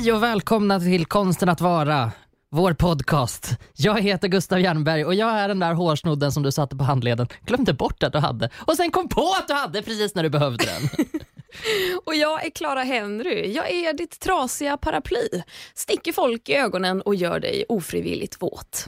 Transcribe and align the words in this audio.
Hej 0.00 0.12
och 0.12 0.22
välkomna 0.22 0.80
till 0.80 1.06
Konsten 1.06 1.48
att 1.48 1.60
vara, 1.60 2.12
vår 2.50 2.72
podcast. 2.72 3.50
Jag 3.76 4.00
heter 4.00 4.28
Gustav 4.28 4.60
Jernberg 4.60 5.04
och 5.04 5.14
jag 5.14 5.30
är 5.38 5.48
den 5.48 5.58
där 5.58 5.74
hårsnodden 5.74 6.32
som 6.32 6.42
du 6.42 6.52
satte 6.52 6.76
på 6.76 6.84
handleden, 6.84 7.28
glömde 7.46 7.72
bort 7.72 8.02
att 8.02 8.12
du 8.12 8.18
hade 8.18 8.50
och 8.56 8.76
sen 8.76 8.90
kom 8.90 9.08
på 9.08 9.34
att 9.38 9.48
du 9.48 9.54
hade 9.54 9.82
precis 9.82 10.14
när 10.14 10.22
du 10.22 10.28
behövde 10.28 10.64
den. 10.64 11.06
Och 12.04 12.14
jag 12.14 12.46
är 12.46 12.50
Clara 12.50 12.82
Henry. 12.82 13.52
Jag 13.52 13.70
är 13.70 13.92
ditt 13.92 14.20
trasiga 14.20 14.76
paraply. 14.76 15.28
Sticker 15.74 16.12
folk 16.12 16.48
i 16.48 16.54
ögonen 16.54 17.02
och 17.02 17.14
gör 17.14 17.40
dig 17.40 17.64
ofrivilligt 17.68 18.42
våt. 18.42 18.86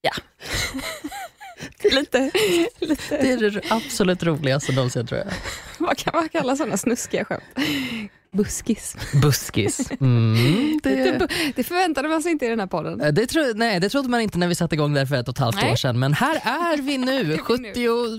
Ja. 0.00 0.12
lite, 1.90 2.30
lite. 2.78 3.16
Det 3.16 3.32
är 3.32 3.50
det 3.50 3.62
absolut 3.70 4.22
roligaste 4.22 4.72
någonsin 4.72 5.06
tror 5.06 5.20
jag. 5.20 5.28
Vad 5.78 5.98
kan 5.98 6.12
man 6.14 6.28
kalla 6.28 6.56
sådana 6.56 6.76
snuskiga 6.76 7.24
skämt? 7.24 7.44
Buskis. 8.34 8.96
Buskis. 9.22 9.90
Mm, 10.00 10.80
Det, 10.82 10.94
det, 10.94 11.28
det 11.56 11.64
förväntade 11.64 12.08
man 12.08 12.22
sig 12.22 12.32
inte 12.32 12.46
i 12.46 12.48
den 12.48 12.60
här 12.60 12.66
podden. 12.66 13.14
det, 13.14 13.26
tro, 13.26 13.42
nej, 13.54 13.80
det 13.80 13.88
trodde 13.88 14.08
man 14.08 14.20
inte 14.20 14.38
när 14.38 14.48
vi 14.48 14.54
satte 14.54 14.74
igång 14.74 14.94
där 14.94 15.06
för 15.06 15.14
ett 15.16 15.28
och 15.28 15.34
ett 15.34 15.38
halvt 15.38 15.56
Nej. 15.56 15.72
år 15.72 15.76
sedan 15.76 15.98
men 15.98 16.12
här 16.14 16.34
är 16.36 16.82
vi 16.82 16.98
nu, 16.98 17.22
vi 17.48 17.58
nu. 17.58 17.72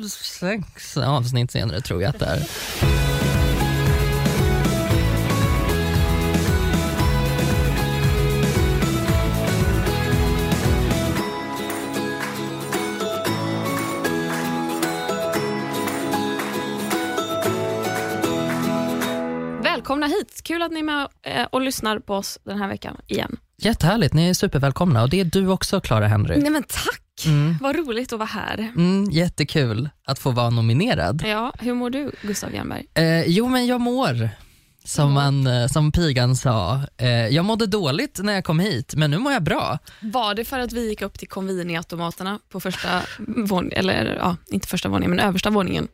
76 0.04 0.98
avsnitt 0.98 1.52
senare 1.52 1.82
tror 1.82 2.02
jag 2.02 2.10
att 2.10 2.20
det 2.20 2.26
är. 2.26 3.35
Välkomna 19.86 20.08
hit. 20.08 20.42
Kul 20.44 20.62
att 20.62 20.72
ni 20.72 20.80
är 20.80 20.84
med 20.84 21.08
eh, 21.24 21.44
och 21.52 21.62
lyssnar 21.62 22.00
på 22.00 22.16
oss 22.16 22.40
den 22.44 22.58
här 22.58 22.68
veckan 22.68 22.98
igen. 23.08 23.38
Jättehärligt, 23.58 24.14
ni 24.14 24.30
är 24.30 24.34
supervälkomna 24.34 25.04
och 25.04 25.10
det 25.10 25.20
är 25.20 25.26
du 25.26 25.48
också 25.48 25.82
Clara 25.82 26.08
Henry. 26.08 26.38
Nej 26.38 26.50
men 26.50 26.64
tack! 26.64 27.26
Mm. 27.26 27.58
Vad 27.62 27.76
roligt 27.76 28.14
att 28.14 28.20
vara 28.20 28.30
här. 28.30 28.58
Mm, 28.60 29.12
jättekul 29.12 29.90
att 30.06 30.20
få 30.20 30.32
vara 30.32 30.50
nominerad. 30.50 31.24
Ja, 31.26 31.54
hur 31.60 31.74
mår 31.74 31.90
du 31.90 32.12
Gustav 32.22 32.54
Jernberg? 32.54 32.86
Eh, 32.94 33.24
jo 33.28 33.48
men 33.48 33.66
jag 33.66 33.82
mår, 33.82 34.30
som, 34.86 35.14
man, 35.14 35.48
eh, 35.48 35.68
som 35.68 35.92
pigan 35.92 36.36
sa. 36.36 36.82
Eh, 36.98 37.10
jag 37.10 37.46
mådde 37.46 37.66
dåligt 37.66 38.20
när 38.24 38.34
jag 38.34 38.44
kom 38.44 38.60
hit 38.60 38.94
men 38.96 39.12
nu 39.12 39.18
mår 39.18 39.32
jag 39.32 39.44
bra. 39.44 39.80
Var 40.02 40.36
det 40.36 40.46
för 40.46 40.60
att 40.60 40.72
vi 40.72 40.90
gick 40.90 41.02
upp 41.02 41.20
till 41.20 41.30
Convini-automaterna 41.30 42.40
på 42.50 42.60
första 42.60 43.02
våningen, 43.28 43.80
eller 43.80 44.16
ja, 44.16 44.38
inte 44.48 44.68
första 44.68 44.90
våningen, 44.90 45.16
men 45.16 45.26
översta 45.26 45.50
våningen 45.50 45.88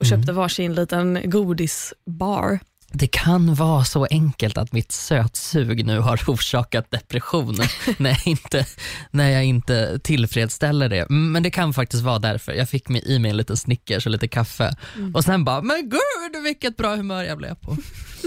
och 0.00 0.06
köpte 0.06 0.32
varsin 0.32 0.74
liten 0.74 1.20
godisbar? 1.24 2.58
Det 2.92 3.06
kan 3.08 3.54
vara 3.54 3.84
så 3.84 4.06
enkelt 4.10 4.58
att 4.58 4.72
mitt 4.72 4.92
sötsug 4.92 5.86
nu 5.86 5.98
har 5.98 6.20
orsakat 6.26 6.90
depression 6.90 7.54
när, 7.98 8.10
jag 8.10 8.26
inte, 8.26 8.66
när 9.10 9.30
jag 9.30 9.44
inte 9.44 9.98
tillfredsställer 9.98 10.88
det. 10.88 10.98
Mm, 11.00 11.32
Men 11.32 11.42
det 11.42 11.50
kan 11.50 11.74
faktiskt 11.74 12.02
vara 12.02 12.18
därför. 12.18 12.52
Jag 12.52 12.68
fick 12.68 12.88
mig 12.88 13.02
i 13.06 13.18
mig 13.18 13.30
en 13.30 13.36
liten 13.36 13.56
Snickers 13.56 14.06
och 14.06 14.12
lite 14.12 14.28
kaffe 14.28 14.76
och 15.14 15.24
sen 15.24 15.44
bara, 15.44 15.62
men 15.62 15.90
gud 15.90 16.42
vilket 16.44 16.76
bra 16.76 16.96
humör 16.96 17.22
jag 17.24 17.38
blev 17.38 17.54
på. 17.54 17.76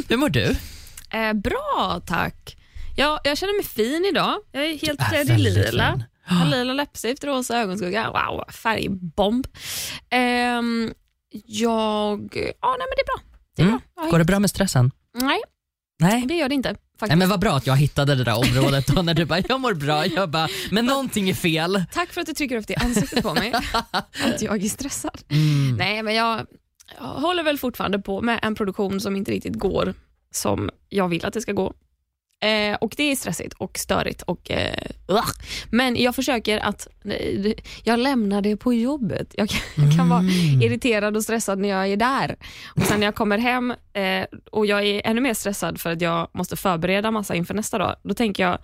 Hur 0.10 0.18
mår 0.18 0.30
du? 0.30 0.56
Eh, 1.14 1.34
bra, 1.34 2.02
tack. 2.06 2.58
Ja, 2.96 3.20
jag 3.24 3.38
känner 3.38 3.54
mig 3.58 3.66
fin 3.66 4.06
idag. 4.12 4.36
Jag 4.52 4.66
är 4.66 4.78
helt 4.78 5.00
klädd 5.10 5.30
i 5.30 5.38
lila. 5.38 5.92
fin. 5.94 6.04
Har 6.26 6.46
lila 6.52 6.74
läppstift, 6.74 7.24
rosa 7.24 7.58
ögonskugga. 7.60 8.12
Wow, 8.12 8.44
färgbomb. 8.52 9.48
Ehm, 10.10 10.94
jag... 11.46 12.20
Ja, 12.62 12.76
nej 12.78 12.88
men 12.88 12.96
det 12.98 13.02
är 13.02 13.06
bra. 13.06 13.31
Det 13.62 13.66
är 13.66 13.68
Mm. 13.70 13.82
bra. 13.96 14.10
Går 14.12 14.20
det 14.20 14.26
bra 14.26 14.40
med 14.40 14.50
stressen? 14.50 14.92
Nej, 15.14 15.40
Nej. 16.00 16.26
det 16.28 16.34
gör 16.36 16.50
det 16.50 16.56
inte. 16.56 16.70
Faktiskt. 16.70 17.08
Nej 17.08 17.18
men 17.18 17.30
vad 17.30 17.40
bra 17.40 17.52
att 17.56 17.68
jag 17.68 17.76
hittade 17.78 18.16
det 18.16 18.24
där 18.24 18.38
området 18.38 18.88
då 18.88 19.02
när 19.02 19.14
du 19.14 19.26
bara, 19.26 19.40
jag 19.50 19.60
mår 19.60 19.74
bra. 19.74 20.06
Jag 20.06 20.30
bara, 20.30 20.48
men 20.72 20.86
någonting 20.86 21.30
är 21.30 21.34
fel. 21.34 21.84
Tack 21.94 22.10
för 22.14 22.22
att 22.22 22.28
du 22.28 22.34
trycker 22.34 22.58
upp 22.58 22.68
det 22.68 22.74
i 22.74 22.76
ansiktet 22.76 23.24
på 23.24 23.34
mig. 23.34 23.54
att 24.26 24.42
jag 24.42 24.64
är 24.64 24.70
stressad. 24.70 25.22
Mm. 25.30 25.76
Nej, 25.78 26.04
men 26.04 26.16
jag, 26.16 26.46
jag 27.00 27.06
håller 27.06 27.44
väl 27.44 27.58
fortfarande 27.58 28.00
på 28.00 28.22
med 28.22 28.40
en 28.44 28.56
produktion 28.56 29.00
som 29.02 29.16
inte 29.16 29.32
riktigt 29.32 29.56
går 29.56 29.94
som 30.32 30.70
jag 30.90 31.08
vill 31.08 31.26
att 31.26 31.34
det 31.34 31.42
ska 31.42 31.52
gå. 31.52 31.74
Eh, 32.42 32.76
och 32.82 32.94
Det 32.98 33.04
är 33.12 33.16
stressigt 33.16 33.54
och 33.54 33.78
störigt. 33.78 34.22
Och, 34.22 34.52
eh. 34.52 34.86
Men 35.70 35.96
jag 35.96 36.16
försöker 36.16 36.60
att... 36.60 36.88
nej, 37.04 37.56
Jag 37.84 38.00
lämnar 38.00 38.42
det 38.42 38.58
på 38.58 38.74
jobbet. 38.74 39.34
Jag 39.38 39.50
kan, 39.50 39.60
jag 39.86 39.96
kan 39.98 40.10
vara 40.10 40.20
Mm. 40.20 40.62
irriterad 40.62 41.16
och 41.18 41.24
stressad 41.24 41.60
när 41.60 41.70
jag 41.70 41.88
är 41.88 41.98
där. 41.98 42.36
Och 42.76 42.82
Sen 42.82 43.00
när 43.00 43.08
jag 43.08 43.16
kommer 43.16 43.38
hem 43.38 43.72
eh, 43.94 44.26
och 44.52 44.66
jag 44.66 44.84
är 44.86 45.02
ännu 45.06 45.22
mer 45.22 45.34
stressad 45.34 45.82
för 45.82 45.90
att 45.92 46.02
jag 46.02 46.28
måste 46.34 46.56
förbereda 46.56 47.12
massa 47.12 47.36
inför 47.36 47.54
nästa 47.54 47.78
dag, 47.78 47.96
då 48.04 48.14
tänker 48.14 48.44
jag 48.44 48.58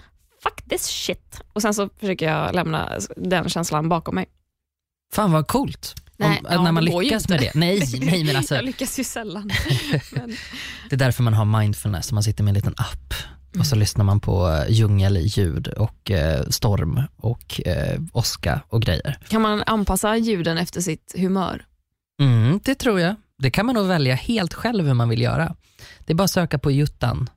fuck 0.43 0.69
this 0.69 0.85
shit. 0.87 1.41
Och 1.53 1.61
Sen 1.61 1.73
så 1.73 1.89
försöker 1.99 2.29
jag 2.29 2.55
lämna 2.55 2.97
den 3.17 3.49
känslan 3.49 3.89
bakom 3.89 4.15
mig. 4.15 4.25
Fan 5.13 5.31
vad 5.31 5.47
coolt. 5.47 5.95
Nej, 6.19 6.29
Om, 6.39 6.47
ja, 6.51 6.61
när 6.63 6.71
man 6.71 6.85
lyckas 6.85 7.29
med 7.29 7.39
det. 7.39 7.51
Nej, 7.55 7.83
nej 7.99 8.23
men 8.23 8.35
alltså, 8.35 8.55
Jag 8.55 8.65
lyckas 8.65 8.99
ju 8.99 9.03
sällan. 9.03 9.51
Men, 10.11 10.35
det 10.89 10.95
är 10.95 10.97
därför 10.97 11.23
man 11.23 11.33
har 11.33 11.59
mindfulness. 11.59 12.11
Man 12.11 12.23
sitter 12.23 12.43
med 12.43 12.51
en 12.51 12.55
liten 12.55 12.73
app 12.77 13.13
och 13.59 13.65
så 13.65 13.75
lyssnar 13.75 14.05
man 14.05 14.19
på 14.19 14.49
eh, 14.49 14.71
djungelljud 14.71 15.67
och 15.67 16.11
eh, 16.11 16.47
storm 16.49 17.01
och 17.15 17.61
eh, 17.65 17.99
åska 18.13 18.61
och 18.69 18.81
grejer. 18.81 19.19
kan 19.27 19.41
man 19.41 19.63
anpassa 19.65 20.17
ljuden 20.17 20.57
efter 20.57 20.81
sitt 20.81 21.15
humör? 21.17 21.65
Mm, 22.21 22.59
det 22.63 22.75
tror 22.75 22.99
jag. 22.99 23.15
Det 23.37 23.51
kan 23.51 23.65
man 23.65 23.75
nog 23.75 23.87
välja 23.87 24.15
helt 24.15 24.53
själv 24.53 24.85
hur 24.87 24.93
man 24.93 25.09
vill 25.09 25.21
göra. 25.21 25.55
Det 25.99 26.13
är 26.13 26.15
bara 26.15 26.23
att 26.23 26.31
söka 26.31 26.59
på 26.59 26.71
juttan. 26.71 27.29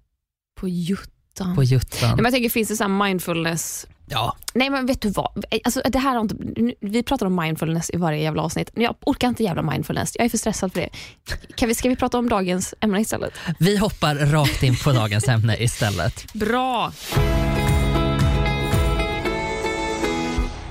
På 0.61 0.69
juttan. 0.69 1.57
På 1.57 1.63
juttan. 1.63 2.09
Nej, 2.09 2.17
men 2.17 2.25
jag 2.25 2.33
tänker, 2.33 2.51
finns 2.51 2.69
det 2.69 2.77
så 2.77 2.89
mindfulness? 2.89 3.87
Ja, 4.13 4.37
Nej 4.55 4.71
men 4.71 4.87
vet 4.87 5.03
du 5.03 5.11
vad? 5.11 5.45
Alltså, 5.65 5.83
det 5.85 5.99
här 5.99 6.21
inte, 6.21 6.35
vi 6.81 7.03
pratar 7.03 7.27
om 7.27 7.37
mindfulness 7.37 7.91
i 7.91 7.97
varje 7.97 8.23
jävla 8.23 8.43
avsnitt. 8.43 8.71
Jag 8.75 8.97
orkar 9.01 9.29
inte 9.29 9.43
jävla 9.43 9.63
mindfulness. 9.63 10.13
Jag 10.15 10.25
är 10.25 10.29
för 10.29 10.39
stressad 10.39 10.73
för 10.73 10.81
det. 10.81 10.89
Kan 11.55 11.69
vi, 11.69 11.75
ska 11.75 11.89
vi 11.89 11.97
prata 11.97 12.19
om 12.19 12.29
dagens 12.29 12.75
ämne 12.81 13.01
istället? 13.01 13.33
vi 13.59 13.77
hoppar 13.77 14.15
rakt 14.15 14.63
in 14.63 14.77
på 14.85 14.93
dagens 14.93 15.29
ämne 15.29 15.57
istället. 15.57 16.33
Bra! 16.33 16.93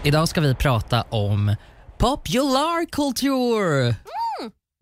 Idag 0.03 0.27
ska 0.29 0.41
vi 0.41 0.55
prata 0.55 1.01
om 1.01 1.55
popular 1.97 2.85
culture. 2.91 3.95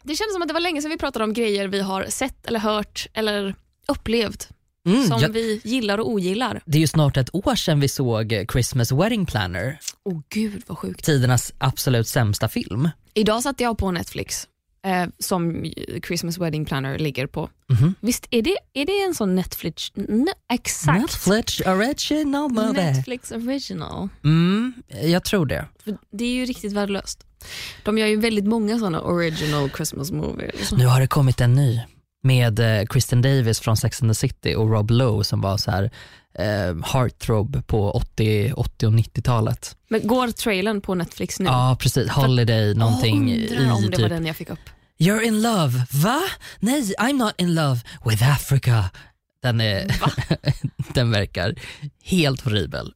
Det 0.04 0.16
kändes 0.16 0.34
som 0.34 0.42
att 0.42 0.48
det 0.48 0.54
var 0.54 0.62
länge 0.62 0.82
sedan 0.82 0.92
vi 0.92 0.98
pratade 0.98 1.26
om 1.26 1.34
grejer 1.34 1.68
vi 1.68 1.82
har 1.82 2.06
sett 2.10 2.46
eller 2.46 2.60
hört 2.60 3.08
eller 3.14 3.56
upplevt 3.88 4.50
Mm, 4.88 5.08
som 5.08 5.22
ja, 5.22 5.28
vi 5.32 5.62
gillar 5.64 5.98
och 5.98 6.10
ogillar. 6.10 6.62
det 6.66 6.78
är 6.78 6.82
ju 6.82 6.88
snart 6.88 7.18
ett 7.18 7.30
år 7.36 7.56
sedan 7.56 7.80
vi 7.80 7.88
såg 7.88 8.46
Christmas 8.52 8.92
Wedding 8.92 9.26
Planner, 9.26 9.80
Åh 10.06 10.20
gud 10.30 10.64
vad 10.68 10.78
sjukt. 10.78 11.06
tidernas 11.06 11.54
absolut 11.58 12.08
sämsta 12.08 12.48
film. 12.50 12.90
Idag 13.14 13.44
satte 13.44 13.64
jag 13.64 13.78
på 13.78 13.92
Netflix 13.92 14.48
eh, 14.86 15.06
som 15.20 15.72
Christmas 16.08 16.38
Wedding 16.38 16.66
Planner 16.66 16.98
ligger 17.00 17.28
på. 17.28 17.50
Mhm. 17.70 17.96
Visst 18.00 18.28
är 18.32 18.42
det, 18.42 18.58
är 18.74 18.86
det 18.86 19.02
en 19.04 19.16
sån 19.16 19.36
Netflix? 19.36 19.92
Ne, 19.96 20.32
exakt. 20.54 21.00
Netflix 21.02 21.60
original 21.60 22.50
movie. 22.52 22.94
Netflix 22.94 23.32
original. 23.32 24.10
Mm, 24.24 24.74
jag 25.04 25.24
tror 25.24 25.46
det. 25.46 25.66
För 25.84 25.98
det 26.12 26.26
är 26.26 26.34
ju 26.34 26.46
riktigt 26.46 26.74
värdelöst. 26.74 27.24
De 27.84 27.98
gör 27.98 28.08
ju 28.08 28.16
väldigt 28.20 28.46
många 28.46 28.80
såna 28.80 29.02
original 29.02 29.70
Christmas 29.76 30.12
movies. 30.12 30.72
Nu 30.72 30.86
har 30.86 31.00
det 31.00 31.08
kommit 31.08 31.42
en 31.42 31.54
ny 31.54 31.82
med 32.24 32.60
eh, 32.60 32.86
Kristen 32.86 33.22
Davis 33.22 33.60
från 33.60 33.78
Sex 33.78 34.02
and 34.02 34.12
the 34.12 34.16
City 34.16 34.56
och 34.56 34.70
Rob 34.72 34.92
Lowe 34.92 35.24
som 35.24 35.42
var 35.42 35.58
så 35.58 35.72
här 35.72 35.92
eh, 36.40 36.76
heartthrob 36.94 37.68
på 37.68 37.92
80, 37.92 38.54
80 38.54 38.86
och 38.86 38.94
90-talet. 38.94 39.78
Men 39.90 40.08
går 40.08 40.28
trailern 40.28 40.82
på 40.82 40.96
Netflix 40.96 41.40
nu? 41.40 41.46
Ja 41.46 41.78
precis, 41.80 42.10
Holiday 42.10 42.76
någonting 42.76 43.30
Jag 43.30 43.52
undrar 43.52 43.74
om 43.74 43.84
i 43.84 43.88
det 43.88 44.02
var 44.02 44.10
typ 44.10 44.10
den 44.10 44.26
jag 44.26 44.36
fick 44.36 44.50
upp. 44.50 44.60
You're 45.00 45.22
in 45.22 45.42
love, 45.42 45.86
va? 45.92 46.22
Nej, 46.60 46.94
I'm 47.00 47.14
not 47.14 47.34
in 47.38 47.56
love 47.56 47.80
with 48.06 48.30
Africa. 48.30 48.90
Den, 49.42 49.62
är, 49.62 49.92
den 50.94 51.12
verkar 51.12 51.56
helt 52.04 52.42
horribel. 52.42 52.94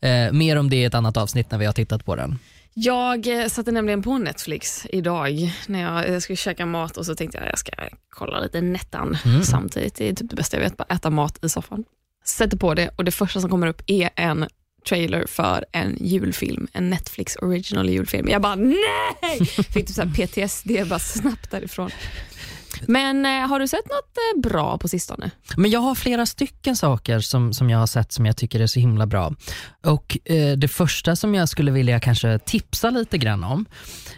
Eh, 0.00 0.32
mer 0.32 0.56
om 0.56 0.70
det 0.70 0.76
i 0.76 0.84
ett 0.84 0.94
annat 0.94 1.16
avsnitt 1.16 1.50
när 1.50 1.58
vi 1.58 1.66
har 1.66 1.72
tittat 1.72 2.04
på 2.04 2.16
den. 2.16 2.38
Jag 2.80 3.26
eh, 3.42 3.48
satte 3.48 3.72
nämligen 3.72 4.02
på 4.02 4.18
Netflix 4.18 4.86
idag 4.92 5.52
när 5.66 5.82
jag, 5.82 6.22
skulle 6.22 6.36
käka 6.36 6.66
mat 6.66 6.96
och 6.96 7.06
så 7.06 7.14
tänkte 7.14 7.38
jag 7.38 7.46
jag 7.48 7.58
ska 7.58 7.72
kolla 8.10 8.40
lite 8.40 8.60
Nettan 8.60 9.18
Mm. 9.24 9.42
samtidigt. 9.42 9.94
Det 9.94 10.08
är 10.08 10.12
typ 10.14 10.30
det 10.30 10.36
bästa 10.36 10.56
jag 10.56 10.64
vet, 10.64 10.76
bara 10.76 10.94
äta 10.94 11.10
mat 11.10 11.44
i 11.44 11.48
soffan. 11.48 11.84
Sätter 12.24 12.56
på 12.56 12.74
det 12.74 12.90
och 12.96 13.04
det 13.04 13.10
första 13.10 13.40
som 13.40 13.50
kommer 13.50 13.66
upp 13.66 13.82
är 13.86 14.10
en 14.16 14.46
trailer 14.88 15.26
för 15.26 15.64
en 15.72 15.96
julfilm, 16.00 16.68
en 16.72 16.90
Netflix 16.90 17.36
original 17.36 17.88
julfilm. 17.88 18.28
Jag 18.28 18.42
bara 18.42 18.54
nej! 18.54 19.46
Fick 19.46 19.86
typ 19.86 19.88
så 19.88 20.02
PTSD 20.02 20.70
bara 20.88 20.98
snabbt 20.98 21.50
därifrån. 21.50 21.90
Men 22.86 23.26
eh, 23.26 23.48
har 23.48 23.60
du 23.60 23.68
sett 23.68 23.84
något 23.84 24.16
eh, 24.34 24.40
bra 24.40 24.78
på 24.78 24.88
sistone? 24.88 25.30
Men 25.56 25.70
jag 25.70 25.80
har 25.80 25.94
flera 25.94 26.26
stycken 26.26 26.76
saker 26.76 27.20
som, 27.20 27.52
som 27.52 27.70
jag 27.70 27.78
har 27.78 27.86
sett 27.86 28.12
som 28.12 28.26
jag 28.26 28.36
tycker 28.36 28.60
är 28.60 28.66
så 28.66 28.80
himla 28.80 29.06
bra. 29.06 29.34
Och 29.84 30.18
eh, 30.24 30.56
Det 30.56 30.68
första 30.68 31.16
som 31.16 31.34
jag 31.34 31.48
skulle 31.48 31.70
vilja 31.70 32.00
kanske 32.00 32.38
tipsa 32.38 32.90
lite 32.90 33.18
grann 33.18 33.44
om, 33.44 33.66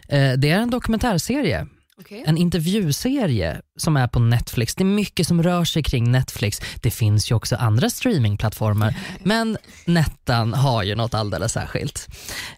eh, 0.08 0.32
det 0.32 0.50
är 0.50 0.58
en 0.58 0.70
dokumentärserie 0.70 1.66
Okay. 2.00 2.22
En 2.26 2.36
intervjuserie 2.36 3.60
som 3.76 3.96
är 3.96 4.08
på 4.08 4.18
Netflix. 4.18 4.74
Det 4.74 4.82
är 4.82 4.84
mycket 4.84 5.26
som 5.26 5.42
rör 5.42 5.64
sig 5.64 5.82
kring 5.82 6.12
Netflix. 6.12 6.60
Det 6.82 6.90
finns 6.90 7.30
ju 7.30 7.34
också 7.34 7.56
andra 7.56 7.90
streamingplattformar 7.90 8.94
men 9.22 9.58
Nettan 9.84 10.54
har 10.54 10.82
ju 10.82 10.94
något 10.94 11.14
alldeles 11.14 11.52
särskilt. 11.52 12.08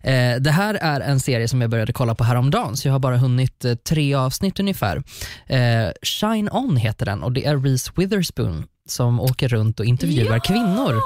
Eh, 0.03 0.37
det 0.37 0.51
här 0.51 0.75
är 0.75 1.01
en 1.01 1.21
serie 1.21 1.49
som 1.49 1.61
jag 1.61 1.71
började 1.71 1.93
kolla 1.93 2.15
på 2.15 2.25
häromdagen 2.25 2.77
så 2.77 2.89
jag 2.89 2.93
har 2.93 2.99
bara 2.99 3.17
hunnit 3.17 3.65
eh, 3.65 3.75
tre 3.75 4.15
avsnitt 4.15 4.61
ungefär. 4.61 5.03
Eh, 5.47 5.89
Shine 6.03 6.49
On 6.53 6.77
heter 6.77 7.07
den 7.07 7.23
och 7.23 7.33
det 7.33 7.45
är 7.47 7.57
Reese 7.57 7.93
Witherspoon 7.97 8.67
som 8.89 9.21
åker 9.21 9.49
runt 9.49 9.81
och 9.81 9.87
intervjuar 9.87 10.35
ja! 10.35 10.41
kvinnor. 10.41 11.01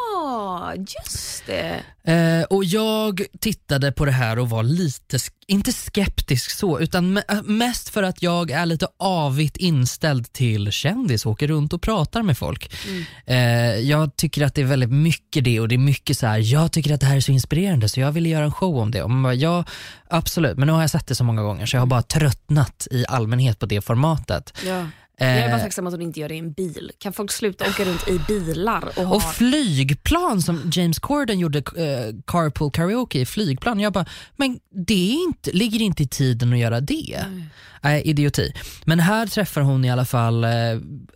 Just 0.77 1.47
det. 1.47 1.83
Eh, 2.07 2.43
och 2.43 2.65
jag 2.65 3.23
tittade 3.41 3.93
på 3.93 4.05
det 4.05 4.13
här 4.13 4.39
och 4.39 4.51
var 4.51 4.63
lite, 4.63 5.19
inte 5.47 5.73
skeptisk 5.73 6.51
så, 6.51 6.81
utan 6.81 7.17
äh, 7.17 7.43
mest 7.45 7.89
för 7.89 8.03
att 8.03 8.23
jag 8.23 8.51
är 8.51 8.67
lite 8.67 8.89
avigt 8.99 9.57
inställd 9.57 10.33
till 10.33 10.71
kändis, 10.73 11.27
åker 11.27 11.49
runt 11.49 11.73
och 11.73 11.83
pratar 11.83 12.23
med 12.23 12.39
folk. 12.39 12.73
Mm. 12.89 13.05
Eh, 13.27 13.81
jag 13.81 14.17
tycker 14.17 14.45
att 14.45 14.55
det 14.55 14.61
är 14.61 14.67
väldigt 14.67 14.93
mycket 14.93 15.45
det 15.45 15.61
och 15.61 15.69
det 15.69 15.75
är 15.75 15.79
mycket 15.79 16.19
så 16.19 16.27
här, 16.27 16.53
jag 16.53 16.73
tycker 16.73 16.95
att 16.95 17.01
det 17.01 17.07
här 17.07 17.17
är 17.17 17.21
så 17.21 17.33
inspirerande 17.33 17.89
så 17.89 18.01
jag 18.01 18.13
ville 18.13 18.29
göra 18.29 18.45
en 18.45 18.53
show 18.53 18.79
om 18.79 18.91
det. 18.91 19.03
Och 19.03 19.11
man 19.11 19.23
bara, 19.23 19.35
ja, 19.35 19.65
absolut, 20.11 20.59
men 20.59 20.67
nu 20.67 20.73
har 20.73 20.81
jag 20.81 20.91
sett 20.91 21.07
det 21.07 21.15
så 21.15 21.25
många 21.25 21.43
gånger 21.43 21.67
så 21.67 21.77
jag 21.77 21.83
har 21.83 21.87
bara 21.87 22.03
tröttnat 22.03 22.89
i 22.91 23.05
allmänhet 23.09 23.59
på 23.59 23.67
det 23.67 23.81
formatet. 23.81 24.53
Ja. 24.67 24.87
Jag 25.19 25.29
är 25.29 25.49
bara 25.49 25.57
Eh, 25.57 25.63
tacksam 25.63 25.87
att 25.87 25.93
hon 25.93 26.03
inte 26.03 26.21
gör 26.21 26.29
det 26.29 26.35
i 26.35 26.39
en 26.39 26.53
bil. 26.53 26.93
Kan 26.99 27.13
folk 27.13 27.33
sluta 27.33 27.69
åka 27.69 27.85
runt 27.85 28.09
i 28.09 28.19
bilar? 28.29 28.85
Och, 28.97 29.05
ha... 29.05 29.17
Och 29.17 29.23
flygplan 29.23 30.43
som 30.43 30.71
James 30.73 30.99
Corden 30.99 31.39
gjorde 31.39 31.59
eh, 31.59 32.15
carpool 32.27 32.71
karaoke 32.71 33.21
i 33.21 33.27
flygplan. 33.27 33.81
Jag 33.81 33.93
bara, 33.93 34.07
men 34.37 34.59
det 34.87 35.13
är 35.13 35.25
inte, 35.25 35.51
ligger 35.53 35.83
inte 35.83 36.03
i 36.03 36.07
tiden 36.07 36.53
att 36.53 36.59
göra 36.59 36.81
det. 36.81 37.25
Nej, 37.81 38.03
idioti. 38.05 38.53
Men 38.85 39.01
här 39.01 39.27
träffar 39.27 39.61
hon 39.61 39.85
i 39.85 39.91
alla 39.91 40.05
fall 40.05 40.45
eh, 40.45 40.51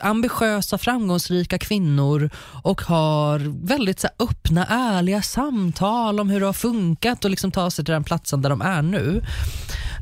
ambitiösa, 0.01 0.79
framgångsrika 0.79 1.59
kvinnor 1.59 2.31
och 2.63 2.81
har 2.81 3.67
väldigt 3.67 4.01
så 4.01 4.07
här, 4.07 4.27
öppna, 4.27 4.67
ärliga 4.67 5.23
samtal 5.23 6.21
om 6.21 6.31
hur 6.31 6.41
det 6.41 6.47
har 6.47 6.53
funkat 6.53 7.25
och 7.25 7.31
liksom 7.31 7.53
ta 7.53 7.71
sig 7.71 7.85
till 7.85 7.93
den 7.93 8.05
platsen 8.05 8.43
där 8.43 8.51
de 8.51 8.61
är 8.61 8.83
nu. 8.83 9.23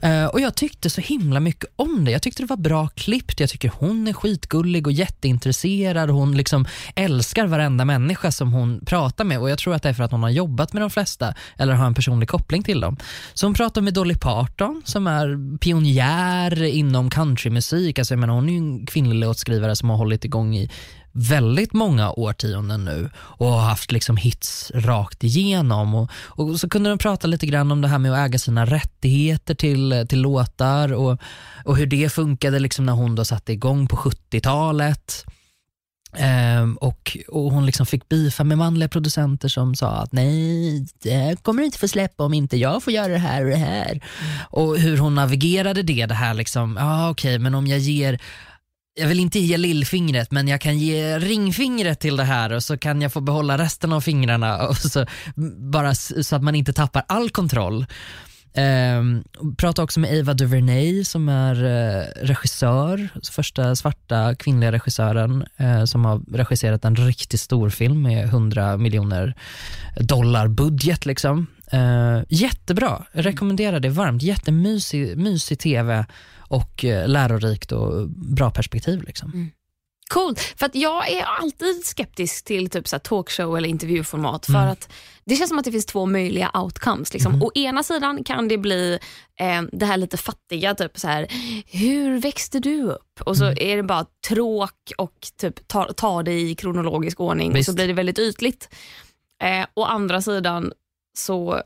Eh, 0.03 0.27
och 0.27 0.41
Jag 0.41 0.55
tyckte 0.55 0.91
så 0.91 1.01
himla 1.01 1.41
mycket 1.41 1.71
om 1.77 2.05
det. 2.05 2.11
Jag 2.11 2.23
tyckte 2.23 2.43
det 2.43 2.47
var 2.47 2.57
bra 2.57 2.89
klippt. 2.89 3.41
Jag 3.41 3.51
tycker 3.51 3.73
hon 3.79 4.09
är 4.09 4.13
skitgullig 4.13 4.87
och 4.87 4.93
jätteintresserad. 4.93 6.11
Hon 6.11 6.37
liksom 6.37 6.67
älskar 6.95 7.47
varenda 7.47 7.85
människa 7.85 8.31
som 8.31 8.53
hon 8.53 8.81
pratar 8.87 9.25
med 9.25 9.41
och 9.41 9.51
jag 9.51 9.59
tror 9.59 9.75
att 9.75 9.83
det 9.83 9.89
är 9.89 9.93
för 9.93 10.05
att 10.05 10.11
hon 10.11 10.23
har 10.23 10.31
jobbat 10.31 10.73
med 10.73 10.83
de 10.83 10.91
flesta 10.91 11.35
eller 11.57 11.73
har 11.73 11.87
en 11.87 11.95
personlig 11.95 12.29
koppling 12.29 12.63
till 12.63 12.81
dem. 12.81 12.97
Så 13.35 13.47
hon 13.47 13.55
pratar 13.55 13.81
med 13.81 13.95
Dolly 13.95 14.15
Parton 14.15 14.83
som 14.85 15.07
är 15.07 15.59
pionjär 15.59 16.63
inom 16.63 17.11
countrymusik. 17.11 17.99
Alltså 17.99 18.15
jag 18.15 18.19
menar, 18.19 18.35
hon 18.35 18.49
är 18.49 18.53
ju 18.53 18.59
en 18.59 18.87
kvinnlig 18.87 19.27
låtskrivare 19.27 19.77
som 19.77 19.91
har 19.91 19.97
hållit 19.97 20.25
igång 20.25 20.57
i 20.57 20.71
väldigt 21.19 21.73
många 21.73 22.11
årtionden 22.11 22.85
nu 22.85 23.11
och 23.17 23.47
har 23.47 23.61
haft 23.61 23.93
liksom 23.93 24.17
hits 24.17 24.73
rakt 24.75 25.25
igenom. 25.25 25.95
Och, 25.95 26.11
och 26.11 26.61
så 26.61 26.69
kunde 26.69 26.91
de 26.91 26.99
prata 26.99 27.27
lite 27.27 27.47
grann 27.47 27.73
om 27.73 27.81
det 27.81 27.89
här 27.89 27.99
med 27.99 28.13
att 28.13 28.29
äga 28.29 28.39
sina 28.39 28.67
rättigheter 28.67 29.55
till, 29.55 30.07
till 30.09 30.21
låtar 30.21 30.93
och, 30.93 31.19
och 31.65 31.77
hur 31.77 31.87
det 31.87 32.13
funkade 32.13 32.59
liksom 32.59 32.87
när 32.87 32.93
hon 32.93 33.15
då 33.15 33.25
satte 33.25 33.53
igång 33.53 33.87
på 33.87 33.97
70-talet. 33.97 35.25
Um, 36.13 36.25
ehm, 36.25 36.77
och, 36.77 37.17
och 37.29 37.53
hon 37.53 37.67
liksom 37.67 37.87
fick 37.87 38.09
bifa 38.09 38.45
med 38.45 38.59
manliga 38.59 38.89
producenter 38.89 39.49
som 39.49 39.75
sa 39.75 39.91
att 39.91 40.13
nej, 40.13 40.87
det 41.03 41.43
kommer 41.43 41.61
du 41.61 41.67
inte 41.67 41.79
få 41.79 41.89
släppa 41.89 42.25
om 42.25 42.35
inte 42.35 42.57
jag 42.57 42.83
får 42.83 42.93
göra 42.93 43.09
det 43.09 43.19
här 43.19 43.45
och 43.45 43.51
det 43.51 43.57
här. 43.57 44.05
Och 44.51 44.79
hur 44.79 44.99
hon 44.99 45.15
navigerade 45.15 45.83
det, 45.83 46.07
det 46.07 46.15
här 46.15 46.35
liksom, 46.35 46.77
ja 46.81 46.85
ah, 46.85 47.11
okej 47.11 47.31
okay, 47.31 47.39
men 47.39 47.55
om 47.55 47.67
jag 47.67 47.79
ger 47.79 48.21
jag 48.99 49.09
vill 49.09 49.21
inte 49.21 49.39
ge 49.39 49.57
lillfingret 49.57 50.31
men 50.31 50.49
jag 50.49 50.61
kan 50.61 50.79
ge 50.79 51.19
ringfingret 51.19 52.01
till 52.01 52.17
det 52.17 52.25
här 52.25 52.53
och 52.53 52.63
så 52.63 52.79
kan 52.79 53.03
jag 53.03 53.13
få 53.13 53.21
behålla 53.21 53.59
resten 53.59 53.93
av 53.93 54.01
fingrarna 54.01 54.67
och 54.69 54.77
så, 54.77 55.07
bara 55.73 55.95
så 55.95 56.37
att 56.37 56.43
man 56.43 56.55
inte 56.55 56.73
tappar 56.73 57.05
all 57.09 57.31
kontroll. 57.31 57.87
Ehm, 58.55 59.25
um, 59.41 59.55
pratade 59.55 59.85
också 59.85 60.01
med 60.01 60.21
Ava 60.21 60.35
DuVernay 60.35 61.05
som 61.05 61.29
är 61.29 61.65
uh, 61.65 62.27
regissör, 62.27 63.09
första 63.31 63.77
svarta 63.77 64.35
kvinnliga 64.35 64.73
regissören 64.73 65.47
uh, 65.61 65.85
som 65.85 66.05
har 66.05 66.21
regisserat 66.33 66.85
en 66.85 66.97
riktigt 66.97 67.41
stor 67.41 67.71
film 67.71 68.03
med 68.03 68.25
100 68.25 68.77
miljoner 68.77 69.35
dollar 70.01 70.49
budget. 70.49 71.07
Liksom. 71.07 71.47
Uh, 71.75 72.23
jättebra, 72.29 73.05
rekommenderar 73.13 73.81
det 73.81 73.89
varmt. 73.89 74.23
Jättemysig 74.23 75.17
mysig 75.17 75.59
tv 75.59 76.05
och 76.49 76.85
lärorikt 77.07 77.73
och 77.73 78.09
bra 78.09 78.51
perspektiv. 78.51 79.03
Liksom. 79.03 79.31
Mm. 79.33 79.51
Coolt, 80.11 80.41
för 80.41 80.67
att 80.67 80.75
jag 80.75 81.09
är 81.11 81.23
alltid 81.23 81.85
skeptisk 81.87 82.45
till 82.45 82.71
typ 82.71 82.89
så 82.89 82.99
talkshow 82.99 83.57
eller 83.57 83.69
intervjuformat 83.69 84.47
för 84.47 84.53
Mm. 84.55 84.69
att 84.69 84.89
det 85.25 85.37
känns 85.37 85.49
som 85.49 85.59
att 85.59 85.65
det 85.65 85.73
finns 85.73 85.87
två 85.87 86.07
möjliga 86.07 86.51
outcomes. 86.55 87.13
Liksom. 87.13 87.33
Mhm. 87.33 87.43
Å 87.43 87.51
ena 87.55 87.83
sidan 87.83 88.25
kan 88.25 88.49
det 88.49 88.59
bli 88.59 88.99
eh, 89.41 89.63
det 89.73 89.87
här 89.87 89.97
lite 89.97 90.17
fattiga, 90.17 90.75
typ 90.75 90.99
så 90.99 91.09
här, 91.09 91.27
hur 91.67 92.21
växte 92.21 92.59
du 92.61 92.83
upp? 92.83 93.21
Och 93.21 93.37
så 93.37 93.45
Mm. 93.45 93.57
är 93.61 93.77
det 93.77 93.83
bara 93.83 94.07
tråk 94.29 94.93
och 94.99 95.29
typ 95.41 95.69
ta, 95.69 95.93
ta 95.93 96.23
det 96.23 96.41
i 96.41 96.55
kronologisk 96.55 97.21
ordning 97.21 97.51
och 97.51 97.57
Visst. 97.57 97.71
så 97.71 97.75
blir 97.75 97.87
det 97.87 97.93
väldigt 97.93 98.19
ytligt. 98.19 98.69
Eh, 99.43 99.67
å 99.75 99.85
andra 99.85 100.23
sidan 100.23 100.73
så 101.19 101.63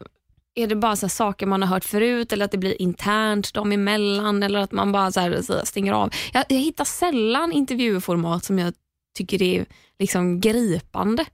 är 0.54 0.66
det 0.66 0.76
bara 0.76 0.96
så 0.96 1.08
saker 1.08 1.46
man 1.46 1.62
har 1.62 1.68
hört 1.68 1.84
förut 1.84 2.32
eller 2.32 2.44
att 2.44 2.50
det 2.50 2.58
blir 2.58 2.82
internt 2.82 3.54
dem 3.54 3.72
emellan 3.72 4.42
eller 4.42 4.58
att 4.58 4.72
man 4.72 4.92
bara 4.92 5.12
så 5.12 5.20
här, 5.20 5.42
så 5.42 5.52
här 5.52 5.64
stänger 5.64 5.92
av. 5.92 6.10
Jag, 6.32 6.44
jag 6.48 6.58
hittar 6.58 6.84
sällan 6.84 7.52
intervjuformat 7.52 8.44
som 8.44 8.58
jag 8.58 8.74
tycker 9.16 9.42
är 9.42 9.66
liksom 9.98 10.40
gripande. 10.40 11.24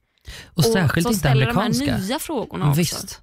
Och 0.47 0.65
särskilt 0.65 1.05
som 1.05 1.12
inte 1.12 1.19
ställer 1.19 1.47
amerikanska. 1.47 1.85
de 1.85 1.91
här 1.91 2.00
nya 2.00 2.19
frågorna 2.19 2.69
också. 2.69 2.79
Visst. 2.79 3.20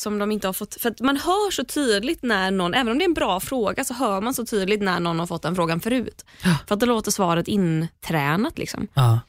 Som 0.00 0.18
de 0.18 0.32
inte 0.32 0.48
har 0.48 0.52
fått, 0.52 0.74
för 0.80 0.94
man 1.00 1.16
hör 1.16 1.50
så 1.50 1.64
tydligt 1.64 2.22
när 2.22 2.50
någon, 2.50 2.74
även 2.74 2.92
om 2.92 2.98
det 2.98 3.04
är 3.04 3.08
en 3.08 3.14
bra 3.14 3.40
fråga, 3.40 3.84
så 3.84 3.94
hör 3.94 4.20
man 4.20 4.34
så 4.34 4.46
tydligt 4.46 4.82
när 4.82 5.00
någon 5.00 5.18
har 5.18 5.26
fått 5.26 5.42
den 5.42 5.54
frågan 5.56 5.80
förut. 5.80 6.24
Ja. 6.44 6.56
För 6.66 6.74
att 6.74 6.80
då 6.80 6.86
låter 6.86 7.10
svaret 7.10 7.48
intränat. 7.48 8.58
Liksom. 8.58 8.88
Ja. 8.94 9.20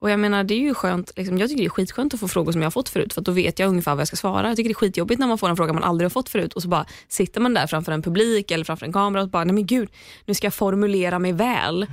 Och 0.00 0.10
jag 0.10 0.20
menar 0.20 0.44
det 0.44 0.54
är 0.54 0.58
ju 0.58 0.74
skönt, 0.74 1.12
liksom, 1.16 1.38
jag 1.38 1.48
tycker 1.48 1.62
det 1.62 1.66
är 1.66 1.70
skitskönt 1.70 2.14
att 2.14 2.20
få 2.20 2.28
frågor 2.28 2.52
som 2.52 2.60
jag 2.60 2.66
har 2.66 2.70
fått 2.70 2.88
förut 2.88 3.12
för 3.12 3.20
att 3.20 3.24
då 3.24 3.32
vet 3.32 3.58
jag 3.58 3.68
ungefär 3.68 3.94
vad 3.94 4.00
jag 4.00 4.08
ska 4.08 4.16
svara. 4.16 4.48
Jag 4.48 4.56
tycker 4.56 4.68
det 4.68 4.72
är 4.72 4.74
skitjobbigt 4.74 5.20
när 5.20 5.26
man 5.26 5.38
får 5.38 5.48
en 5.48 5.56
fråga 5.56 5.72
man 5.72 5.82
aldrig 5.82 6.04
har 6.04 6.10
fått 6.10 6.28
förut 6.28 6.52
och 6.52 6.62
så 6.62 6.68
bara 6.68 6.86
sitter 7.08 7.40
man 7.40 7.54
där 7.54 7.66
framför 7.66 7.92
en 7.92 8.02
publik 8.02 8.50
eller 8.50 8.64
framför 8.64 8.86
en 8.86 8.92
kamera 8.92 9.22
och 9.22 9.28
bara, 9.28 9.44
nej 9.44 9.54
men 9.54 9.66
gud, 9.66 9.88
nu 10.26 10.34
ska 10.34 10.46
jag 10.46 10.54
formulera 10.54 11.18
mig 11.18 11.32
väl. 11.32 11.86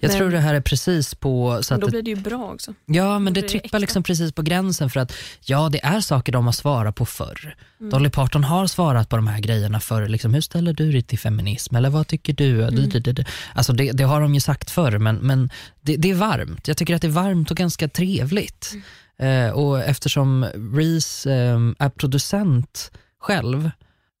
Jag 0.00 0.08
Men- 0.08 0.18
tror 0.18 0.30
det 0.30 0.38
här 0.38 0.54
är 0.54 0.60
precis 0.60 1.14
på... 1.14 1.58
Så 1.62 1.74
Men 1.74 1.78
att 1.78 1.80
då 1.80 1.90
blir 1.90 2.02
det 2.02 2.10
ju 2.10 2.16
bra 2.16 2.52
också. 2.52 2.74
ja, 2.86 3.18
men 3.18 3.32
det 3.32 3.40
det 3.40 3.48
trippar 3.48 3.78
liksom 3.78 4.02
precis 4.02 4.32
på 4.32 4.42
gränsen 4.42 4.90
för 4.90 5.00
att 5.00 5.12
ja, 5.44 5.68
det 5.68 5.84
är 5.84 6.00
saker 6.00 6.32
de 6.32 6.44
har 6.44 6.52
svarat 6.52 6.94
på 6.94 7.06
förr. 7.06 7.56
Mm. 7.80 7.90
Dolly 7.90 8.10
Parton 8.10 8.44
har 8.44 8.66
svarat 8.66 9.08
på 9.08 9.16
de 9.16 9.26
här 9.26 9.40
grejerna 9.40 9.80
förr. 9.80 10.08
Liksom, 10.08 10.34
hur 10.34 10.40
ställer 10.40 10.72
du 10.72 10.92
dig 10.92 11.02
till 11.02 11.18
feminism? 11.18 11.76
Eller 11.76 11.90
vad 11.90 12.06
tycker 12.06 12.32
du? 12.32 12.62
Mm. 12.62 13.14
Alltså 13.54 13.72
det, 13.72 13.92
det 13.92 14.04
har 14.04 14.20
de 14.20 14.34
ju 14.34 14.40
sagt 14.40 14.70
förr, 14.70 14.98
men, 14.98 15.16
men 15.16 15.50
det, 15.80 15.96
det 15.96 16.10
är 16.10 16.14
varmt. 16.14 16.68
Jag 16.68 16.76
tycker 16.76 16.94
att 16.94 17.02
det 17.02 17.08
är 17.08 17.12
varmt 17.12 17.50
och 17.50 17.56
ganska 17.56 17.88
trevligt. 17.88 18.72
Mm. 19.18 19.48
Eh, 19.48 19.52
och 19.52 19.80
eftersom 19.80 20.44
Reese 20.74 21.26
eh, 21.26 21.58
är 21.78 21.88
producent 21.88 22.90
själv, 23.20 23.70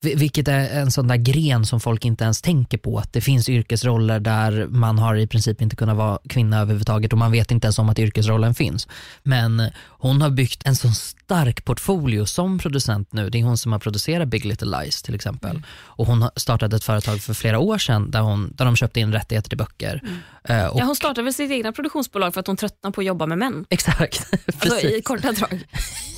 vilket 0.02 0.48
är 0.48 0.80
en 0.80 0.90
sån 0.90 1.08
där 1.08 1.16
gren 1.16 1.66
som 1.66 1.80
folk 1.80 2.04
inte 2.04 2.24
ens 2.24 2.42
tänker 2.42 2.78
på, 2.78 2.98
att 2.98 3.12
det 3.12 3.20
finns 3.20 3.48
yrkesroller 3.48 4.20
där 4.20 4.66
man 4.66 4.98
har 4.98 5.16
i 5.16 5.26
princip 5.26 5.62
inte 5.62 5.76
kunnat 5.76 5.96
vara 5.96 6.18
kvinna 6.28 6.60
överhuvudtaget 6.60 7.12
och 7.12 7.18
man 7.18 7.32
vet 7.32 7.50
inte 7.50 7.66
ens 7.66 7.78
om 7.78 7.88
att 7.88 7.98
yrkesrollen 7.98 8.54
finns. 8.54 8.88
Men 9.22 9.62
hon 9.88 10.22
har 10.22 10.30
byggt 10.30 10.62
en 10.66 10.76
sån 10.76 10.94
stark 10.94 11.64
portfolio 11.64 12.26
som 12.26 12.58
producent 12.58 13.12
nu. 13.12 13.30
Det 13.30 13.38
är 13.38 13.44
hon 13.44 13.58
som 13.58 13.72
har 13.72 13.78
producerat 13.78 14.28
Big 14.28 14.44
Little 14.44 14.78
Lies 14.80 15.02
till 15.02 15.14
exempel. 15.14 15.62
Och 15.70 16.06
hon 16.06 16.22
har 16.22 16.30
startat 16.36 16.72
ett 16.72 16.84
företag 16.84 17.20
för 17.20 17.34
flera 17.34 17.58
år 17.58 17.78
sedan 17.78 18.10
där, 18.10 18.20
hon, 18.20 18.52
där 18.56 18.64
de 18.64 18.76
köpte 18.76 19.00
in 19.00 19.12
rättigheter 19.12 19.48
till 19.48 19.58
böcker. 19.58 20.02
Eh, 20.44 20.66
och, 20.66 20.80
Ja, 20.80 20.84
hon 20.84 20.96
startade 20.96 21.22
väl 21.22 21.34
sitt 21.34 21.50
egna 21.50 21.72
produktionsbolag 21.72 22.34
för 22.34 22.40
att 22.40 22.46
hon 22.46 22.56
tröttnar 22.56 22.90
på 22.90 23.00
att 23.00 23.06
jobba 23.06 23.26
med 23.26 23.38
män. 23.38 23.64
Exakt, 23.70 24.26
Alltså. 24.60 24.86
I 24.86 25.02
korta 25.02 25.32
drag. 25.32 25.66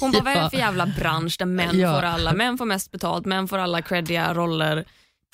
Hon 0.03 0.13
bara, 0.13 0.23
vad 0.23 0.37
är 0.37 0.43
det 0.45 0.51
för 0.51 0.57
jävla 0.57 0.87
bransch 0.87 1.37
där 1.39 1.47
män 1.47 1.79
Ja. 1.79 1.95
får 1.95 2.03
alla, 2.07 2.33
män 2.33 2.59
får 2.59 2.65
mest 2.67 2.91
betalt, 2.91 3.27
män 3.27 3.49
får 3.49 3.59
alla 3.59 3.83
creddiga 3.83 4.35
roller. 4.35 4.85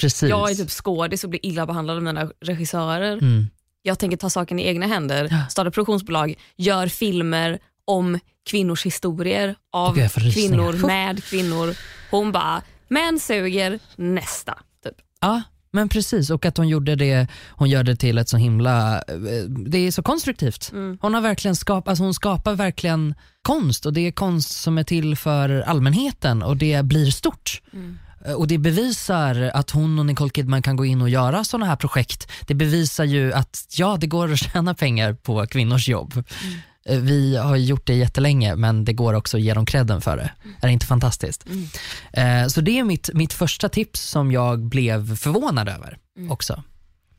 precis. 0.01 0.29
Jag 0.31 0.51
är 0.51 0.55
typ 0.55 0.71
skådis 0.71 1.25
och 1.25 1.31
blir 1.31 1.47
illa 1.47 1.67
behandlad 1.67 1.97
av 1.97 2.03
mina 2.03 2.31
regissörer. 2.41 3.13
mm. 3.13 3.47
Jag 3.83 3.99
tänker 3.99 4.17
ta 4.17 4.31
saken 4.31 4.59
i 4.59 4.67
egna 4.67 4.87
händer, 4.87 5.29
Ja. 5.31 5.47
starta 5.51 5.71
produktionsbolag, 5.71 6.35
gör 6.57 6.87
filmer 6.87 7.59
om 7.85 8.19
kvinnors 8.51 8.87
historier 8.87 9.55
av 9.73 9.95
kvinnor 10.33 10.87
med 10.87 11.25
kvinnor. 11.25 11.75
Hon 12.11 12.33
bara, 12.33 12.63
män 12.89 13.21
suger, 13.21 13.79
nästa. 13.97 14.59
Typ. 14.85 14.95
Ja, 15.21 15.43
men 15.71 15.89
precis. 15.89 16.31
Och 16.31 16.47
att 16.47 16.57
hon 16.57 16.69
gjorde 16.69 16.95
det, 16.97 17.27
hon 17.51 17.69
gör 17.71 17.83
det 17.85 17.97
till 17.97 18.19
ett 18.19 18.29
så 18.29 18.37
himla, 18.37 18.95
eh, 18.99 19.45
det 19.49 19.79
är 19.79 19.91
så 19.91 20.03
konstruktivt. 20.03 20.71
Mm. 20.73 20.99
Hon 21.01 21.15
har 21.15 21.21
verkligen 21.21 21.57
skapat, 21.57 21.89
alltså 21.89 22.05
hon 22.05 22.15
skapar 22.15 22.55
verkligen 22.55 23.15
konst 23.43 23.87
och 23.87 23.93
det 23.93 24.01
är 24.01 24.13
konst 24.13 24.51
som 24.51 24.79
är 24.79 24.85
till 24.85 25.17
för 25.17 25.61
allmänheten 25.61 26.43
och 26.43 26.57
det 26.57 26.85
blir 26.85 27.11
stort. 27.11 27.63
Mm. 27.73 27.99
Eh, 28.25 28.33
Och 28.33 28.47
det 28.49 28.59
bevisar 28.59 29.51
att 29.55 29.71
hon 29.71 29.99
och 29.99 30.07
Nicole 30.07 30.31
Kidman 30.31 30.63
kan 30.63 30.77
gå 30.77 30.85
in 30.85 31.03
och 31.03 31.09
göra 31.09 31.45
sådana 31.45 31.67
här 31.67 31.77
projekt. 31.77 32.31
Det 32.47 32.55
bevisar 32.55 33.05
ju 33.05 33.33
att 33.33 33.67
ja, 33.77 33.97
det 34.01 34.07
går 34.07 34.33
att 34.33 34.39
tjäna 34.39 34.75
pengar 34.75 35.13
på 35.15 35.47
kvinnors 35.47 35.89
jobb. 35.89 36.13
Eh, 36.17 36.25
Vi 36.89 37.37
har 37.37 37.57
gjort 37.57 37.87
det 37.87 37.95
jättelänge 37.95 38.57
men 38.57 38.85
det 38.85 38.93
går 38.93 39.15
också 39.15 39.37
att 39.37 39.43
ge 39.43 39.55
dem 39.55 39.67
credden 39.67 40.01
för 40.01 40.17
det. 40.17 40.31
Är 40.61 40.67
det 40.67 40.73
inte 40.73 40.87
fantastiskt? 40.87 41.47
Eh, 42.13 42.47
Så 42.47 42.61
det 42.61 42.79
är 42.79 42.85
mitt, 42.85 43.11
mitt 43.15 43.33
första 43.33 43.69
tips 43.69 44.01
som 44.01 44.33
jag 44.33 44.59
blev 44.61 45.17
förvånad 45.17 45.69
över 45.69 45.99
också. 46.31 46.63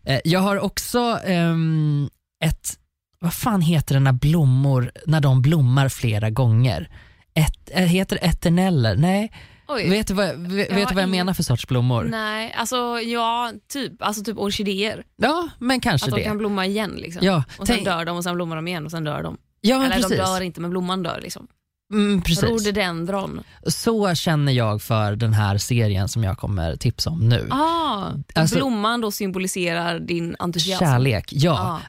Eh, 0.05 0.19
Jag 0.23 0.39
har 0.39 0.59
också 0.59 1.19
ehm, 1.25 2.09
ett, 2.45 2.77
vad 3.19 3.33
fan 3.33 3.61
heter 3.61 3.93
det 3.95 3.99
när 3.99 4.11
blommor, 4.13 4.91
när 5.05 5.21
de 5.21 5.41
blommar 5.41 5.89
flera 5.89 6.29
gånger? 6.29 6.89
Ett, 7.33 7.69
eh, 7.71 7.83
heter 7.85 8.15
det 8.21 8.25
eterneller? 8.25 8.95
Nej, 8.95 9.31
Oj. 9.67 9.89
vet 9.89 10.07
du 10.07 10.13
vad, 10.13 10.37
vet, 10.37 10.71
Jag 10.71 10.93
vad 10.93 11.03
jag 11.03 11.09
menar 11.09 11.33
för 11.33 11.43
sorts 11.43 11.67
blommor? 11.67 12.03
Nej, 12.03 12.53
alltså 12.57 12.75
ja, 13.01 13.51
typ, 13.73 14.01
alltså 14.01 14.23
typ 14.23 14.37
orkidéer. 14.37 15.03
Ja, 15.17 15.49
men 15.59 15.79
kanske 15.79 16.05
Att 16.05 16.11
de 16.15 16.17
det. 16.21 16.23
kan 16.27 16.37
blomma 16.37 16.65
igen. 16.65 16.91
Liksom. 16.97 17.25
Ja, 17.25 17.43
och 17.57 17.67
sen 17.67 17.83
dör 17.83 18.05
de 18.05 18.17
och 18.17 18.23
sen 18.23 18.35
blommar 18.35 18.55
de 18.55 18.67
igen 18.67 18.85
och 18.85 18.91
sen 18.91 19.03
dör 19.03 19.23
de. 19.23 19.37
Ja 19.61 19.75
Eller 19.85 19.95
precis. 19.95 20.09
de 20.09 20.15
dör 20.15 20.41
inte 20.41 20.61
men 20.61 20.69
blomman 20.69 21.03
dör. 21.03 21.19
Liksom. 21.23 21.47
Mm, 21.93 22.21
precis. 22.21 22.43
Rhododendron. 22.43 23.43
Så 23.67 24.15
känner 24.15 24.51
jag 24.51 24.81
för 24.81 25.15
den 25.15 25.33
här 25.33 25.57
serien 25.57 26.07
som 26.07 26.23
jag 26.23 26.37
kommer 26.37 26.75
tipsa 26.75 27.09
om 27.09 27.29
nu. 27.29 27.47
Ah, 27.51 28.07
Alltså- 28.35 28.55
blomman 28.55 29.01
då 29.01 29.11
symboliserar 29.11 29.99
din 29.99 30.35
entusiasm. 30.39 30.85
Kärlek, 30.85 31.25
ja. 31.33 31.39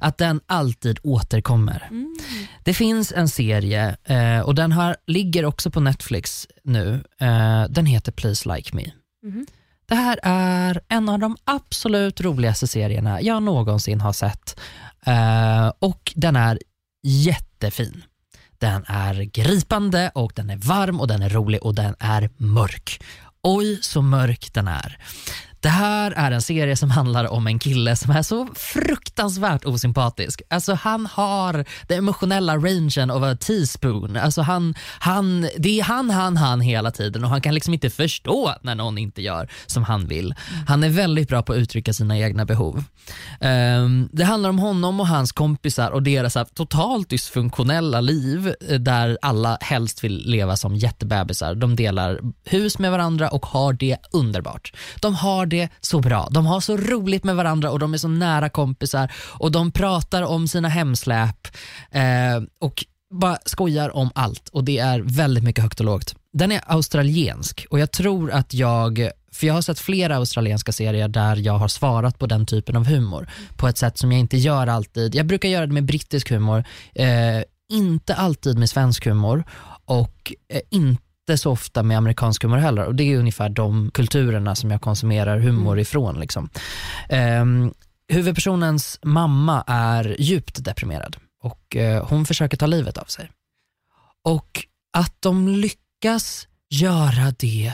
Ja. 0.00 0.06
Att 0.06 0.18
den 0.18 0.40
alltid 0.46 0.98
återkommer. 1.02 1.88
Mm. 1.90 2.16
Det 2.64 2.74
finns 2.74 3.12
en 3.16 3.28
serie 3.28 3.96
eh, 4.04 4.40
och 4.40 4.54
den 4.54 4.72
här 4.72 4.96
ligger 5.06 5.44
också 5.44 5.70
på 5.70 5.80
Netflix 5.80 6.46
nu. 6.64 7.04
Eh, 7.20 7.64
den 7.70 7.86
heter 7.86 8.12
Please 8.12 8.54
Like 8.54 8.76
Me. 8.76 8.90
Mhm. 9.22 9.46
Det 9.86 9.94
här 9.94 10.20
är 10.22 10.80
en 10.88 11.08
av 11.08 11.18
de 11.18 11.36
absolut 11.44 12.20
roligaste 12.20 12.66
serierna 12.66 13.22
jag 13.22 13.42
någonsin 13.42 14.00
har 14.00 14.12
sett. 14.12 14.60
Eh, 15.06 15.72
och 15.78 16.12
den 16.16 16.36
är 16.36 16.58
jättefin. 17.64 18.05
Den 18.59 18.85
är 18.87 19.14
gripande 19.14 20.11
och 20.14 20.33
den 20.35 20.50
är 20.50 20.57
varm 20.57 21.00
och 21.00 21.09
den 21.09 21.23
är 21.23 21.29
rolig 21.29 21.62
och 21.62 21.75
den 21.75 21.95
är 21.99 22.31
mörk. 22.37 23.02
Oj 23.43 23.79
så 23.83 24.02
mörk 24.02 24.55
den 24.55 24.69
är. 24.69 24.99
Det 25.61 25.69
här 25.69 26.11
är 26.11 26.31
en 26.31 26.43
serie 26.43 26.76
som 26.76 26.90
handlar 26.90 27.33
om 27.33 27.47
en 27.47 27.59
kille 27.59 27.97
som 27.97 28.11
är 28.11 28.23
så 28.23 28.49
fruktansvärt 28.55 29.64
osympatisk. 29.64 30.43
Alltså 30.50 30.75
han 30.75 31.07
har 31.07 31.64
den 31.87 31.99
emotionella 31.99 32.57
rangen 32.57 33.11
of 33.11 33.23
a 33.23 33.37
teaspoon. 33.40 34.17
Alltså 34.17 34.43
han, 34.43 34.75
han, 34.99 35.49
det 35.59 35.81
är 35.81 35.83
han, 35.83 36.11
han, 36.11 36.37
han 36.37 36.61
hela 36.61 36.90
tiden 36.90 37.25
och 37.25 37.31
han 37.31 37.40
kan 37.40 37.55
liksom 37.55 37.75
inte 37.75 37.90
förstå 37.90 38.55
när 38.62 38.75
någon 38.75 38.99
inte 38.99 39.23
gör 39.23 39.49
som 39.67 39.85
han 39.85 40.07
vill. 40.07 40.35
Han 40.69 40.85
är 40.85 40.88
väldigt 40.88 41.29
bra 41.29 41.43
på 41.43 41.52
att 41.52 41.59
uttrycka 41.59 41.93
sina 41.93 42.19
egna 42.19 42.45
behov. 42.45 42.85
Um, 43.40 44.09
det 44.12 44.25
handlar 44.25 44.50
om 44.50 44.59
honom 44.59 45.00
och 45.00 45.07
hans 45.07 45.33
kompisar 45.33 45.90
och 45.90 46.02
deras 46.02 46.35
här, 46.35 46.45
totalt 46.45 47.11
dysfunktionella 47.11 48.00
liv 48.00 48.55
eh, 48.69 48.79
där 48.79 49.19
alla 49.23 49.59
helst 49.61 50.05
vill 50.05 50.23
leva 50.26 50.57
som 50.57 50.76
jättebebisar. 50.76 51.55
De 51.55 51.76
delar 51.76 52.21
hus 52.45 52.79
med 52.79 52.90
varandra 52.90 53.29
och 53.29 53.47
har 53.47 53.73
det 53.73 53.97
underbart. 54.12 54.73
De 55.00 55.14
har 55.14 55.50
det 55.50 55.69
så 55.80 56.00
bra. 56.00 56.28
De 56.30 56.47
har 56.47 56.61
så 56.61 56.76
roligt 56.76 57.25
med 57.25 57.37
varandra 57.37 57.71
och 57.71 57.78
de 57.78 57.95
är 57.95 57.99
så 57.99 58.09
nära 58.09 58.49
kompisar 58.49 59.12
och 59.16 59.52
de 59.52 59.73
pratar 59.73 60.23
om 60.23 60.49
sina 60.49 60.69
hemsläp 60.69 61.49
eh, 61.90 62.42
och 62.61 62.85
bara 63.11 63.38
skojar 63.45 63.97
om 63.97 64.11
allt 64.14 64.49
och 64.49 64.64
det 64.64 64.78
är 64.78 65.00
väldigt 65.00 65.45
mycket 65.45 65.64
högt 65.64 65.80
och 65.80 65.87
lågt. 65.87 66.14
Den 66.33 66.52
är 66.52 66.61
australiensk 66.66 67.66
och 67.71 67.78
jag 67.78 67.90
tror 67.90 68.30
att 68.30 68.54
jag, 68.54 69.11
för 69.33 69.47
jag 69.47 69.54
har 69.54 69.62
sett 69.62 69.78
flera 69.78 70.16
australienska 70.16 70.73
serier 70.73 71.09
där 71.09 71.37
jag 71.37 71.59
har 71.59 71.69
svarat 71.69 72.19
på 72.19 72.26
den 72.26 72.47
typen 72.47 72.76
av 72.76 72.87
humor 72.87 73.28
på 73.57 73.69
ett 73.69 73.78
sätt 73.78 73.99
som 73.99 74.12
jag 74.12 74.21
inte 74.21 74.37
gör 74.37 74.66
alltid. 74.66 75.14
Jag 75.14 75.26
brukar 75.26 75.49
göra 75.49 75.66
det 75.66 75.73
med 75.73 75.85
brittisk 75.85 76.30
humor, 76.30 76.64
eh, 76.95 77.42
inte 77.73 78.14
alltid 78.14 78.59
med 78.59 78.71
svensk 78.71 79.07
humor 79.07 79.45
och 79.85 80.33
eh, 80.49 80.61
inte 80.71 81.02
så 81.37 81.50
ofta 81.50 81.82
med 81.82 81.99
amerikansk 81.99 82.42
humor 82.42 82.56
heller 82.56 82.84
och 82.84 82.94
det 82.94 83.04
är 83.04 83.18
ungefär 83.18 83.49
de 83.49 83.90
kulturerna 83.90 84.54
som 84.54 84.70
jag 84.70 84.80
konsumerar 84.80 85.38
humor 85.38 85.78
ifrån. 85.78 86.20
Liksom. 86.20 86.49
Ehm, 87.08 87.72
huvudpersonens 88.08 88.99
mamma 89.02 89.64
är 89.66 90.16
djupt 90.18 90.64
deprimerad 90.64 91.16
och 91.42 91.76
eh, 91.76 92.06
hon 92.06 92.26
försöker 92.26 92.56
ta 92.56 92.66
livet 92.66 92.99
av 92.99 93.04
sig. 93.04 93.30
Och 94.25 94.66
att 94.92 95.14
de 95.20 95.49
lyckas 95.49 96.49
göra 96.70 97.34
det 97.38 97.72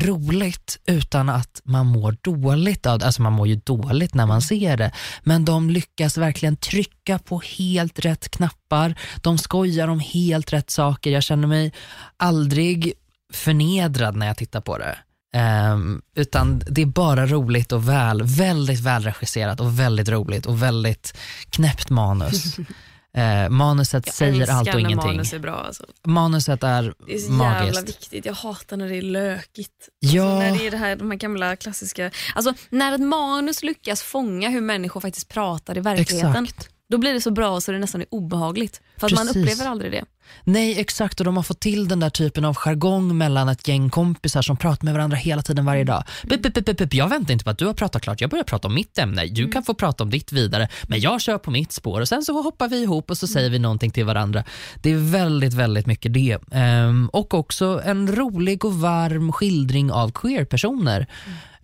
roligt 0.00 0.78
utan 0.86 1.28
att 1.28 1.60
man 1.64 1.86
mår 1.86 2.16
dåligt 2.20 2.86
av 2.86 2.98
det. 2.98 3.06
Alltså 3.06 3.22
man 3.22 3.32
mår 3.32 3.48
ju 3.48 3.60
dåligt 3.64 4.14
när 4.14 4.26
man 4.26 4.42
ser 4.42 4.76
det, 4.76 4.92
men 5.22 5.44
de 5.44 5.70
lyckas 5.70 6.18
verkligen 6.18 6.56
trycka 6.56 7.18
på 7.18 7.40
helt 7.58 7.98
rätt 7.98 8.28
knappar. 8.28 8.94
De 9.22 9.38
skojar 9.38 9.88
om 9.88 10.00
helt 10.00 10.52
rätt 10.52 10.70
saker. 10.70 11.10
Jag 11.10 11.22
känner 11.22 11.48
mig 11.48 11.72
aldrig 12.16 12.92
förnedrad 13.32 14.16
när 14.16 14.26
jag 14.26 14.36
tittar 14.36 14.60
på 14.60 14.78
det. 14.78 14.98
Um, 15.36 16.02
utan 16.14 16.62
det 16.66 16.82
är 16.82 16.86
bara 16.86 17.26
roligt 17.26 17.72
och 17.72 17.88
väl, 17.88 18.22
väldigt 18.22 18.80
välregisserat 18.80 19.60
och 19.60 19.80
väldigt 19.80 20.08
roligt 20.08 20.46
och 20.46 20.62
väldigt 20.62 21.18
knäppt 21.50 21.90
manus. 21.90 22.56
Eh, 23.16 23.48
manuset 23.48 24.06
Jag 24.06 24.14
säger 24.14 24.50
allt 24.50 24.74
och 24.74 24.80
ingenting. 24.80 24.96
manus 25.10 25.32
är 25.32 25.38
bra. 25.38 25.54
Alltså. 25.54 25.84
Manuset 26.04 26.62
är 26.62 26.94
Det 27.06 27.14
är 27.14 27.18
så 27.18 27.32
jävla 27.32 27.60
magiskt. 27.60 27.88
viktigt. 27.88 28.24
Jag 28.26 28.32
hatar 28.34 28.76
när 28.76 28.88
det 28.88 28.96
är 28.96 29.02
lökigt. 29.02 29.88
Ja. 29.98 30.22
Alltså 30.24 30.38
när 30.38 30.58
det 30.58 30.66
är 30.66 30.70
det 30.70 30.76
här, 30.76 30.96
de 30.96 31.10
här 31.10 31.18
gamla 31.18 31.56
klassiska... 31.56 32.10
Alltså 32.34 32.54
när 32.70 32.94
ett 32.94 33.00
manus 33.00 33.62
lyckas 33.62 34.02
fånga 34.02 34.48
hur 34.48 34.60
människor 34.60 35.00
faktiskt 35.00 35.28
pratar 35.28 35.76
i 35.78 35.80
verkligheten, 35.80 36.44
Exakt. 36.44 36.68
Då 36.88 36.98
blir 36.98 37.14
det 37.14 37.20
så 37.20 37.30
bra 37.30 37.60
så 37.60 37.72
det 37.72 37.78
nästan 37.78 38.00
är 38.00 38.06
obehagligt. 38.10 38.80
För 38.96 39.06
att 39.06 39.12
man 39.12 39.28
upplever 39.28 39.66
aldrig 39.66 39.92
det. 39.92 40.04
Nej 40.44 40.80
exakt 40.80 41.20
och 41.20 41.24
de 41.24 41.36
har 41.36 41.42
fått 41.42 41.60
till 41.60 41.88
den 41.88 42.00
där 42.00 42.10
typen 42.10 42.44
av 42.44 42.54
jargong 42.54 43.18
mellan 43.18 43.48
ett 43.48 43.68
gäng 43.68 43.90
kompisar 43.90 44.42
som 44.42 44.56
pratar 44.56 44.84
med 44.84 44.94
varandra 44.94 45.16
hela 45.16 45.42
tiden 45.42 45.64
varje 45.64 45.84
dag. 45.84 46.04
Bip, 46.24 46.42
bip, 46.42 46.54
bip, 46.54 46.78
bip. 46.78 46.94
Jag 46.94 47.08
väntar 47.08 47.32
inte 47.32 47.44
på 47.44 47.50
att 47.50 47.58
du 47.58 47.66
har 47.66 47.74
pratat 47.74 48.02
klart, 48.02 48.20
jag 48.20 48.30
börjar 48.30 48.44
prata 48.44 48.68
om 48.68 48.74
mitt 48.74 48.98
ämne. 48.98 49.26
Du 49.26 49.48
kan 49.48 49.62
få 49.62 49.74
prata 49.74 50.04
om 50.04 50.10
ditt 50.10 50.32
vidare, 50.32 50.68
men 50.88 51.00
jag 51.00 51.20
kör 51.20 51.38
på 51.38 51.50
mitt 51.50 51.72
spår 51.72 52.00
och 52.00 52.08
sen 52.08 52.22
så 52.22 52.42
hoppar 52.42 52.68
vi 52.68 52.82
ihop 52.82 53.10
och 53.10 53.18
så 53.18 53.26
säger 53.26 53.50
vi 53.50 53.58
någonting 53.58 53.90
till 53.90 54.04
varandra. 54.04 54.44
Det 54.82 54.90
är 54.90 55.12
väldigt, 55.12 55.54
väldigt 55.54 55.86
mycket 55.86 56.14
det. 56.14 56.38
Ehm, 56.52 57.08
och 57.12 57.34
också 57.34 57.82
en 57.84 58.16
rolig 58.16 58.64
och 58.64 58.74
varm 58.74 59.32
skildring 59.32 59.92
av 59.92 60.12
queer-personer 60.12 61.06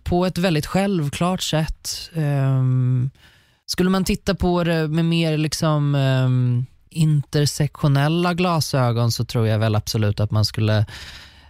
på 0.03 0.25
ett 0.25 0.37
väldigt 0.37 0.65
självklart 0.65 1.41
sätt. 1.41 2.09
Ehm, 2.13 3.09
skulle 3.65 3.89
man 3.89 4.03
titta 4.03 4.35
på 4.35 4.63
det 4.63 4.87
med 4.87 5.05
mer 5.05 5.37
liksom 5.37 5.95
ehm, 5.95 6.65
intersektionella 6.89 8.33
glasögon 8.33 9.11
så 9.11 9.25
tror 9.25 9.47
jag 9.47 9.59
väl 9.59 9.75
absolut 9.75 10.19
att 10.19 10.31
man 10.31 10.45
skulle, 10.45 10.77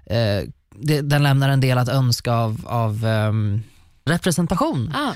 eh, 0.05 0.41
det, 0.75 1.01
den 1.01 1.24
lämnar 1.24 1.50
en 1.50 1.62
del 1.62 1.77
att 1.77 1.89
önska 1.89 2.34
av, 2.34 2.62
av 2.65 3.05
ehm, 3.05 3.63
representation. 4.05 4.93
Ah, 4.96 5.13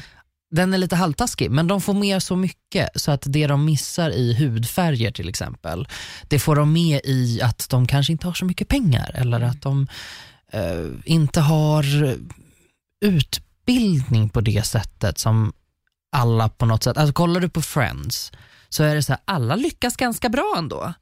Den 0.51 0.73
är 0.73 0.77
lite 0.77 0.95
halvtaskig 0.95 1.51
men 1.51 1.67
de 1.67 1.81
får 1.81 1.93
med 1.93 2.23
så 2.23 2.35
mycket 2.35 2.89
så 2.95 3.11
att 3.11 3.23
det 3.25 3.47
de 3.47 3.65
missar 3.65 4.09
i 4.09 4.33
hudfärger 4.33 5.11
till 5.11 5.29
exempel, 5.29 5.87
det 6.27 6.39
får 6.39 6.55
de 6.55 6.73
med 6.73 7.01
i 7.03 7.41
att 7.41 7.67
de 7.69 7.87
kanske 7.87 8.11
inte 8.11 8.27
har 8.27 8.33
så 8.33 8.45
mycket 8.45 8.67
pengar 8.67 9.11
eller 9.13 9.41
att 9.41 9.61
de 9.61 9.87
eh, 10.51 10.85
inte 11.05 11.41
har 11.41 11.85
utbildning 13.05 14.29
på 14.29 14.41
det 14.41 14.65
sättet 14.65 15.17
som 15.17 15.53
alla 16.11 16.49
på 16.49 16.65
något 16.65 16.83
sätt, 16.83 16.97
alltså 16.97 17.13
kollar 17.13 17.41
du 17.41 17.49
på 17.49 17.61
Friends 17.61 18.31
så 18.69 18.83
är 18.83 18.95
det 18.95 19.03
så 19.03 19.11
här, 19.11 19.21
alla 19.25 19.55
lyckas 19.55 19.95
ganska 19.95 20.29
bra 20.29 20.55
ändå. 20.57 20.93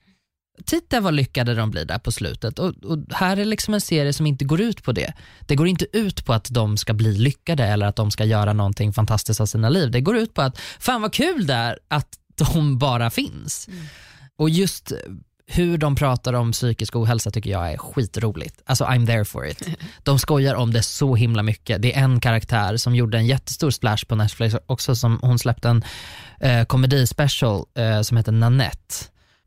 Titta 0.65 0.99
vad 0.99 1.13
lyckade 1.13 1.55
de 1.55 1.71
blir 1.71 1.85
där 1.85 1.99
på 1.99 2.11
slutet 2.11 2.59
och, 2.59 2.83
och 2.83 2.97
här 3.11 3.37
är 3.37 3.45
liksom 3.45 3.73
en 3.73 3.81
serie 3.81 4.13
som 4.13 4.25
inte 4.25 4.45
går 4.45 4.61
ut 4.61 4.83
på 4.83 4.91
det. 4.91 5.13
Det 5.41 5.55
går 5.55 5.67
inte 5.67 5.97
ut 5.97 6.25
på 6.25 6.33
att 6.33 6.47
de 6.51 6.77
ska 6.77 6.93
bli 6.93 7.17
lyckade 7.17 7.65
eller 7.65 7.85
att 7.85 7.95
de 7.95 8.11
ska 8.11 8.25
göra 8.25 8.53
någonting 8.53 8.93
fantastiskt 8.93 9.41
av 9.41 9.45
sina 9.45 9.69
liv. 9.69 9.91
Det 9.91 10.01
går 10.01 10.17
ut 10.17 10.33
på 10.33 10.41
att, 10.41 10.59
fan 10.79 11.01
vad 11.01 11.13
kul 11.13 11.47
det 11.47 11.53
är 11.53 11.79
att 11.87 12.17
de 12.35 12.77
bara 12.77 13.09
finns. 13.09 13.69
Och 14.37 14.49
just 14.49 14.91
hur 15.47 15.77
de 15.77 15.95
pratar 15.95 16.33
om 16.33 16.51
psykisk 16.51 16.95
ohälsa 16.95 17.31
tycker 17.31 17.49
jag 17.49 17.71
är 17.73 17.77
skitroligt. 17.77 18.61
Alltså 18.65 18.85
I'm 18.85 19.05
there 19.07 19.25
for 19.25 19.47
it. 19.47 19.67
De 20.03 20.19
skojar 20.19 20.55
om 20.55 20.71
det 20.73 20.83
så 20.83 21.15
himla 21.15 21.43
mycket. 21.43 21.81
Det 21.81 21.95
är 21.95 22.03
en 22.03 22.19
karaktär 22.19 22.77
som 22.77 22.95
gjorde 22.95 23.17
en 23.17 23.25
jättestor 23.25 23.69
splash 23.71 24.05
på 24.07 24.15
Netflix 24.15 24.55
också. 24.65 24.95
Som 24.95 25.19
hon 25.21 25.39
släppte 25.39 25.69
en 25.69 25.83
eh, 26.39 26.65
komedispecial 26.65 27.65
eh, 27.77 28.01
som 28.01 28.17
heter 28.17 28.31
Nanette. 28.31 28.95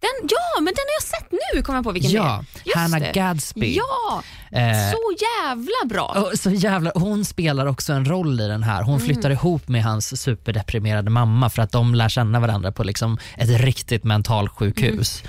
den, 0.01 0.29
ja, 0.31 0.61
men 0.61 0.65
den 0.65 0.75
har 0.87 0.95
jag 0.97 1.03
sett 1.03 1.33
nu, 1.55 1.63
kommer 1.63 1.77
jag 1.79 1.85
på 1.85 1.93
vilken 1.93 2.11
Ja, 2.11 2.45
det 2.55 2.61
är. 2.61 2.65
Just 2.67 2.77
Hannah 2.77 3.01
det. 3.01 3.13
Gadsby. 3.13 3.75
Ja, 3.77 4.23
Eh, 4.51 4.91
så 4.91 5.15
jävla 5.21 5.89
bra. 5.89 6.31
så 6.35 6.51
jävla, 6.51 6.93
hon 6.95 7.25
spelar 7.25 7.67
också 7.67 7.93
en 7.93 8.05
roll 8.05 8.41
i 8.41 8.49
den 8.49 8.63
här. 8.63 8.77
Mm. 8.77 8.87
Hon 8.91 9.01
flyttar 9.01 9.31
ihop 9.31 9.69
med 9.69 9.85
hans 9.85 10.23
superdeprimerade 10.23 11.11
mamma 11.11 11.51
för 11.51 11.63
att 11.63 11.73
de 11.73 11.95
lär 11.95 12.09
känna 12.09 12.41
varandra 12.41 12.73
på 12.73 12.85
liksom 12.85 13.19
ett 13.37 13.61
riktigt 13.61 14.05
mentalsjukhus. 14.05 15.23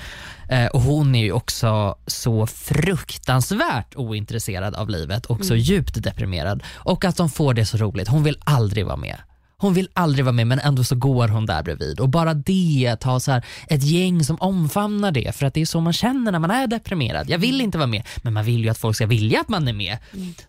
Eh, 0.49 0.67
och 0.67 0.81
Hon 0.81 1.15
är 1.15 1.23
ju 1.23 1.31
också 1.31 1.95
så 2.07 2.47
fruktansvärt 2.47 3.95
ointresserad 3.95 4.75
av 4.75 4.89
livet 4.89 5.25
och 5.25 5.45
så 5.45 5.55
djupt 5.55 6.03
deprimerad. 6.03 6.63
Och 6.75 7.05
att 7.05 7.17
de 7.17 7.29
får 7.29 7.53
det 7.53 7.65
så 7.65 7.77
roligt. 7.77 8.07
Hon 8.07 8.23
vill 8.23 8.37
aldrig 8.43 8.85
vara 8.85 8.97
med. 8.97 9.17
Hon 9.61 9.73
vill 9.73 9.89
aldrig 9.93 10.25
vara 10.25 10.33
med 10.33 10.47
men 10.47 10.59
ändå 10.59 10.83
så 10.83 10.95
går 10.95 11.27
hon 11.27 11.45
där 11.45 11.63
bredvid. 11.63 11.99
Och 11.99 12.09
bara 12.09 12.33
det, 12.33 12.89
att 12.93 13.03
ha 13.03 13.19
så 13.19 13.31
här 13.31 13.45
ett 13.67 13.83
gäng 13.83 14.23
som 14.23 14.37
omfamnar 14.39 15.11
det 15.11 15.35
för 15.35 15.45
att 15.45 15.53
det 15.53 15.61
är 15.61 15.65
så 15.65 15.81
man 15.81 15.93
känner 15.93 16.31
när 16.31 16.39
man 16.39 16.51
är 16.51 16.67
deprimerad. 16.67 17.29
Jag 17.29 17.37
vill 17.37 17.61
inte 17.61 17.77
vara 17.77 17.87
med 17.87 18.03
men 18.17 18.33
man 18.33 18.45
vill 18.45 18.63
ju 18.63 18.69
att 18.69 18.77
folk 18.77 18.95
ska 18.95 19.05
vilja 19.05 19.41
att 19.41 19.49
man 19.49 19.67
är 19.67 19.73
med 19.73 19.97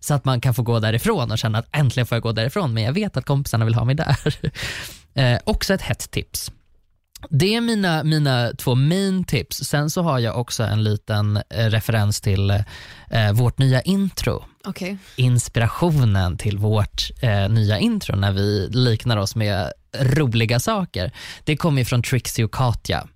så 0.01 0.15
att 0.15 0.25
man 0.25 0.41
kan 0.41 0.55
få 0.55 0.63
gå 0.63 0.81
därifrån 0.81 1.31
och 1.31 1.39
känna 1.39 1.59
att 1.59 1.69
äntligen 1.73 2.07
får 2.07 2.17
jag 2.17 2.23
gå 2.23 2.33
därifrån 2.33 2.75
men 2.75 2.83
jag 2.83 2.93
vet 2.93 3.17
att 3.17 3.25
kompisarna 3.25 3.65
vill 3.65 3.75
ha 3.75 3.85
mig 3.85 3.95
där. 3.95 4.35
Eh, 5.15 5.39
också 5.45 5.75
ett 5.75 5.83
hett 5.83 6.11
tips. 6.11 6.53
Det 7.29 7.55
är 7.55 7.61
mina, 7.61 8.05
mina 8.05 8.53
två 8.59 8.75
main 8.75 9.25
tips. 9.25 9.57
Sen 9.57 9.91
så 9.91 10.03
har 10.03 10.19
jag 10.19 10.39
också 10.39 10.63
en 10.63 10.85
liten 10.85 11.37
eh, 11.37 11.67
referens 11.67 12.21
till 12.21 12.51
eh, 13.11 13.33
vårt 13.33 13.59
nya 13.59 13.81
intro 13.81 14.45
Okej. 14.65 14.97
inspirationen 15.17 16.37
till 16.37 16.59
vårt 16.59 17.11
eh, 17.23 17.49
nya 17.49 17.79
intro 17.79 18.17
när 18.17 18.33
vi 18.33 18.69
liknar 18.71 19.17
oss 19.17 19.37
med 19.37 19.73
roliga 19.99 20.61
saker. 20.61 21.13
Det 21.45 21.57
kommer 21.57 21.85
från 21.85 22.03
Trixie 22.03 22.45
och 22.45 22.55
Katja. 22.55 23.07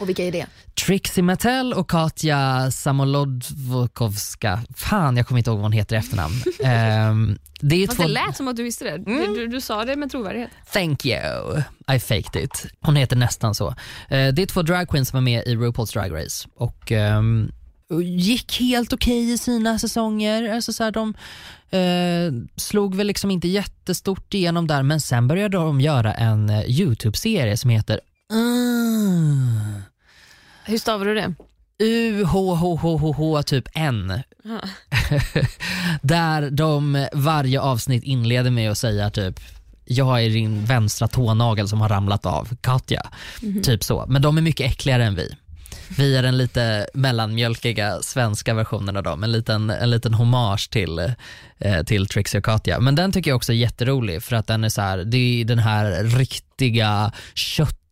Och 0.00 0.08
vilka 0.08 0.24
är 0.24 0.32
det? 0.32 0.46
Trixie 0.86 1.24
Mattel 1.24 1.72
och 1.72 1.90
Katja 1.90 2.70
Samolodvokovska. 2.70 4.60
Fan, 4.76 5.16
jag 5.16 5.26
kommer 5.26 5.38
inte 5.38 5.50
ihåg 5.50 5.58
vad 5.58 5.64
hon 5.64 5.72
heter 5.72 5.96
i 5.96 5.98
efternamn. 5.98 6.34
Ehm, 6.64 7.38
det 7.60 7.82
är 7.82 7.86
Fast 7.86 7.98
två... 7.98 8.06
det 8.06 8.12
lät 8.12 8.36
som 8.36 8.48
att 8.48 8.56
du 8.56 8.62
visste 8.62 8.84
det. 8.84 8.98
Du, 8.98 9.34
du, 9.34 9.46
du 9.46 9.60
sa 9.60 9.84
det 9.84 9.96
med 9.96 10.10
trovärdighet. 10.10 10.50
Thank 10.72 11.06
you. 11.06 11.62
I 11.94 11.98
faked 11.98 12.42
it. 12.42 12.66
Hon 12.80 12.96
heter 12.96 13.16
nästan 13.16 13.54
så. 13.54 13.68
Eh, 13.68 13.74
det 14.08 14.42
är 14.42 14.46
två 14.46 14.62
dragqueens 14.62 15.08
som 15.08 15.16
var 15.16 15.22
med 15.22 15.46
i 15.46 15.56
RuPaul's 15.56 15.92
Drag 15.92 16.24
Race 16.24 16.48
och 16.54 16.92
ehm, 16.92 17.52
gick 18.02 18.60
helt 18.60 18.92
okej 18.92 19.32
i 19.32 19.38
sina 19.38 19.78
säsonger. 19.78 20.54
Alltså 20.54 20.72
så 20.72 20.84
här, 20.84 20.90
de 20.90 21.14
eh, 21.70 22.32
slog 22.56 22.94
väl 22.94 23.06
liksom 23.06 23.30
inte 23.30 23.48
jättestort 23.48 24.34
igenom 24.34 24.66
där 24.66 24.82
men 24.82 25.00
sen 25.00 25.28
började 25.28 25.56
de 25.56 25.80
göra 25.80 26.14
en 26.14 26.50
eh, 26.50 26.62
Youtube-serie 26.66 27.56
som 27.56 27.70
heter 27.70 28.00
uh, 28.32 29.80
Hur 30.64 30.78
stavar 30.78 31.04
du 31.06 31.14
det? 31.14 31.34
U-H-H-H-H 31.78 33.42
typ 33.42 33.68
N. 33.74 34.22
Ja. 34.44 34.60
Där 36.02 36.50
de 36.50 37.06
varje 37.12 37.60
avsnitt 37.60 38.04
inleder 38.04 38.50
med 38.50 38.70
att 38.70 38.78
säga 38.78 39.10
typ 39.10 39.40
jag 39.84 40.24
är 40.24 40.30
din 40.30 40.64
vänstra 40.64 41.08
tånagel 41.08 41.68
som 41.68 41.80
har 41.80 41.88
ramlat 41.88 42.26
av, 42.26 42.56
Katja. 42.60 43.02
Typ 43.62 43.84
så. 43.84 44.04
Men 44.08 44.22
de 44.22 44.38
är 44.38 44.42
mycket 44.42 44.70
äckligare 44.70 45.04
än 45.04 45.14
vi. 45.14 45.36
Vi 45.96 46.16
är 46.16 46.22
den 46.22 46.38
lite 46.38 46.86
mellanmjölkiga 46.94 47.98
svenska 48.02 48.54
versionen 48.54 48.96
av 48.96 49.02
dem. 49.02 49.24
En 49.24 49.32
liten, 49.32 49.70
en 49.70 49.90
liten 49.90 50.14
hommage 50.14 50.70
till, 50.70 50.98
eh, 51.58 51.82
till 51.82 52.06
Trixie 52.06 52.38
och 52.38 52.44
Katja. 52.44 52.80
Men 52.80 52.94
den 52.94 53.12
tycker 53.12 53.30
jag 53.30 53.36
också 53.36 53.52
är 53.52 53.56
jätterolig 53.56 54.22
för 54.22 54.36
att 54.36 54.46
den 54.46 54.64
är 54.64 54.68
så 54.68 54.80
här, 54.80 54.98
det 54.98 55.40
är 55.40 55.44
den 55.44 55.58
här 55.58 56.04
riktiga 56.04 57.12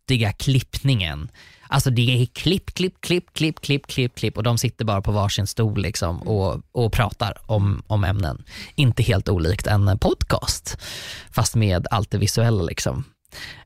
köttiga 0.07 0.31
klippningen. 0.31 1.29
Alltså 1.69 1.89
det 1.89 2.21
är 2.21 2.25
klipp, 2.25 2.73
klipp, 2.73 3.01
klipp, 3.01 3.33
klipp, 3.33 3.61
klipp, 3.61 3.87
klipp, 3.87 4.15
klipp 4.15 4.37
och 4.37 4.43
de 4.43 4.57
sitter 4.57 4.85
bara 4.85 5.01
på 5.01 5.11
varsin 5.11 5.47
stol 5.47 5.81
liksom 5.81 6.21
och, 6.21 6.61
och 6.71 6.93
pratar 6.93 7.37
om, 7.45 7.81
om 7.87 8.03
ämnen. 8.03 8.43
Inte 8.75 9.03
helt 9.03 9.29
olikt 9.29 9.67
en 9.67 9.97
podcast, 9.99 10.77
fast 11.31 11.55
med 11.55 11.87
allt 11.91 12.11
det 12.11 12.17
visuella 12.17 12.63
liksom. 12.63 13.03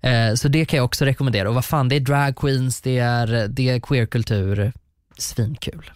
Eh, 0.01 0.33
så 0.33 0.47
det 0.47 0.65
kan 0.65 0.77
jag 0.77 0.85
också 0.85 1.05
rekommendera. 1.05 1.49
Och 1.49 1.55
vad 1.55 1.65
fan, 1.65 1.89
det 1.89 1.95
är 1.95 1.99
drag 1.99 2.35
queens, 2.35 2.81
det 2.81 2.97
är, 2.97 3.47
det 3.47 3.69
är 3.69 3.79
queerkultur. 3.79 4.73
Svinkul. 5.17 5.91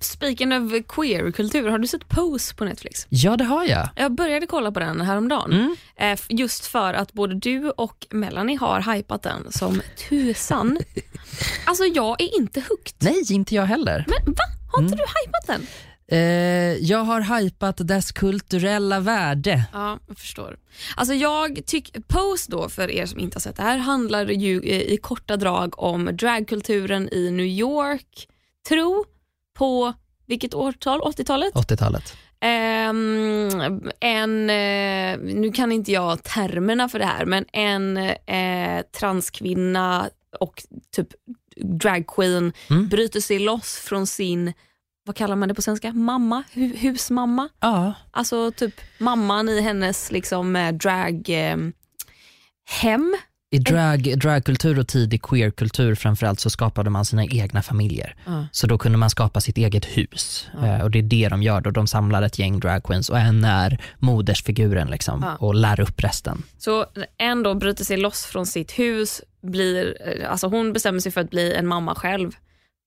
Speaking 0.00 0.52
of 0.52 0.72
queer-kultur, 0.88 1.68
har 1.68 1.78
du 1.78 1.86
sett 1.86 2.08
Pose 2.08 2.54
på 2.54 2.64
Netflix? 2.64 3.06
Ja, 3.08 3.36
det 3.36 3.44
har 3.44 3.64
jag. 3.64 3.88
Jag 3.96 4.12
började 4.12 4.46
kolla 4.46 4.72
på 4.72 4.80
den 4.80 5.00
häromdagen. 5.00 5.52
Mm. 5.52 5.76
Eh, 5.96 6.18
Just 6.28 6.66
för 6.66 6.94
att 6.94 7.12
både 7.12 7.34
du 7.34 7.70
och 7.70 8.06
Melanie 8.10 8.56
har 8.58 8.94
hypat 8.94 9.22
den 9.22 9.52
som 9.52 9.82
tusan. 10.08 10.78
alltså 11.64 11.84
jag 11.84 12.20
är 12.20 12.36
inte 12.36 12.60
hooked. 12.60 12.94
Nej, 12.98 13.22
inte 13.32 13.54
jag 13.54 13.64
heller. 13.64 14.04
Men 14.08 14.32
va? 14.34 14.42
Har 14.72 14.82
inte 14.82 14.94
Mm. 14.94 15.06
du 15.06 15.20
hypat 15.26 15.46
den? 15.46 15.66
Eh, 16.12 16.18
jag 16.90 16.98
har 16.98 17.40
hypat 17.40 17.88
dess 17.88 18.12
kulturella 18.12 19.00
värde. 19.00 19.64
Ja, 19.72 19.98
jag 20.08 20.18
förstår. 20.18 20.56
Alltså 20.96 21.14
jag 21.14 21.60
tycker, 21.66 22.00
Pose 22.00 22.50
då, 22.50 22.68
för 22.68 22.90
er 22.90 23.06
som 23.06 23.20
inte 23.20 23.36
har 23.36 23.40
sett 23.40 23.56
det 23.56 23.62
här, 23.62 23.78
handlar 23.78 24.26
ju 24.26 24.60
eh, 24.60 24.80
i 24.80 24.96
korta 25.02 25.36
drag 25.36 25.82
om 25.82 26.04
dragkulturen 26.16 27.08
i 27.12 27.30
New 27.30 27.46
York, 27.46 28.28
tro, 28.68 29.04
på 29.60 29.92
vilket 30.26 30.54
årtal? 30.54 31.00
80-talet? 31.00 31.54
80-talet. 31.54 32.16
Ehm, 32.40 33.90
en, 34.00 34.50
eh, 34.50 35.18
nu 35.40 35.52
kan 35.54 35.72
inte 35.72 35.92
jag 35.92 36.22
termerna 36.22 36.88
för 36.88 36.98
det 36.98 37.04
här, 37.04 37.24
men 37.26 37.44
en 37.52 37.96
eh, 38.26 38.82
transkvinna 39.00 40.10
och 40.40 40.62
typ 40.96 41.08
dragqueen 41.56 42.52
Mm. 42.70 42.88
bryter 42.88 43.20
sig 43.20 43.38
loss 43.38 43.76
från 43.76 44.06
sin, 44.06 44.52
vad 45.06 45.16
kallar 45.16 45.36
man 45.36 45.48
det 45.48 45.54
på 45.54 45.62
svenska, 45.62 45.92
mamma, 45.92 46.42
Hu- 46.52 46.76
husmamma. 46.76 47.48
Ja. 47.60 47.94
Alltså 48.10 48.52
typ 48.52 48.74
mamman 48.98 49.48
i 49.48 49.60
hennes 49.60 50.12
liksom 50.12 50.56
eh, 50.56 50.72
drag 50.72 51.28
eh, 51.28 51.56
hem. 52.80 53.16
I 53.52 53.58
drag, 53.58 54.18
dragkultur 54.18 54.78
och 54.78 54.88
tidig 54.88 55.22
queerkultur 55.22 55.94
framförallt 55.94 56.40
så 56.40 56.50
skapade 56.50 56.90
man 56.90 57.04
sina 57.04 57.24
egna 57.24 57.62
familjer. 57.62 58.16
Så 58.52 58.66
då 58.66 58.78
kunde 58.78 58.98
man 58.98 59.10
skapa 59.10 59.40
sitt 59.40 59.56
eget 59.58 59.84
hus. 59.84 60.48
Eh, 60.62 60.80
och 60.82 60.90
det 60.90 60.98
är 60.98 61.02
det 61.02 61.28
de 61.28 61.42
gör 61.42 61.60
då. 61.60 61.70
De 61.70 61.86
samlar 61.86 62.22
ett 62.22 62.38
gäng 62.38 62.60
dragqueens 62.60 63.08
och 63.08 63.18
en 63.18 63.44
är 63.44 63.80
modersfiguren 63.98 64.88
liksom, 64.90 65.20
Ja. 65.22 65.46
och 65.46 65.54
lär 65.54 65.80
upp 65.80 66.04
resten. 66.04 66.42
Så 66.58 66.86
en 67.18 67.42
då 67.42 67.54
bryter 67.54 67.84
sig 67.84 67.96
loss 67.96 68.24
från 68.24 68.46
sitt 68.46 68.78
hus, 68.78 69.22
blir, 69.42 69.96
eh, 70.06 70.30
alltså 70.30 70.46
hon 70.46 70.72
bestämmer 70.72 71.00
sig 71.00 71.12
för 71.12 71.20
att 71.20 71.30
bli 71.30 71.54
en 71.54 71.66
mamma 71.66 71.94
själv, 71.94 72.32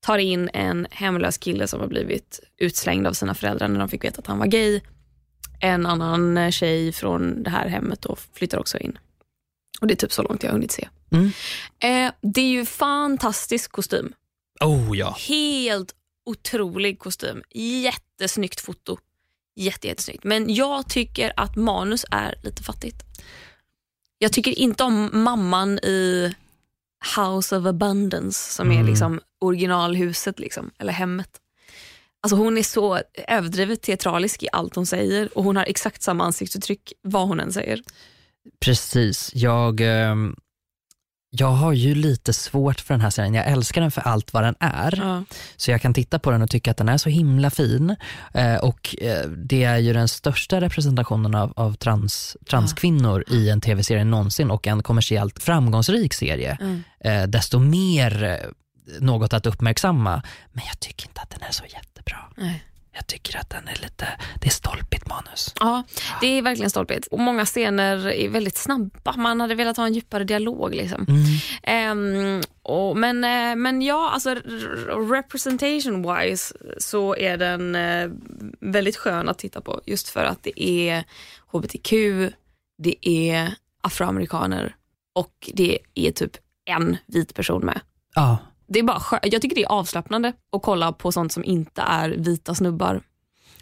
tar 0.06 0.18
in 0.18 0.50
en 0.54 0.88
hemlös 0.92 1.38
kille 1.38 1.68
som 1.68 1.80
har 1.80 1.88
blivit 1.88 2.40
utslängd 2.58 3.08
av 3.08 3.14
sina 3.14 3.34
föräldrar 3.36 3.68
när 3.68 3.80
de 3.80 3.90
fick 3.90 4.04
veta 4.04 4.20
att 4.20 4.28
han 4.28 4.40
var 4.40 4.48
gay. 4.48 4.82
En 5.60 5.86
annan 5.86 6.38
eh, 6.38 6.50
tjej 6.50 6.92
från 6.92 7.44
det 7.44 7.50
här 7.50 7.68
hemmet 7.68 8.02
då 8.02 8.16
flyttar 8.34 8.58
också 8.60 8.78
in. 8.78 8.98
Och 9.84 9.88
Det 9.88 9.94
är 9.94 9.96
typ 9.96 10.14
så 10.14 10.24
långt 10.24 10.44
jag 10.44 10.50
har 10.50 10.54
hunnit 10.54 10.72
se. 10.72 10.90
Mm. 11.12 11.32
Eh, 11.80 12.14
det 12.22 12.42
är 12.42 12.48
ju 12.48 12.66
fantastisk 12.66 13.72
kostym. 13.72 14.14
Oh 14.60 14.98
ja. 14.98 15.16
Helt 15.28 15.96
otrolig 16.26 17.00
kostym. 17.00 17.44
Jättesnyggt 17.54 18.60
foto. 18.62 18.98
Jätte, 19.56 19.88
jättesnyggt. 19.88 20.24
Men 20.24 20.54
jag 20.56 20.90
tycker 20.90 21.34
att 21.38 21.56
manus 21.56 22.06
är 22.12 22.36
lite 22.44 22.64
fattigt. 22.64 23.04
Jag 24.18 24.34
tycker 24.34 24.60
inte 24.60 24.84
om 24.84 25.10
mamman 25.14 25.80
i 25.80 26.34
House 27.18 27.58
of 27.58 27.66
Abundance 27.66 28.54
som 28.54 28.72
är 28.72 28.76
Mm. 28.76 28.88
liksom 28.88 29.20
originalhuset, 29.40 30.40
liksom, 30.40 30.72
eller 30.80 30.94
hemmet. 30.94 31.30
Alltså 32.22 32.36
hon 32.36 32.58
är 32.58 32.64
så 32.64 33.00
överdrivet 33.28 33.82
teatralisk 33.82 34.44
i 34.44 34.48
allt 34.52 34.76
hon 34.76 34.86
säger 34.86 35.38
och 35.38 35.44
hon 35.44 35.56
har 35.56 35.64
exakt 35.66 36.02
samma 36.02 36.24
ansiktsuttryck 36.24 36.94
vad 37.02 37.28
hon 37.28 37.40
än 37.40 37.54
säger. 37.54 37.82
Precis. 38.60 39.32
Jag, 39.36 39.82
ehm, 39.82 40.36
jag 41.30 41.48
har 41.52 41.74
ju 41.74 41.96
lite 41.96 42.34
svårt 42.34 42.82
för 42.82 42.94
den 42.94 43.02
här 43.02 43.10
serien. 43.10 43.34
Jag 43.34 43.48
älskar 43.48 43.82
den 43.82 43.92
för 43.92 44.02
allt 44.02 44.34
vad 44.34 44.44
den 44.44 44.56
är. 44.60 44.94
Ja. 44.98 45.24
Så 45.58 45.72
jag 45.72 45.82
kan 45.82 45.94
titta 45.94 46.20
på 46.20 46.32
den 46.32 46.42
och 46.42 46.50
tycka 46.50 46.72
att 46.72 46.78
den 46.78 46.90
är 46.90 46.98
så 46.98 47.10
himla 47.10 47.50
fin. 47.50 47.96
Eh, 48.34 48.56
och 48.56 48.96
eh, 49.02 49.30
Det 49.30 49.64
är 49.64 49.78
ju 49.78 49.94
den 49.94 50.08
största 50.08 50.62
representationen 50.62 51.36
av, 51.36 51.54
av 51.56 51.74
trans, 51.74 52.38
transkvinnor 52.50 53.24
i 53.28 53.50
en 53.50 53.62
tv-serie 53.62 54.04
någonsin 54.04 54.52
och 54.52 54.68
en 54.68 54.84
kommersiellt 54.84 55.44
framgångsrik 55.44 56.14
serie. 56.14 56.58
Mm. 56.62 56.84
Eh, 57.00 57.24
desto 57.28 57.60
mer 57.60 58.40
något 59.00 59.34
att 59.34 59.46
uppmärksamma. 59.46 60.22
Men 60.52 60.64
jag 60.68 60.80
tycker 60.80 61.08
inte 61.08 61.22
att 61.22 61.30
den 61.30 61.42
är 61.42 61.52
så 61.52 61.64
jättebra. 61.66 62.18
Nej. 62.36 62.64
Jag 62.96 63.08
tycker 63.08 63.38
att 63.38 63.50
den 63.50 63.68
är 63.68 63.82
lite, 63.82 64.08
det 64.42 64.48
är 64.48 64.52
stolpigt 64.52 65.08
manus. 65.08 65.54
Ja, 65.60 65.84
det 66.22 66.28
är 66.28 66.42
verkligen 66.42 66.70
stolpigt. 66.70 67.08
Och 67.08 67.20
många 67.20 67.46
scener 67.46 68.08
är 68.08 68.30
väldigt 68.30 68.58
snabba. 68.58 69.18
Man 69.18 69.42
hade 69.42 69.56
velat 69.56 69.78
ha 69.78 69.86
en 69.86 69.94
djupare 69.94 70.24
dialog. 70.24 70.76
Liksom. 70.76 71.06
Mm. 71.10 71.24
Ehm, 71.64 72.42
och, 72.62 72.98
men, 72.98 73.24
eh, 73.24 73.56
men 73.56 73.82
ja, 73.82 74.10
alltså 74.10 74.36
representation 75.10 76.16
wise 76.16 76.56
så 76.78 77.16
är 77.16 77.38
den 77.38 77.76
eh, 77.76 78.10
väldigt 78.60 78.98
skön 78.98 79.30
att 79.30 79.38
titta 79.38 79.62
på 79.62 79.82
just 79.86 80.10
för 80.10 80.24
att 80.24 80.44
det 80.44 80.64
är 80.64 81.04
hbtq, 81.52 81.92
det 82.78 83.10
är 83.10 83.56
afroamerikaner 83.82 84.76
och 85.16 85.50
det 85.54 85.80
är 85.94 86.12
typ 86.12 86.32
en 86.66 86.98
vit 87.06 87.34
person 87.34 87.66
med. 87.66 87.80
Ja, 88.16 88.38
Det 88.74 88.80
är 88.80 88.84
bara 88.84 89.20
Jag 89.24 89.42
tycker 89.42 89.56
det 89.56 89.64
är 89.64 89.72
avslappnande 89.72 90.34
att 90.56 90.62
kolla 90.62 90.92
på 90.92 91.12
sånt 91.12 91.32
som 91.34 91.44
inte 91.44 91.82
är 91.82 92.10
vita 92.10 92.56
snubbar 92.56 93.02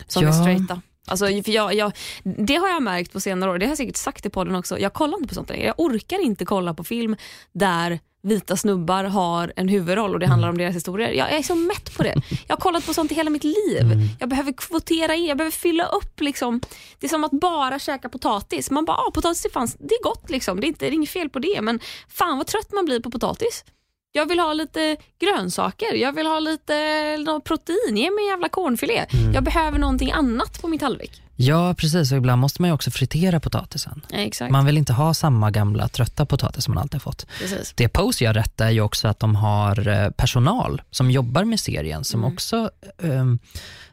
som 0.07 0.23
är 0.23 0.27
Ja. 0.27 0.33
straighta. 0.33 0.81
Alltså, 1.07 1.25
för 1.25 1.49
jag, 1.51 1.73
jag, 1.73 1.91
det 2.23 2.55
har 2.55 2.69
jag 2.69 2.83
märkt 2.83 3.13
på 3.13 3.19
senare 3.19 3.51
år, 3.51 3.57
det 3.57 3.65
har 3.65 3.71
jag 3.71 3.77
säkert 3.77 3.97
sagt 3.97 4.25
i 4.25 4.29
podden 4.29 4.55
också. 4.55 4.79
Jag 4.79 4.93
kollar 4.93 5.17
inte 5.17 5.27
på 5.29 5.35
sånt 5.35 5.49
längre. 5.49 5.65
Jag 5.65 5.79
orkar 5.79 6.19
inte 6.19 6.45
kolla 6.45 6.73
på 6.73 6.83
film 6.83 7.15
där 7.51 7.99
vita 8.23 8.57
snubbar 8.57 9.03
har 9.03 9.53
en 9.55 9.67
huvudroll 9.67 10.13
och 10.13 10.19
det 10.19 10.27
handlar 10.27 10.49
om 10.49 10.57
deras 10.57 10.75
historier. 10.75 11.11
Jag 11.11 11.31
är 11.31 11.41
så 11.43 11.55
mätt 11.55 11.97
på 11.97 12.03
det. 12.03 12.15
Jag 12.47 12.55
har 12.55 12.61
kollat 12.61 12.85
på 12.85 12.93
sånt 12.93 13.11
i 13.11 13.15
hela 13.15 13.29
mitt 13.29 13.43
liv. 13.43 14.09
Jag 14.19 14.29
behöver 14.29 14.51
kvotera 14.51 15.15
in, 15.15 15.25
jag 15.25 15.37
behöver 15.37 15.51
fylla 15.51 15.85
upp. 15.85 16.19
Liksom. 16.21 16.61
Det 16.99 17.07
är 17.07 17.09
som 17.09 17.23
att 17.23 17.31
bara 17.31 17.79
käka 17.79 18.09
potatis. 18.09 18.71
Man 18.71 18.85
bara, 18.85 18.97
ah, 18.97 19.11
potatis 19.13 19.45
är, 19.45 19.49
fanns, 19.49 19.75
det 19.79 19.95
är 19.95 20.03
gott, 20.03 20.29
liksom. 20.29 20.59
det, 20.59 20.65
är 20.65 20.67
inte, 20.67 20.85
det 20.85 20.91
är 20.91 20.93
inget 20.93 21.09
fel 21.09 21.29
på 21.29 21.39
det 21.39 21.61
men 21.61 21.79
fan 22.09 22.37
vad 22.37 22.47
trött 22.47 22.71
man 22.73 22.85
blir 22.85 22.99
på 22.99 23.11
potatis. 23.11 23.63
Jag 24.11 24.25
vill 24.25 24.39
ha 24.39 24.53
lite 24.53 24.97
grönsaker, 25.19 25.93
jag 25.95 26.13
vill 26.13 26.27
ha 26.27 26.39
lite 26.39 26.73
något 27.25 27.43
protein, 27.43 27.97
ge 27.97 28.11
mig 28.11 28.23
en 28.23 28.29
jävla 28.29 28.49
cornfilé. 28.49 29.05
Jag 29.33 29.43
behöver 29.43 29.79
någonting 29.79 30.11
annat 30.11 30.61
på 30.61 30.67
min 30.67 30.79
tallrik. 30.79 31.21
Ja, 31.35 31.73
precis. 31.73 32.11
Och 32.11 32.17
ibland 32.17 32.41
måste 32.41 32.61
man 32.61 32.69
ju 32.69 32.73
också 32.73 32.91
fritera 32.91 33.39
potatisen. 33.39 34.01
Ja, 34.09 34.17
exakt. 34.17 34.51
Man 34.51 34.65
vill 34.65 34.77
inte 34.77 34.93
ha 34.93 35.13
samma 35.13 35.51
gamla 35.51 35.87
trötta 35.87 36.25
potatis 36.25 36.63
som 36.63 36.73
man 36.73 36.81
alltid 36.81 36.93
har 36.95 36.99
fått. 36.99 37.25
Precis. 37.39 37.73
Det 37.75 37.87
Pose 37.87 38.23
gör 38.23 38.33
rätt 38.33 38.61
är 38.61 38.69
ju 38.69 38.81
också 38.81 39.07
att 39.07 39.19
de 39.19 39.35
har 39.35 39.87
eh, 39.87 40.09
personal 40.09 40.81
som 40.91 41.11
jobbar 41.11 41.43
med 41.43 41.59
serien 41.59 42.03
som 42.03 42.23
också, 42.23 42.69
eh, 42.97 43.25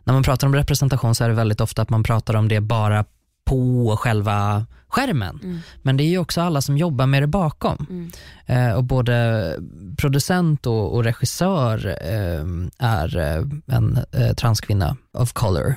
när 0.05 0.13
man 0.13 0.23
pratar 0.23 0.47
om 0.47 0.55
representation 0.55 1.15
så 1.15 1.25
är 1.25 1.29
det 1.29 1.35
väldigt 1.35 1.61
ofta 1.61 1.83
att 1.83 1.91
man 1.91 2.03
pratar 2.03 2.35
om 2.37 2.49
det 2.49 2.61
bara 2.61 3.05
på 3.49 3.97
själva 3.97 4.67
skärmen. 4.89 5.63
Men 5.83 5.97
det 5.97 6.03
är 6.05 6.09
ju 6.09 6.19
också 6.19 6.41
alla 6.41 6.61
som 6.61 6.79
jobbar 6.79 7.07
med 7.07 7.23
det 7.23 7.27
bakom. 7.27 8.11
Eh, 8.47 8.73
och 8.73 8.85
både 8.85 9.57
producent 9.97 10.67
och, 10.67 10.95
och 10.95 11.05
regissör 11.05 11.87
eh, 11.87 12.45
är 12.79 13.17
eh, 13.19 13.45
en 13.77 13.99
eh, 14.13 14.35
transkvinna 14.35 14.97
of 15.13 15.33
color, 15.33 15.75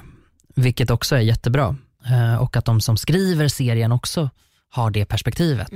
vilket 0.56 0.90
också 0.92 1.16
är 1.16 1.20
jättebra. 1.20 1.76
Eh, 2.06 2.36
och 2.36 2.58
att 2.58 2.66
de 2.66 2.82
som 2.82 2.98
skriver 2.98 3.48
serien 3.48 3.92
också 3.92 4.30
har 4.70 4.92
det 4.92 5.06
perspektivet. 5.06 5.72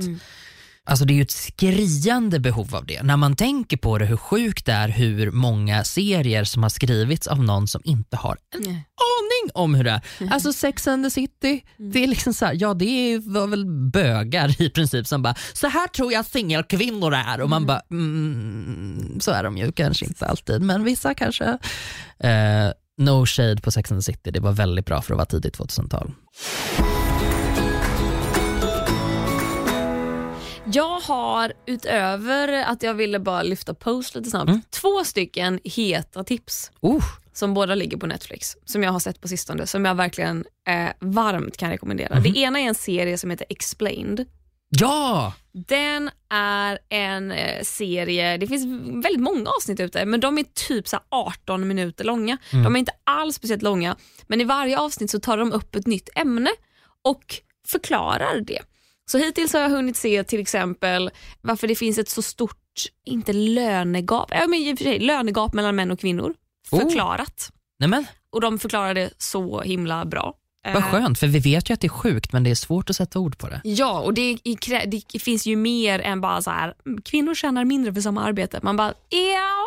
Alltså 0.88 1.04
det 1.04 1.12
är 1.12 1.16
ju 1.16 1.22
ett 1.22 1.30
skriande 1.30 2.40
behov 2.40 2.74
av 2.74 2.86
det. 2.86 3.02
När 3.02 3.16
man 3.16 3.36
tänker 3.36 3.76
på 3.76 3.98
det, 3.98 4.04
hur 4.04 4.16
sjukt 4.16 4.66
det 4.66 4.72
är 4.72 4.88
hur 4.88 5.30
många 5.30 5.84
serier 5.84 6.44
som 6.44 6.62
har 6.62 6.70
skrivits 6.70 7.26
av 7.26 7.42
någon 7.42 7.68
som 7.68 7.80
inte 7.84 8.16
har 8.16 8.36
en 8.54 8.60
Nej. 8.62 8.70
aning 8.70 9.50
om 9.54 9.74
hur 9.74 9.84
det 9.84 9.90
är. 9.90 10.00
Alltså 10.30 10.52
Sex 10.52 10.88
and 10.88 11.04
the 11.04 11.10
City, 11.10 11.64
det 11.76 12.04
är 12.04 12.06
liksom 12.06 12.34
så 12.34 12.46
här, 12.46 12.56
ja 12.60 12.74
det 12.74 13.18
var 13.18 13.46
väl 13.46 13.66
bögar 13.66 14.62
i 14.62 14.70
princip 14.70 15.06
som 15.06 15.22
bara, 15.22 15.34
så 15.52 15.68
här 15.68 15.86
tror 15.86 16.12
jag 16.12 16.26
singelkvinnor 16.26 17.14
är 17.14 17.40
och 17.40 17.50
man 17.50 17.66
bara, 17.66 17.80
mm, 17.90 19.20
så 19.20 19.30
är 19.30 19.44
de 19.44 19.56
ju 19.58 19.72
kanske 19.72 20.04
inte 20.04 20.26
alltid, 20.26 20.62
men 20.62 20.84
vissa 20.84 21.14
kanske. 21.14 21.44
Eh, 22.18 22.70
no 22.98 23.26
shade 23.26 23.60
på 23.60 23.70
Sex 23.70 23.92
and 23.92 24.00
the 24.00 24.12
City, 24.12 24.30
det 24.30 24.40
var 24.40 24.52
väldigt 24.52 24.86
bra 24.86 25.02
för 25.02 25.14
att 25.14 25.18
vara 25.18 25.26
tidigt 25.26 25.58
2000-tal. 25.58 26.12
Jag 30.72 31.00
har 31.00 31.52
utöver 31.66 32.48
att 32.48 32.82
jag 32.82 32.94
ville 32.94 33.18
bara 33.18 33.42
lyfta 33.42 33.74
post 33.74 34.14
lite 34.14 34.30
snabbt, 34.30 34.70
två 34.70 35.04
stycken 35.04 35.60
heta 35.64 36.24
tips 36.24 36.70
Uh, 36.84 37.02
som 37.32 37.54
båda 37.54 37.74
ligger 37.74 37.96
på 37.96 38.06
Netflix, 38.06 38.56
som 38.64 38.82
jag 38.82 38.92
har 38.92 39.00
sett 39.00 39.20
på 39.20 39.28
sistone, 39.28 39.66
som 39.66 39.84
jag 39.84 39.94
verkligen 39.94 40.44
eh, 40.68 40.88
varmt 41.00 41.56
kan 41.56 41.70
rekommendera. 41.70 42.20
Det 42.20 42.38
ena 42.38 42.60
är 42.60 42.64
en 42.64 42.74
serie 42.74 43.18
som 43.18 43.30
heter 43.30 43.46
Explained. 43.48 44.26
ja! 44.68 45.32
Den 45.52 46.10
är 46.30 46.78
en 46.88 47.32
eh, 47.32 47.62
serie, 47.62 48.36
det 48.36 48.46
finns 48.46 48.64
väldigt 49.04 49.22
många 49.22 49.50
avsnitt 49.50 49.80
ute, 49.80 50.04
men 50.04 50.20
de 50.20 50.38
är 50.38 50.44
typ 50.68 50.88
så 50.88 50.96
här 50.96 51.04
18 51.08 51.68
minuter 51.68 52.04
långa. 52.04 52.38
De 52.50 52.74
är 52.74 52.78
inte 52.78 52.92
alls 53.04 53.36
speciellt 53.36 53.62
långa, 53.62 53.96
men 54.26 54.40
i 54.40 54.44
varje 54.44 54.78
avsnitt 54.78 55.10
så 55.10 55.20
tar 55.20 55.36
de 55.38 55.52
upp 55.52 55.74
ett 55.74 55.86
nytt 55.86 56.08
ämne 56.14 56.50
och 57.02 57.34
förklarar 57.66 58.40
det. 58.40 58.60
Så 59.10 59.18
hittills 59.18 59.52
har 59.52 59.60
jag 59.60 59.70
hunnit 59.70 59.96
se 59.96 60.24
till 60.24 60.40
exempel 60.40 61.10
varför 61.40 61.68
det 61.68 61.74
finns 61.74 61.98
ett 61.98 62.08
så 62.08 62.22
stort, 62.22 62.84
inte 63.04 63.32
lönegap, 63.32 64.30
ja, 64.30 64.46
men 64.46 64.58
i 64.58 64.74
och 64.74 64.78
för 64.78 64.84
sig, 64.84 64.98
lönegap 64.98 65.54
mellan 65.54 65.76
män 65.76 65.90
och 65.90 66.00
kvinnor. 66.00 66.34
Oh. 66.70 66.80
Förklarat. 66.80 67.52
Nej 67.78 67.88
men, 67.88 68.06
Och 68.30 68.40
de 68.40 68.58
förklarar 68.58 68.94
det 68.94 69.10
så 69.18 69.60
himla 69.60 70.04
bra. 70.04 70.34
vad 70.64 70.76
Eh, 70.76 70.90
skönt, 70.90 71.18
för 71.18 71.26
vi 71.26 71.38
vet 71.38 71.70
ju 71.70 71.74
att 71.74 71.80
det 71.80 71.86
är 71.86 71.88
sjukt 71.88 72.32
men 72.32 72.44
det 72.44 72.50
är 72.50 72.54
svårt 72.54 72.90
att 72.90 72.96
sätta 72.96 73.18
ord 73.18 73.38
på 73.38 73.48
det. 73.48 73.60
Ja, 73.64 74.00
och 74.00 74.14
det, 74.14 74.38
det 74.86 75.18
finns 75.18 75.46
ju 75.46 75.56
mer 75.56 75.98
än 76.00 76.20
bara 76.20 76.42
så 76.42 76.50
här, 76.50 76.74
mm, 76.86 77.02
kvinnor 77.02 77.34
tjänar 77.34 77.64
mindre 77.64 77.94
för 77.94 78.00
samma 78.00 78.24
arbete. 78.24 78.60
Man 78.62 78.76
bara, 78.76 78.94
ja, 79.08 79.66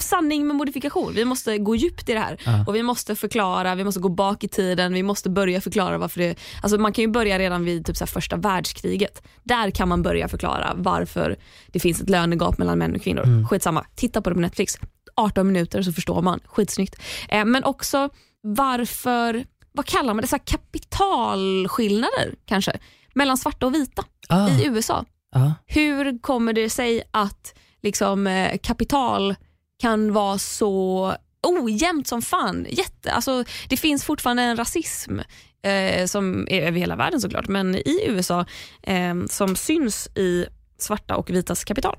sanning 0.00 0.46
med 0.46 0.56
modifikation. 0.56 1.12
Vi 1.14 1.24
måste 1.24 1.58
gå 1.58 1.76
djupt 1.76 2.08
i 2.08 2.12
det 2.12 2.20
här 2.20 2.40
Ja. 2.44 2.64
och 2.66 2.74
vi 2.74 2.82
måste 2.82 3.16
förklara, 3.16 3.74
vi 3.74 3.84
måste 3.84 4.00
gå 4.00 4.08
bak 4.08 4.44
i 4.44 4.48
tiden, 4.48 4.92
vi 4.94 5.02
måste 5.02 5.30
börja 5.30 5.60
förklara 5.60 5.98
varför 5.98 6.20
det, 6.20 6.34
alltså 6.62 6.78
man 6.78 6.92
kan 6.92 7.02
ju 7.02 7.08
börja 7.10 7.38
redan 7.38 7.64
vid 7.64 7.86
typ 7.86 7.96
så 7.96 8.06
första 8.06 8.36
världskriget. 8.36 9.22
Där 9.42 9.70
kan 9.70 9.88
man 9.88 10.02
börja 10.02 10.28
förklara 10.28 10.72
varför 10.76 11.36
det 11.66 11.80
finns 11.80 12.00
ett 12.00 12.10
lönegap 12.10 12.58
mellan 12.58 12.78
män 12.78 12.94
och 12.94 13.02
kvinnor. 13.02 13.24
Mm. 13.24 13.48
Skitsamma, 13.48 13.84
titta 13.94 14.22
på 14.22 14.30
det 14.30 14.34
på 14.34 14.40
Netflix. 14.40 14.78
18 15.16 15.46
minuter 15.46 15.82
så 15.82 15.92
förstår 15.92 16.22
man, 16.22 16.40
skitsnyggt. 16.46 16.96
Eh, 17.28 17.44
men 17.44 17.64
också 17.64 18.10
varför, 18.42 19.44
vad 19.72 19.86
kallar 19.86 20.14
man 20.14 20.22
det, 20.22 20.28
så 20.28 20.36
här 20.36 20.44
kapitalskillnader 20.46 22.34
kanske, 22.46 22.78
mellan 23.14 23.36
svarta 23.36 23.66
och 23.66 23.74
vita 23.74 24.04
Ah, 24.28 24.48
i 24.48 24.66
USA. 24.66 25.04
ah. 25.36 25.50
Hur 25.66 26.18
kommer 26.22 26.52
det 26.52 26.70
sig 26.70 27.02
att 27.10 27.54
liksom, 27.82 28.26
eh, 28.26 28.58
kapital 28.58 29.34
kan 29.82 30.12
vara 30.12 30.38
så 30.38 31.14
ojämnt 31.46 32.06
som 32.06 32.22
fan? 32.22 32.66
Jätte, 32.70 33.12
alltså, 33.12 33.44
det 33.68 33.76
finns 33.76 34.04
fortfarande 34.04 34.42
en 34.42 34.56
rasism 34.56 35.18
eh, 35.62 36.06
som 36.06 36.48
är 36.50 36.60
över 36.60 36.78
hela 36.78 36.96
världen 36.96 37.20
såklart, 37.20 37.48
men 37.48 37.74
i 37.74 38.04
USA 38.06 38.44
eh, 38.82 39.14
som 39.30 39.56
syns 39.56 40.08
i 40.14 40.46
svarta 40.78 41.16
och 41.16 41.30
vitas 41.30 41.64
kapital. 41.64 41.96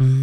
Mm. 0.00 0.22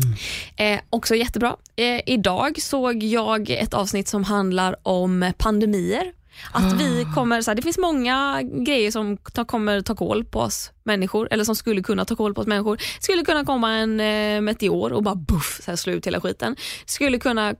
Eh, 0.57 0.81
också 0.89 1.15
jättebra. 1.15 1.55
Eh, 1.75 2.01
idag 2.05 2.61
såg 2.61 3.03
jag 3.03 3.49
ett 3.49 3.73
avsnitt 3.73 4.07
som 4.07 4.23
handlar 4.23 4.75
om 4.87 5.31
pandemier. 5.37 6.13
Att 6.51 6.81
vi 6.81 7.05
kommer, 7.15 7.41
så 7.41 7.51
här, 7.51 7.55
det 7.55 7.61
finns 7.61 7.77
många 7.77 8.41
grejer 8.43 8.91
som 8.91 9.17
ta, 9.17 9.45
kommer 9.45 9.81
ta 9.81 9.95
koll 9.95 10.25
på 10.25 10.39
oss 10.39 10.71
människor, 10.83 11.27
eller 11.31 11.43
som 11.43 11.55
skulle 11.55 11.81
kunna 11.81 12.05
ta 12.05 12.15
koll 12.15 12.33
på 12.33 12.41
oss 12.41 12.47
människor. 12.47 12.81
skulle 12.99 13.25
kunna 13.25 13.45
komma 13.45 13.71
en 13.71 13.99
eh, 13.99 14.41
meteor 14.41 14.93
och 14.93 15.03
bara 15.03 15.15
buff, 15.15 15.59
så 15.63 15.71
här, 15.71 15.75
slå 15.75 15.93
ut 15.93 16.07
hela 16.07 16.21
skiten. 16.21 16.55
skulle 16.85 17.19
kunna 17.19 17.55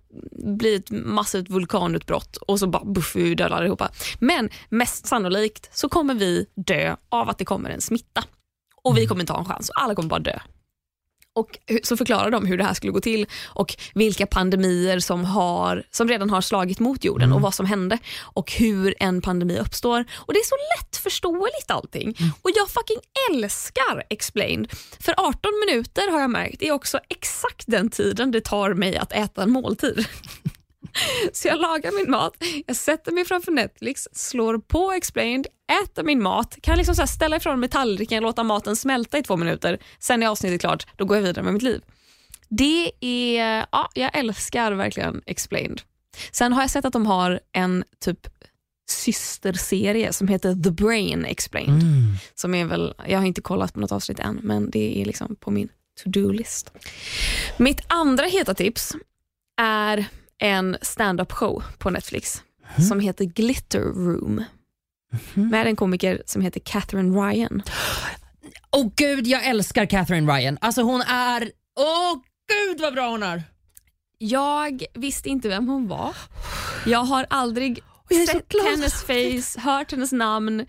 bli 0.58 0.76
ett 0.76 0.92
massivt 0.92 1.50
vulkanutbrott 1.50 2.38
och 2.38 2.60
så 2.60 2.68
bara 2.68 2.86
buff, 2.86 3.16
vi 3.16 3.36
dödar 3.36 3.58
allihopa. 3.58 3.90
Men 4.20 4.50
mest 4.70 5.08
sannolikt 5.08 5.70
så 5.78 5.90
kommer 5.90 6.14
vi 6.14 6.46
dö 6.56 6.96
av 7.10 7.30
att 7.30 7.38
det 7.38 7.46
kommer 7.46 7.70
en 7.70 7.82
smitta. 7.82 8.24
Och 8.84 8.98
vi 8.98 9.08
kommer 9.08 9.22
inte 9.22 9.34
ha 9.34 9.40
en 9.40 9.46
chans, 9.46 9.72
alla 9.76 9.96
kommer 9.96 10.10
bara 10.10 10.20
dö. 10.20 10.40
Och 11.40 11.58
så 11.84 11.98
förklarar 11.98 12.32
de 12.32 12.46
hur 12.46 12.58
det 12.58 12.64
här 12.64 12.74
skulle 12.74 12.94
gå 12.94 13.02
till 13.02 13.28
och 13.46 13.76
vilka 13.94 14.26
pandemier 14.26 15.00
som, 15.00 15.26
har, 15.26 15.84
som 15.92 16.08
redan 16.08 16.30
har 16.30 16.42
slagit 16.42 16.80
mot 16.80 17.04
jorden 17.04 17.34
och 17.34 17.42
vad 17.42 17.54
som 17.54 17.66
hände 17.66 17.98
och 18.20 18.52
hur 18.52 18.96
en 19.00 19.22
pandemi 19.22 19.60
uppstår. 19.60 20.06
Och 20.14 20.34
Det 20.34 20.40
är 20.40 20.46
så 20.46 20.56
lättförståeligt 20.80 21.72
allting. 21.72 22.18
Och 22.42 22.50
jag 22.56 22.70
fucking 22.70 22.98
älskar 23.32 24.04
Explained. 24.10 24.72
För 25.00 25.14
18 25.18 25.52
minuter 25.68 26.12
har 26.12 26.20
jag 26.20 26.30
märkt 26.30 26.62
är 26.62 26.72
också 26.72 27.00
exakt 27.10 27.64
den 27.68 27.90
tiden 27.90 28.32
det 28.32 28.42
tar 28.42 28.74
mig 28.74 28.98
att 28.98 29.12
äta 29.12 29.44
en 29.44 29.52
måltid. 29.52 30.06
Så 31.34 31.48
jag 31.48 31.62
lagar 31.62 31.92
min 31.92 32.12
mat, 32.12 32.34
jag 32.68 32.76
sätter 32.76 33.12
mig 33.12 33.26
framför 33.26 33.52
Netflix, 33.52 34.08
slår 34.12 34.58
på 34.58 34.92
Explained, 34.92 35.48
äter 35.84 36.04
min 36.04 36.24
mat, 36.24 36.58
kan 36.62 36.78
liksom 36.78 36.96
så 36.96 37.08
ställa 37.08 37.36
ifrån 37.36 37.60
mig 37.60 37.70
tallriken, 37.70 38.24
låta 38.24 38.44
maten 38.44 38.76
smälta 38.76 39.18
i 39.18 39.24
två 39.24 39.38
minuter, 39.38 39.80
sen 40.00 40.24
är 40.24 40.28
avsnittet 40.28 40.62
klart, 40.62 40.88
då 40.96 41.06
går 41.06 41.18
jag 41.18 41.24
vidare 41.24 41.44
med 41.44 41.54
mitt 41.54 41.64
liv. 41.64 41.82
Det 42.50 42.92
är, 43.00 43.66
ja, 43.72 43.90
jag 43.94 44.18
älskar 44.18 44.72
verkligen 44.72 45.22
Explained. 45.26 45.82
Sen 46.32 46.54
har 46.54 46.62
jag 46.62 46.70
sett 46.70 46.86
att 46.86 46.94
de 46.94 47.06
har 47.06 47.40
en 47.52 47.84
typ 48.00 48.28
systerserie 48.90 50.14
som 50.14 50.28
heter 50.28 50.64
The 50.64 50.72
Brain 50.72 51.26
Explained. 51.26 51.82
Mm. 51.82 52.16
Som 52.36 52.56
är 52.56 52.66
väl, 52.66 52.94
jag 53.08 53.20
har 53.20 53.26
inte 53.26 53.42
kollat 53.42 53.74
på 53.74 53.80
något 53.80 53.92
avsnitt 53.92 54.20
än, 54.20 54.40
men 54.44 54.72
det 54.72 55.02
är 55.02 55.06
liksom 55.06 55.36
på 55.36 55.52
min 55.52 55.70
to-do-list. 56.04 56.74
Mitt 57.58 57.82
andra 57.88 58.26
heta 58.26 58.54
tips 58.54 58.94
är 59.62 60.06
en 60.40 60.78
stand-up 60.82 61.32
show 61.32 61.64
på 61.78 61.90
Netflix 61.90 62.44
som 62.88 63.00
heter 63.00 63.26
Glitter 63.26 63.82
Room. 63.82 64.44
Med 65.34 65.68
en 65.68 65.76
komiker 65.76 66.22
som 66.26 66.42
heter 66.42 66.60
Catherine 66.60 67.22
Ryan. 67.22 67.62
Åh 68.72 68.88
gud, 68.96 69.28
jag 69.28 69.46
älskar 69.46 69.86
Catherine 69.86 70.34
Ryan. 70.34 70.58
Alltså 70.62 70.82
hon 70.82 71.02
är, 71.02 71.52
åh 71.80 72.20
gud 72.48 72.82
vad 72.82 72.94
bra 72.94 73.10
hon 73.10 73.24
är. 73.24 73.44
Jag 74.18 74.84
visste 74.94 75.30
inte 75.30 75.50
vem 75.50 75.68
hon 75.68 75.88
var. 75.88 76.16
Jag 76.86 77.04
har 77.04 77.26
aldrig 77.30 77.84
sett 78.28 78.54
hennes 78.66 79.04
face, 79.04 79.60
hört 79.62 79.92
hennes 79.92 80.12
namn. 80.12 80.66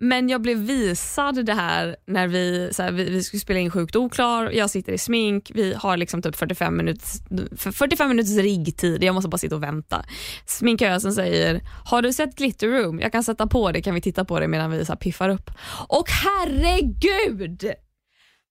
Men 0.00 0.28
jag 0.28 0.42
blev 0.42 0.58
visad 0.58 1.46
det 1.46 1.54
här 1.54 1.96
när 2.06 2.28
vi, 2.28 2.68
så 2.72 2.82
här, 2.82 2.92
vi, 2.92 3.10
vi 3.10 3.22
skulle 3.22 3.40
spela 3.40 3.58
in 3.58 3.70
Sjukt 3.70 3.96
oklar, 3.96 4.50
jag 4.50 4.70
sitter 4.70 4.92
i 4.92 4.98
smink, 4.98 5.50
vi 5.54 5.74
har 5.74 5.96
liksom 5.96 6.22
typ 6.22 6.36
45 6.36 6.76
minuters, 6.76 7.20
45 7.56 8.08
minuters 8.08 8.36
riggtid, 8.36 9.04
jag 9.04 9.14
måste 9.14 9.28
bara 9.28 9.38
sitta 9.38 9.54
och 9.54 9.62
vänta. 9.62 10.04
Sminkösen 10.46 11.12
säger, 11.12 11.60
har 11.84 12.02
du 12.02 12.12
sett 12.12 12.36
Glitter 12.36 12.68
Room? 12.68 13.00
Jag 13.00 13.12
kan 13.12 13.24
sätta 13.24 13.46
på 13.46 13.72
det, 13.72 13.82
kan 13.82 13.94
vi 13.94 14.00
titta 14.00 14.24
på 14.24 14.40
det 14.40 14.48
medan 14.48 14.70
vi 14.70 14.84
så 14.84 14.92
här 14.92 14.98
piffar 14.98 15.28
upp. 15.28 15.50
Och 15.88 16.06
herregud! 16.08 17.74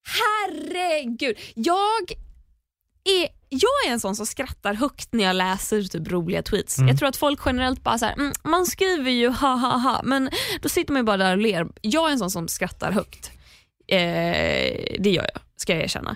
herregud. 0.04 1.38
Jag 1.56 2.29
är, 3.04 3.28
jag 3.50 3.88
är 3.88 3.92
en 3.92 4.00
sån 4.00 4.16
som 4.16 4.26
skrattar 4.26 4.74
högt 4.74 5.14
när 5.14 5.24
jag 5.24 5.36
läser 5.36 5.84
typ 5.84 6.12
roliga 6.12 6.44
tweets. 6.44 6.78
Mm. 6.78 6.88
Jag 6.88 6.98
tror 6.98 7.10
att 7.10 7.18
folk 7.18 7.40
generellt 7.46 7.84
bara 7.84 7.98
så 7.98 8.06
här, 8.06 8.14
mm, 8.14 8.34
man 8.44 8.66
skriver 8.66 9.12
ju 9.12 9.30
ha 9.30 9.56
ha 9.56 9.78
ha 9.78 10.02
men 10.04 10.30
då 10.62 10.70
sitter 10.70 10.94
man 10.94 11.00
ju 11.00 11.06
bara 11.06 11.18
där 11.18 11.32
och 11.32 11.42
ler. 11.42 11.68
Jag 11.82 12.08
är 12.08 12.12
en 12.12 12.20
sån 12.20 12.32
som 12.32 12.48
skrattar 12.48 12.92
högt. 12.92 13.32
Eh, 13.88 14.98
det 15.00 15.10
gör 15.10 15.30
jag, 15.34 15.42
ska 15.56 15.74
jag 15.74 15.84
erkänna. 15.84 16.16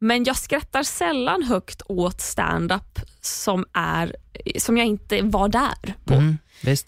Men 0.00 0.24
jag 0.24 0.36
skrattar 0.36 0.82
sällan 0.82 1.42
högt 1.42 1.82
åt 1.86 2.20
stand-up 2.20 2.98
som, 3.20 3.64
är, 3.72 4.16
som 4.58 4.76
jag 4.76 4.86
inte 4.86 5.22
var 5.22 5.48
där 5.48 5.94
på. 6.04 6.14
Mm. 6.14 6.38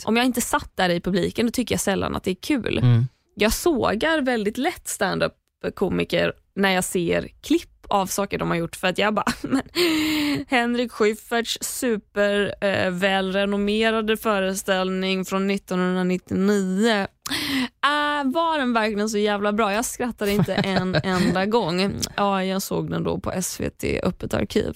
Om 0.05 0.16
jag 0.16 0.27
inte 0.27 0.40
satt 0.40 0.77
där 0.77 0.88
i 0.88 1.01
publiken 1.01 1.47
då 1.47 1.53
tycker 1.53 1.75
jag 1.75 1.81
sällan 1.81 2.16
att 2.16 2.25
det 2.25 2.31
är 2.31 2.35
kul. 2.42 2.79
Mm. 2.79 3.07
Jag 3.35 3.53
sågar 3.53 4.21
väldigt 4.21 4.59
lätt 4.59 4.88
stand-up 4.88 5.33
komiker 5.75 6.33
när 6.55 6.71
jag 6.71 6.85
ser 6.85 7.29
klipp 7.42 7.82
av 7.92 8.07
saker 8.07 8.38
de 8.38 8.50
har 8.50 8.57
gjort 8.57 8.76
för 8.76 8.88
att 8.88 8.98
jag 8.98 9.14
bara, 9.14 9.33
men 9.42 9.62
Henrik 10.48 10.92
Schyfferts 10.92 11.59
super 11.61 12.55
eh, 12.61 14.16
föreställning 14.16 15.24
från 15.24 15.50
1999 15.50 17.07
äh, 17.85 18.31
var 18.33 18.59
den 18.59 18.72
verkligen 18.72 19.09
så 19.09 19.18
jävla 19.18 19.52
bra? 19.52 19.72
Jag 19.72 19.85
skrattade 19.85 20.31
inte 20.31 20.55
en 20.64 20.94
enda 20.94 21.46
gång. 21.46 21.94
Ja, 22.16 22.44
jag 22.44 22.62
såg 22.62 22.90
den 22.90 23.02
då 23.02 23.20
på 23.20 23.42
SVT 23.42 23.85
Öppet 24.02 24.35
arkiv. 24.35 24.72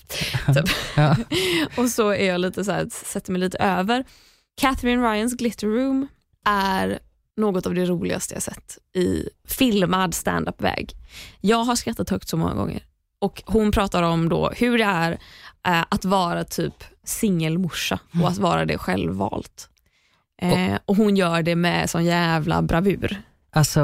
Typ. 0.55 0.69
Ja. 0.97 1.17
Och 1.77 1.89
så 1.89 2.11
är 2.11 2.27
jag 2.27 2.41
lite 2.41 2.65
så 2.65 2.73
här, 2.73 2.89
sätter 2.91 3.33
mig 3.33 3.41
lite 3.41 3.59
över. 3.59 4.05
Catherine 4.61 5.13
Ryans 5.13 5.37
Glitter 5.37 5.67
Room 5.67 6.09
är 6.47 6.99
något 7.37 7.67
av 7.67 7.75
det 7.75 7.85
roligaste 7.85 8.35
jag 8.35 8.43
sett 8.43 8.79
i 8.95 9.29
filmad 9.45 10.15
stand-up-väg. 10.15 10.93
Jag 11.41 11.65
har 11.65 11.77
skrattat 11.77 12.11
högt 12.11 12.29
så 12.29 12.37
många 12.37 12.55
gånger. 12.55 12.83
Och 13.21 13.43
Hon 13.47 13.73
pratar 13.73 14.03
om 14.03 14.29
då 14.29 14.51
hur 14.57 14.79
det 14.79 14.85
är 14.85 15.13
eh, 15.67 15.85
att 15.89 16.05
vara 16.05 16.45
typ 16.45 16.85
singelmorsa 17.05 17.99
och 18.23 18.29
att 18.29 18.39
vara 18.39 18.65
det 18.65 18.79
självvalt. 18.79 19.69
Eh, 20.43 20.75
och 20.87 20.97
Hon 20.97 21.17
gör 21.17 21.43
det 21.43 21.57
med 21.57 21.91
sån 21.91 22.05
jävla 22.05 22.63
bravur. 22.63 23.23
Alltså, 23.53 23.83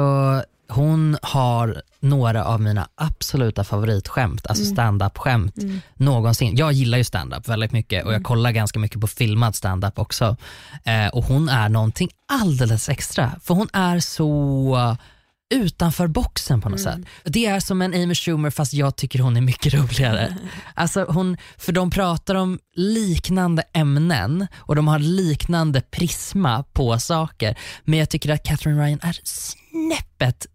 hon 0.69 1.17
har 1.21 1.81
några 1.99 2.45
av 2.45 2.61
mina 2.61 2.87
absoluta 2.95 3.63
favoritskämt, 3.63 4.47
alltså 4.47 4.63
Mm. 4.63 4.75
stand-up-skämt 4.75 5.55
någonsin. 5.95 6.55
Jag 6.55 6.71
gillar 6.71 6.97
ju 6.97 7.03
stand-up 7.03 7.47
väldigt 7.47 7.71
mycket 7.71 8.03
och 8.03 8.09
Mm. 8.09 8.19
jag 8.21 8.27
kollar 8.27 8.51
ganska 8.51 8.79
mycket 8.79 9.01
på 9.01 9.07
filmad 9.07 9.55
stand-up 9.55 9.99
också. 9.99 10.37
Eh, 10.83 11.07
och 11.07 11.23
hon 11.25 11.49
är 11.49 11.69
någonting 11.69 12.09
alldeles 12.27 12.89
extra, 12.89 13.31
för 13.43 13.53
hon 13.53 13.67
är 13.73 13.99
så 13.99 14.97
utanför 15.53 16.07
boxen 16.07 16.61
på 16.61 16.69
något 16.69 16.79
Mm. 16.85 16.93
sätt. 17.03 17.09
Det 17.25 17.45
är 17.45 17.59
som 17.59 17.81
en 17.81 17.93
Amy 17.93 18.15
Schumer 18.15 18.49
fast 18.49 18.73
jag 18.73 18.95
tycker 18.95 19.19
hon 19.19 19.37
är 19.37 19.41
mycket 19.41 19.73
roligare. 19.73 20.37
Alltså 20.75 21.05
hon, 21.09 21.37
för 21.57 21.71
de 21.71 21.91
pratar 21.91 22.35
om 22.35 22.59
liknande 22.75 23.63
ämnen 23.73 24.47
och 24.55 24.75
de 24.75 24.87
har 24.87 24.99
liknande 24.99 25.81
prisma 25.81 26.63
på 26.73 26.99
saker. 26.99 27.57
Men 27.83 27.99
jag 27.99 28.09
tycker 28.09 28.29
att 28.33 28.43
Catherine 28.43 28.85
Ryan 28.85 28.99
är 29.01 29.19
snäppet 29.23 30.45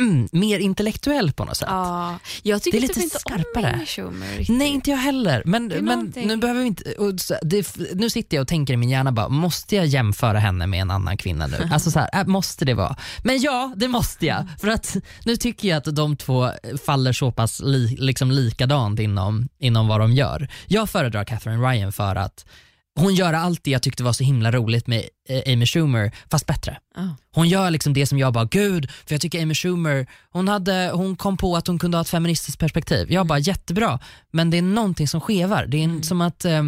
mm, 0.00 0.28
mer 0.32 0.58
intellektuell 0.58 1.32
på 1.32 1.44
något 1.44 1.56
sätt. 1.56 1.68
Ja, 1.70 2.18
jag 2.42 2.62
tycker 2.62 2.80
Det 2.80 2.84
är 2.84 2.88
typ 2.88 2.96
lite 2.96 3.04
inte 3.04 3.18
skarpare. 3.18 3.76
om 3.80 3.86
Schumer 3.86 4.26
riktigt. 4.38 4.56
Nej 4.58 4.68
inte 4.68 4.90
jag 4.90 4.98
heller, 4.98 5.42
men, 5.46 5.66
men 5.66 5.84
någonting. 5.84 6.26
nu 6.28 6.36
behöver 6.36 6.60
vi 6.60 6.66
inte, 6.66 6.84
så- 7.18 7.34
det, 7.42 7.76
nu 7.94 8.10
sitter 8.10 8.36
jag 8.36 8.42
och 8.42 8.48
tänker 8.48 8.74
i 8.74 8.76
min 8.76 8.90
hjärna 8.90 9.12
bara, 9.12 9.28
måste 9.28 9.76
jag 9.76 9.86
jämföra 9.86 10.38
henne 10.38 10.66
med 10.66 10.80
en 10.80 10.90
annan 10.90 11.16
kvinna 11.16 11.46
nu? 11.46 11.68
Alltså 11.72 11.90
så 11.90 11.98
här, 11.98 12.08
äh, 12.20 12.26
måste 12.26 12.64
det 12.64 12.74
vara? 12.74 12.96
Men 13.24 13.40
ja, 13.40 13.72
det 13.76 13.88
måste 13.88 14.26
jag. 14.26 14.46
För 14.60 14.68
att 14.68 14.96
nu 15.24 15.36
tycker 15.36 15.68
jag 15.68 15.76
att 15.88 15.96
de 15.96 16.16
två 16.16 16.50
faller 16.86 17.12
så 17.12 17.32
pass 17.32 17.60
li, 17.64 17.96
liksom 17.98 18.30
likadant 18.30 19.00
inom, 19.00 19.48
inom 19.58 19.88
vad 19.88 20.00
de 20.00 20.12
gör. 20.12 20.48
Jag 20.66 20.90
föredrar 20.90 21.24
Catherine 21.24 21.68
Ryan 21.70 21.92
för 21.92 22.16
att 22.16 22.46
hon 22.98 23.14
gör 23.14 23.32
allt 23.32 23.64
det 23.64 23.70
jag 23.70 23.82
tyckte 23.82 24.02
var 24.02 24.12
så 24.12 24.24
himla 24.24 24.52
roligt 24.52 24.86
med 24.86 25.04
eh, 25.28 25.52
Amy 25.52 25.66
Schumer, 25.66 26.12
fast 26.30 26.46
bättre. 26.46 26.78
Ja. 26.96 27.16
Hon 27.34 27.48
gör 27.48 27.70
liksom 27.70 27.92
det 27.92 28.06
som 28.06 28.18
jag 28.18 28.32
bara, 28.32 28.44
gud, 28.44 28.90
för 28.90 29.14
jag 29.14 29.20
tycker 29.20 29.42
Amy 29.42 29.54
Schumer, 29.54 30.06
hon, 30.30 30.48
hade, 30.48 30.90
hon 30.94 31.16
kom 31.16 31.36
på 31.36 31.56
att 31.56 31.66
hon 31.66 31.78
kunde 31.78 31.96
ha 31.96 32.02
ett 32.02 32.08
feministiskt 32.08 32.58
perspektiv. 32.58 33.12
Jag 33.12 33.26
bara, 33.26 33.38
jättebra, 33.38 33.98
men 34.30 34.50
det 34.50 34.58
är 34.58 34.62
någonting 34.62 35.08
som 35.08 35.20
skevar. 35.20 35.66
Det 35.66 35.76
är 35.76 35.84
en, 35.84 36.02
som 36.02 36.20
att 36.20 36.44
eh, 36.44 36.62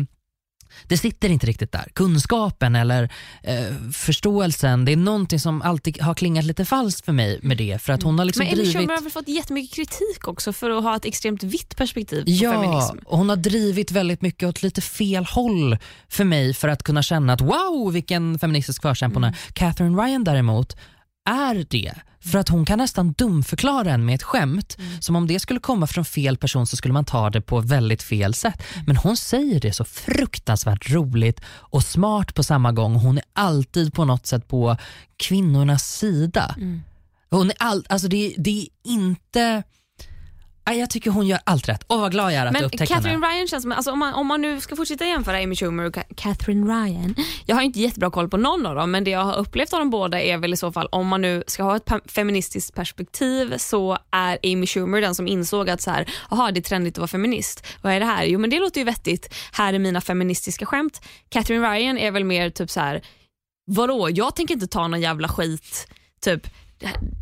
det 0.87 0.97
sitter 0.99 1.29
inte 1.29 1.47
riktigt 1.47 1.73
där. 1.73 1.89
Kunskapen 1.95 2.77
eller 2.77 3.13
eh, 3.43 3.57
förståelsen, 3.93 4.85
det 4.85 4.93
är 4.93 4.97
någonting 4.97 5.41
som 5.41 5.63
alltid 5.63 6.01
har 6.03 6.15
klingat 6.15 6.45
lite 6.45 6.65
falskt 6.65 7.05
för 7.05 7.13
mig 7.13 7.41
med 7.43 7.57
det. 7.57 7.83
För 7.83 7.93
att 7.93 8.03
hon 8.03 8.19
har 8.19 8.25
liksom 8.27 8.45
Men 8.45 8.55
drivit... 8.55 8.73
Schumer 8.73 8.95
har 8.95 9.03
väl 9.03 9.11
fått 9.13 9.29
jättemycket 9.29 9.77
kritik 9.77 10.29
också 10.29 10.53
för 10.53 10.71
att 10.71 10.83
ha 10.85 10.97
ett 10.97 11.05
extremt 11.05 11.43
vitt 11.43 11.77
perspektiv 11.77 12.25
på 12.25 12.31
Ja, 12.31 12.53
feminism. 12.53 12.99
och 13.07 13.19
hon 13.19 13.29
har 13.29 13.37
drivit 13.37 13.91
väldigt 13.91 14.23
mycket 14.23 14.49
åt 14.49 14.63
lite 14.63 14.81
fel 14.81 15.25
håll 15.25 15.79
för 16.09 16.25
mig 16.25 16.55
för 16.55 16.69
att 16.69 16.83
kunna 16.83 17.03
känna 17.03 17.33
att 17.33 17.41
wow 17.41 17.93
vilken 17.93 18.39
feministisk 18.39 18.83
förkämpe 18.83 19.17
hon 19.17 19.25
är. 19.25 19.37
Catherine 19.53 20.03
Ryan 20.03 20.25
däremot 20.25 20.77
är 21.25 21.67
det. 21.71 21.95
För 22.21 22.39
att 22.39 22.49
hon 22.49 22.65
kan 22.65 22.79
nästan 22.79 23.13
dumförklara 23.13 23.91
en 23.91 24.05
med 24.05 24.15
ett 24.15 24.23
skämt. 24.23 24.77
Som 25.01 25.17
om 25.17 25.27
det 25.27 25.41
skulle 25.41 25.61
komma 25.61 25.87
från 25.87 26.05
fel 26.05 26.37
person 26.37 26.67
så 26.67 26.77
skulle 26.77 26.95
man 26.95 27.05
ta 27.05 27.31
det 27.31 27.41
på 27.41 27.61
väldigt 27.61 28.03
fel 28.03 28.35
sätt. 28.35 28.63
Men 28.87 28.97
hon 28.97 29.17
säger 29.17 29.61
det 29.61 29.73
så 29.73 29.85
fruktansvärt 29.85 30.91
roligt 30.91 31.41
och 31.47 31.83
smart 31.83 32.35
på 32.35 32.43
samma 32.43 32.73
gång. 32.73 32.95
Hon 32.95 33.19
är 33.19 33.25
alltid 33.33 33.95
på 33.95 34.05
något 34.05 34.27
sätt 34.27 34.49
på 34.49 34.77
kvinnornas 35.17 35.97
sida. 35.97 36.57
Hon 37.31 37.51
är 37.51 37.57
all, 37.59 37.87
alltså 37.89 38.09
det, 38.09 38.35
det 38.39 38.61
är 38.61 38.67
inte... 38.85 39.63
Jag 40.65 40.91
tycker 40.91 41.11
hon 41.11 41.27
gör 41.27 41.39
allt 41.45 41.69
rätt. 41.69 41.85
Åh 41.89 42.01
vad 42.01 42.13
glad 42.13 42.33
jag 42.33 42.39
är 42.41 42.47
att 42.47 42.53
Men 42.53 42.63
jag 42.63 42.67
upptäckte 42.67 42.95
henne. 42.95 43.03
Catherine 43.09 43.27
Ryan 43.27 43.49
känns 43.49 43.63
som, 43.63 43.73
alltså 43.73 43.93
om, 43.93 43.99
man, 43.99 44.15
om 44.15 44.27
man 44.27 44.43
nu 44.43 44.61
ska 44.61 44.77
fortsätta 44.77 45.05
jämföra 45.07 45.37
Amy 45.43 45.57
Schumer 45.57 45.85
och 45.85 45.95
Ca- 45.95 46.15
Catherine 46.17 46.67
Ryan. 46.67 47.15
Jag 47.47 47.57
har 47.57 47.63
inte 47.63 47.81
jättebra 47.81 48.11
koll 48.11 48.29
på 48.29 48.37
någon 48.37 48.67
av 48.67 48.75
dem 48.75 48.91
men 48.91 49.05
det 49.05 49.11
jag 49.11 49.25
har 49.25 49.37
upplevt 49.37 49.73
av 49.73 49.79
dem 49.79 49.91
båda 49.91 50.21
är 50.23 50.39
väl 50.39 50.53
i 50.53 50.57
så 50.57 50.73
fall 50.73 50.89
om 50.93 51.09
man 51.09 51.21
nu 51.23 51.45
ska 51.47 51.63
ha 51.63 51.77
ett 51.77 51.91
feministiskt 52.07 52.75
perspektiv 52.75 53.55
så 53.59 53.99
är 54.11 54.39
Amy 54.43 54.67
Schumer 54.67 55.01
den 55.01 55.15
som 55.15 55.29
insåg 55.29 55.71
att 55.71 55.81
så 55.81 55.91
här, 55.91 56.09
aha, 56.31 56.51
det 56.51 56.61
är 56.61 56.63
trendigt 56.63 56.95
att 56.95 56.99
vara 56.99 57.09
feminist. 57.09 57.67
Vad 57.83 57.93
är 57.93 58.01
det 58.01 58.07
här? 58.07 58.25
Jo 58.25 58.39
men 58.39 58.51
det 58.51 58.59
låter 58.61 58.81
ju 58.81 58.85
vettigt. 58.85 59.35
Här 59.53 59.75
är 59.75 59.79
mina 59.79 60.01
feministiska 60.01 60.67
skämt. 60.67 61.01
Catherine 61.29 61.73
Ryan 61.73 61.99
är 61.99 62.11
väl 62.11 62.25
mer 62.25 62.51
typ 62.51 62.71
så 62.71 62.81
här, 62.81 63.03
vadå 63.67 64.09
jag 64.11 64.37
tänker 64.37 64.55
inte 64.55 64.67
ta 64.67 64.89
någon 64.89 65.01
jävla 65.01 65.29
skit. 65.29 65.89
Typ 66.25 66.47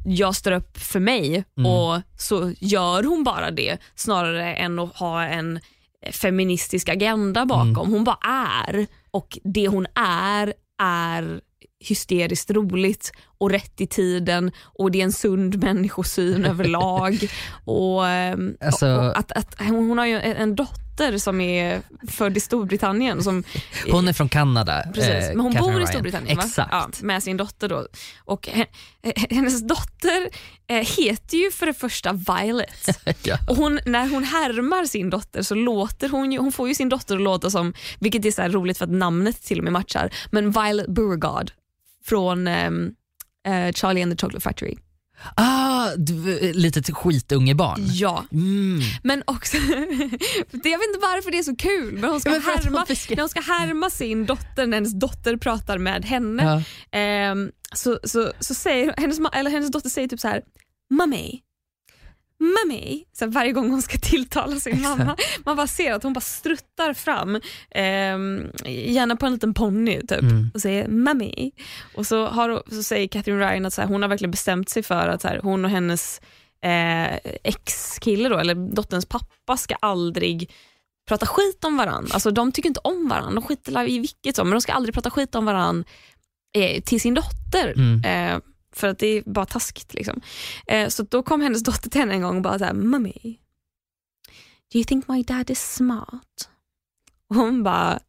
jag 0.04 0.36
står 0.36 0.52
upp 0.52 0.78
för 0.78 1.00
mig 1.00 1.44
och 1.56 2.00
så 2.18 2.52
gör 2.58 3.02
hon 3.02 3.24
bara 3.24 3.50
det 3.50 3.78
snarare 3.94 4.54
än 4.54 4.78
att 4.78 4.96
ha 4.96 5.24
en 5.24 5.60
feministisk 6.12 6.88
agenda 6.88 7.46
bakom. 7.46 7.92
Hon 7.92 8.04
bara 8.04 8.18
är. 8.66 8.86
Och 9.10 9.38
det 9.44 9.68
hon 9.68 9.86
är 9.94 10.54
är 10.82 11.40
hysteriskt 11.84 12.50
roligt 12.50 13.12
och 13.38 13.50
rätt 13.50 13.80
i 13.80 13.86
tiden. 13.86 14.52
Och 14.62 14.90
det 14.90 15.00
är 15.00 15.04
en 15.04 15.12
sund 15.12 15.62
människosyn 15.62 16.44
överlag. 16.54 17.28
Och, 17.64 18.06
ehm, 18.08 18.56
Alltså- 18.60 18.86
och 18.96 19.18
att, 19.18 19.32
att, 19.32 19.56
hon, 19.58 19.98
har 19.98 20.06
ju 20.06 20.20
en 20.20 20.36
en 20.36 20.54
dotter 21.00 21.18
som 21.18 21.40
är 21.40 21.82
född 22.08 22.36
i 22.36 22.40
Storbritannien 22.40 23.22
som 23.22 23.44
Hon 23.90 24.08
är 24.08 24.12
från 24.12 24.28
Kanada. 24.28 24.84
Precis, 24.94 25.10
eh, 25.10 25.28
men 25.28 25.40
hon 25.40 25.52
Catherine 25.52 25.72
bor 25.72 25.82
i. 25.82 25.86
Storbritannien? 25.86 26.38
Exakt. 26.38 26.70
Ja, 26.72 26.90
med 27.00 27.22
sin 27.22 27.36
dotter. 27.36 27.68
Då. 27.68 27.86
Och 28.24 28.48
he- 28.48 28.66
hennes 29.30 29.66
dotter 29.68 30.28
eh, 30.68 30.76
heter 30.76 31.36
ju 31.36 31.50
för 31.50 31.66
det 31.66 31.74
första 31.74 32.12
Violet. 32.12 32.88
Ja. 33.22 33.38
Och 33.48 33.56
hon, 33.56 33.80
när 33.86 34.08
hon 34.08 34.24
härmar 34.24 34.84
sin 34.84 35.10
dotter 35.10 35.42
så 35.42 35.54
låter 35.54 36.08
hon 36.08 36.32
ju, 36.32 36.38
hon 36.38 36.52
får 36.52 36.68
ju 36.68 36.74
sin 36.74 36.88
dotter 36.88 37.14
att 37.16 37.22
låta 37.22 37.50
som, 37.50 37.74
vilket 38.00 38.24
är 38.24 38.30
så 38.30 38.42
roligt 38.42 38.78
för 38.78 38.84
att 38.84 38.90
namnet 38.90 39.42
till 39.42 39.58
och 39.58 39.64
med 39.64 39.72
matchar, 39.72 40.10
men 40.30 40.50
Violet 40.50 40.88
Beauregard 40.88 41.50
från 42.04 42.48
ehm, 42.48 42.90
eh, 43.46 43.72
Charlie 43.72 44.02
and 44.02 44.18
the 44.18 44.26
Chocolate 44.26 44.40
Factory. 44.42 44.76
Ah, 45.34 45.90
du, 45.96 46.38
litet 46.52 46.96
skitungebarn. 46.96 47.80
Ja, 47.92 48.24
Mm. 48.32 48.80
men 49.02 49.22
också, 49.26 49.56
det, 49.56 49.68
jag 50.68 50.78
vet 50.78 50.88
inte 50.88 51.00
varför 51.02 51.30
det 51.30 51.38
är 51.38 51.42
så 51.42 51.56
kul, 51.56 51.92
men 51.98 52.10
hon 52.10 52.20
ska, 52.20 52.30
men 52.30 52.42
härma, 52.42 52.84
när 53.10 53.20
hon 53.20 53.28
ska 53.28 53.40
härma 53.40 53.90
sin 53.90 54.26
dotter 54.26 54.66
när 54.66 54.76
hennes 54.76 54.92
dotter 55.00 55.36
pratar 55.36 55.78
med 55.78 56.04
henne. 56.04 56.42
Ja. 56.42 56.98
Ehm, 56.98 57.50
så, 57.74 57.98
så, 58.04 58.32
så 58.40 58.54
säger 58.54 58.94
hennes, 58.96 59.18
eller 59.32 59.50
hennes 59.50 59.70
dotter 59.70 59.88
säger 59.90 60.08
typ 60.08 60.20
så 60.20 60.28
här, 60.28 60.42
Mummy, 60.90 61.40
Mummy, 62.40 63.04
så 63.12 63.26
varje 63.26 63.52
gång 63.52 63.70
hon 63.70 63.82
ska 63.82 63.98
tilltala 63.98 64.56
sin 64.56 64.82
mamma. 64.82 65.16
Man 65.44 65.56
bara 65.56 65.66
ser 65.66 65.92
att 65.92 66.02
hon 66.02 66.12
bara 66.12 66.20
struttar 66.20 66.94
fram, 66.94 67.40
ehm, 67.70 68.46
gärna 68.66 69.16
på 69.16 69.26
en 69.26 69.32
liten 69.32 69.54
ponny 69.54 70.00
typ, 70.00 70.20
Mm. 70.22 70.50
och 70.54 70.60
säger 70.60 70.88
Mummy. 70.88 71.50
Och 71.94 72.06
så, 72.06 72.26
har, 72.26 72.62
så 72.70 72.82
säger 72.82 73.08
Catherine 73.08 73.50
Ryan 73.50 73.66
att 73.66 73.72
så 73.72 73.80
här, 73.80 73.88
hon 73.88 74.02
har 74.02 74.08
verkligen 74.08 74.30
bestämt 74.30 74.68
sig 74.68 74.82
för 74.82 75.08
att 75.08 75.22
så 75.22 75.28
här, 75.28 75.40
hon 75.42 75.64
och 75.64 75.70
hennes 75.70 76.20
eh, 76.64 77.16
ex-kille, 77.44 78.28
då, 78.28 78.38
eller 78.38 78.54
dotterns 78.54 79.06
pappa, 79.06 79.56
ska 79.56 79.74
aldrig 79.74 80.50
prata 81.08 81.26
skit 81.26 81.64
om 81.64 81.76
varandra. 81.76 82.10
Alltså, 82.14 82.30
de 82.30 82.52
tycker 82.52 82.68
inte 82.68 82.80
om 82.84 83.08
varandra, 83.08 83.34
de 83.34 83.42
skiter 83.42 83.88
i 83.88 83.98
vilket 83.98 84.36
som, 84.36 84.48
men 84.48 84.56
de 84.56 84.60
ska 84.60 84.72
aldrig 84.72 84.94
prata 84.94 85.10
skit 85.10 85.34
om 85.34 85.44
varandra 85.44 85.84
eh, 86.58 86.82
till 86.82 87.00
sin 87.00 87.14
dotter. 87.14 87.74
Mm. 87.76 88.04
Eh, 88.04 88.40
för 88.80 88.88
att 88.88 88.98
det 88.98 89.06
är 89.06 89.22
bara 89.26 89.46
taskigt. 89.46 89.94
Liksom. 89.94 90.20
Eh, 90.66 90.88
så 90.88 91.02
då 91.02 91.22
kom 91.22 91.40
hennes 91.40 91.62
dotter 91.62 91.90
till 91.90 92.00
henne 92.00 92.14
en 92.14 92.22
gång 92.22 92.36
och 92.36 92.42
bara 92.42 92.58
såhär, 92.58 92.72
Mommy, 92.72 93.38
do 94.72 94.78
you 94.78 94.84
think 94.84 95.08
my 95.08 95.22
dad 95.22 95.50
is 95.50 95.74
smart? 95.74 96.48
Och 97.28 97.36
hon 97.36 97.62
bara, 97.62 98.00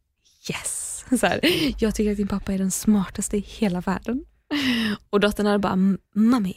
yes. 0.50 1.04
Så 1.20 1.26
här, 1.26 1.40
jag 1.78 1.94
tycker 1.94 2.10
att 2.10 2.16
din 2.16 2.28
pappa 2.28 2.52
är 2.52 2.58
den 2.58 2.70
smartaste 2.70 3.36
i 3.36 3.40
hela 3.40 3.80
världen. 3.80 4.24
Och 5.10 5.20
dottern 5.20 5.46
hade 5.46 5.58
bara, 5.58 5.76
Mommy, 6.14 6.54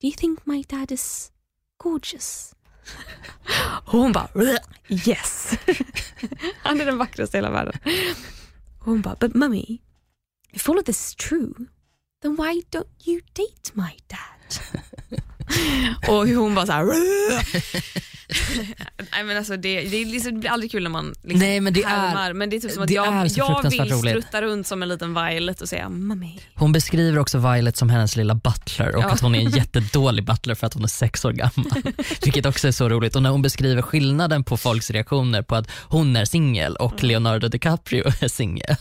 do 0.00 0.06
you 0.06 0.16
think 0.16 0.46
my 0.46 0.62
dad 0.62 0.92
is 0.92 1.32
gorgeous? 1.76 2.54
Och 3.86 3.92
hon 3.92 4.12
bara, 4.12 4.28
yes. 4.88 5.58
Han 6.62 6.80
är 6.80 6.84
den 6.84 6.98
vackraste 6.98 7.36
i 7.36 7.38
hela 7.38 7.50
världen. 7.50 7.78
Och 8.78 8.84
hon 8.84 9.02
bara, 9.02 9.16
but 9.20 9.34
mommy, 9.34 9.78
if 10.52 10.68
all 10.68 10.78
of 10.78 10.84
this 10.84 11.08
is 11.08 11.14
true, 11.14 11.52
then 12.26 12.36
why 12.36 12.60
don't 12.70 12.88
you 13.04 13.20
date 13.34 13.70
my 13.74 13.96
dad? 14.08 14.58
och 16.08 16.28
hon 16.28 16.54
bara 16.54 16.66
så 16.66 16.72
här, 16.72 16.84
Nej, 19.12 19.24
men 19.24 19.36
alltså 19.36 19.56
det, 19.56 19.80
det, 19.80 19.96
är 19.96 20.06
liksom, 20.06 20.32
det 20.34 20.38
blir 20.40 20.50
aldrig 20.50 20.70
kul 20.70 20.82
när 20.82 20.90
man 20.90 21.14
liksom 21.22 21.38
Nej, 21.40 21.60
men 21.60 21.72
det 21.72 21.82
är- 21.82 21.86
härmar, 21.88 22.32
men 22.32 22.50
det 22.50 22.56
är 22.56 22.60
typ 22.60 22.70
som 22.72 22.82
att 22.82 22.90
jag, 22.90 23.06
är 23.06 23.30
jag 23.36 23.70
vill 23.70 23.80
roligt. 23.80 24.10
strutta 24.10 24.42
runt 24.42 24.66
som 24.66 24.82
en 24.82 24.88
liten 24.88 25.14
Violet 25.14 25.60
och 25.60 25.68
säga 25.68 25.88
mommy. 25.88 26.38
Hon 26.54 26.72
beskriver 26.72 27.18
också 27.18 27.38
Violet 27.38 27.76
som 27.76 27.90
hennes 27.90 28.16
lilla 28.16 28.34
butler 28.34 28.94
och 28.96 29.02
Ja. 29.02 29.10
att 29.10 29.20
hon 29.20 29.34
är 29.34 29.38
en 29.40 29.50
jättedålig 29.50 30.24
butler 30.24 30.54
för 30.54 30.66
att 30.66 30.74
hon 30.74 30.84
är 30.84 30.88
sex 30.88 31.24
år 31.24 31.32
gammal. 31.32 31.82
Vilket 32.22 32.46
också 32.46 32.68
är 32.68 32.72
så 32.72 32.88
roligt. 32.88 33.16
Och 33.16 33.22
när 33.22 33.30
hon 33.30 33.42
beskriver 33.42 33.82
skillnaden 33.82 34.44
på 34.44 34.56
folks 34.56 34.90
reaktioner 34.90 35.42
på 35.42 35.54
att 35.56 35.70
hon 35.88 36.16
är 36.16 36.24
singel 36.24 36.76
och 36.76 36.92
Mm. 36.92 37.08
Leonardo 37.08 37.48
DiCaprio 37.48 38.04
är 38.20 38.28
singel. 38.28 38.76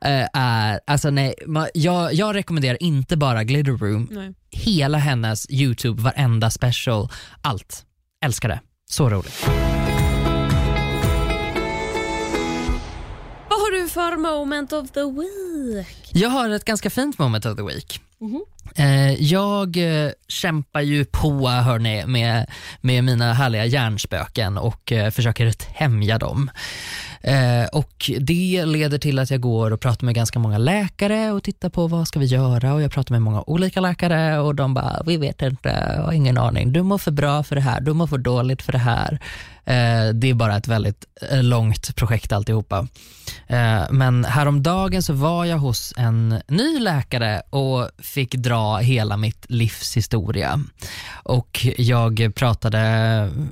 eh, 0.00 0.26
är, 0.32 0.80
alltså 0.86 1.10
nej, 1.10 1.34
jag, 1.74 2.14
jag 2.14 2.34
rekommenderar 2.34 2.82
inte 2.82 3.16
bara 3.16 3.44
Glitter 3.44 3.72
Room, 3.72 4.08
Nej. 4.10 4.32
hela 4.50 4.98
hennes 4.98 5.50
YouTube, 5.50 6.02
varenda 6.02 6.50
special, 6.50 7.08
allt. 7.42 7.84
Älskar 8.24 8.48
det. 8.48 8.60
Så 8.90 9.10
roligt. 9.10 9.46
Vad 13.48 13.58
har 13.60 13.82
du 13.82 13.88
för 13.88 14.16
moment 14.16 14.72
of 14.72 14.90
the 14.90 15.00
week? 15.00 16.10
Jag 16.12 16.28
har 16.30 16.50
ett 16.50 16.64
ganska 16.64 16.90
fint 16.90 17.18
moment 17.18 17.46
of 17.46 17.56
the 17.56 17.62
week. 17.62 18.00
Mhm. 18.20 18.44
Eh, 18.76 19.12
jag 19.22 19.76
eh, 19.76 20.10
kämpar 20.28 20.80
ju 20.80 21.04
på 21.04 21.48
hörni, 21.48 22.06
med, 22.06 22.50
med 22.80 23.04
mina 23.04 23.32
härliga 23.32 23.64
hjärnspöken 23.64 24.58
och 24.58 24.92
eh, 24.92 25.10
försöker 25.10 25.52
tämja 25.52 26.18
dem. 26.18 26.50
Eh, 27.26 27.66
och 27.72 28.10
Det 28.20 28.64
leder 28.64 28.98
till 28.98 29.18
att 29.18 29.30
jag 29.30 29.40
går 29.40 29.70
och 29.70 29.80
pratar 29.80 30.06
med 30.06 30.14
ganska 30.14 30.38
många 30.38 30.58
läkare 30.58 31.32
och 31.32 31.42
tittar 31.42 31.68
på 31.68 31.86
vad 31.86 32.08
ska 32.08 32.18
vi 32.18 32.26
göra 32.26 32.74
och 32.74 32.82
jag 32.82 32.90
pratar 32.90 33.14
med 33.14 33.22
många 33.22 33.42
olika 33.46 33.80
läkare 33.80 34.38
och 34.38 34.54
de 34.54 34.74
bara, 34.74 35.02
vi 35.06 35.16
vet 35.16 35.42
inte, 35.42 35.94
jag 35.96 36.02
har 36.02 36.12
ingen 36.12 36.38
aning. 36.38 36.72
Du 36.72 36.82
mår 36.82 36.98
för 36.98 37.10
bra 37.10 37.42
för 37.42 37.56
det 37.56 37.62
här, 37.62 37.80
du 37.80 37.92
mår 37.92 38.06
för 38.06 38.18
dåligt 38.18 38.62
för 38.62 38.72
det 38.72 38.78
här. 38.78 39.18
Eh, 39.66 40.14
det 40.14 40.30
är 40.30 40.34
bara 40.34 40.56
ett 40.56 40.68
väldigt 40.68 41.04
eh, 41.30 41.42
långt 41.42 41.96
projekt 41.96 42.32
alltihopa. 42.32 42.88
Eh, 43.46 43.82
men 43.90 44.24
häromdagen 44.24 45.02
så 45.02 45.12
var 45.12 45.44
jag 45.44 45.58
hos 45.58 45.94
en 45.96 46.40
ny 46.48 46.78
läkare 46.78 47.42
och 47.50 47.90
fick 47.98 48.34
dra 48.34 48.76
hela 48.76 49.16
mitt 49.16 49.44
livs 49.48 49.96
historia. 49.96 50.60
Och 51.22 51.66
jag 51.76 52.32
pratade, 52.34 52.78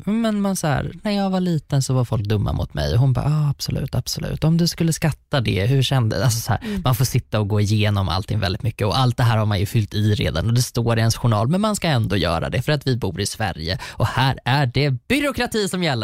men 0.04 0.40
man 0.40 0.56
så 0.56 0.66
här, 0.66 0.92
när 1.02 1.12
jag 1.12 1.30
var 1.30 1.40
liten 1.40 1.82
så 1.82 1.94
var 1.94 2.04
folk 2.04 2.22
dumma 2.22 2.52
mot 2.52 2.74
mig 2.74 2.92
och 2.92 2.98
hon 2.98 3.12
bara, 3.12 3.24
ah, 3.24 3.50
absolut, 3.50 3.94
absolut. 3.94 4.44
Om 4.44 4.56
du 4.56 4.68
skulle 4.68 4.92
skatta 4.92 5.40
det, 5.40 5.66
hur 5.66 5.82
kändes 5.82 6.22
alltså 6.22 6.40
så 6.40 6.52
här, 6.52 6.80
Man 6.84 6.94
får 6.94 7.04
sitta 7.04 7.40
och 7.40 7.48
gå 7.48 7.60
igenom 7.60 8.08
allting 8.08 8.40
väldigt 8.40 8.62
mycket 8.62 8.86
och 8.86 8.98
allt 8.98 9.16
det 9.16 9.22
här 9.22 9.36
har 9.36 9.46
man 9.46 9.60
ju 9.60 9.66
fyllt 9.66 9.94
i 9.94 10.14
redan 10.14 10.46
och 10.46 10.54
det 10.54 10.62
står 10.62 10.96
i 10.96 11.00
ens 11.00 11.16
journal, 11.16 11.48
men 11.48 11.60
man 11.60 11.76
ska 11.76 11.88
ändå 11.88 12.16
göra 12.16 12.50
det 12.50 12.62
för 12.62 12.72
att 12.72 12.86
vi 12.86 12.96
bor 12.96 13.20
i 13.20 13.26
Sverige 13.26 13.78
och 13.88 14.06
här 14.06 14.38
är 14.44 14.66
det 14.66 14.90
byråkrati 14.90 15.68
som 15.68 15.82
gäller. 15.82 16.01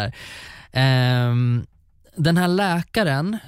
Ehm, 0.72 1.66
den 2.16 2.36
här 2.36 2.48
läkaren 2.48 3.38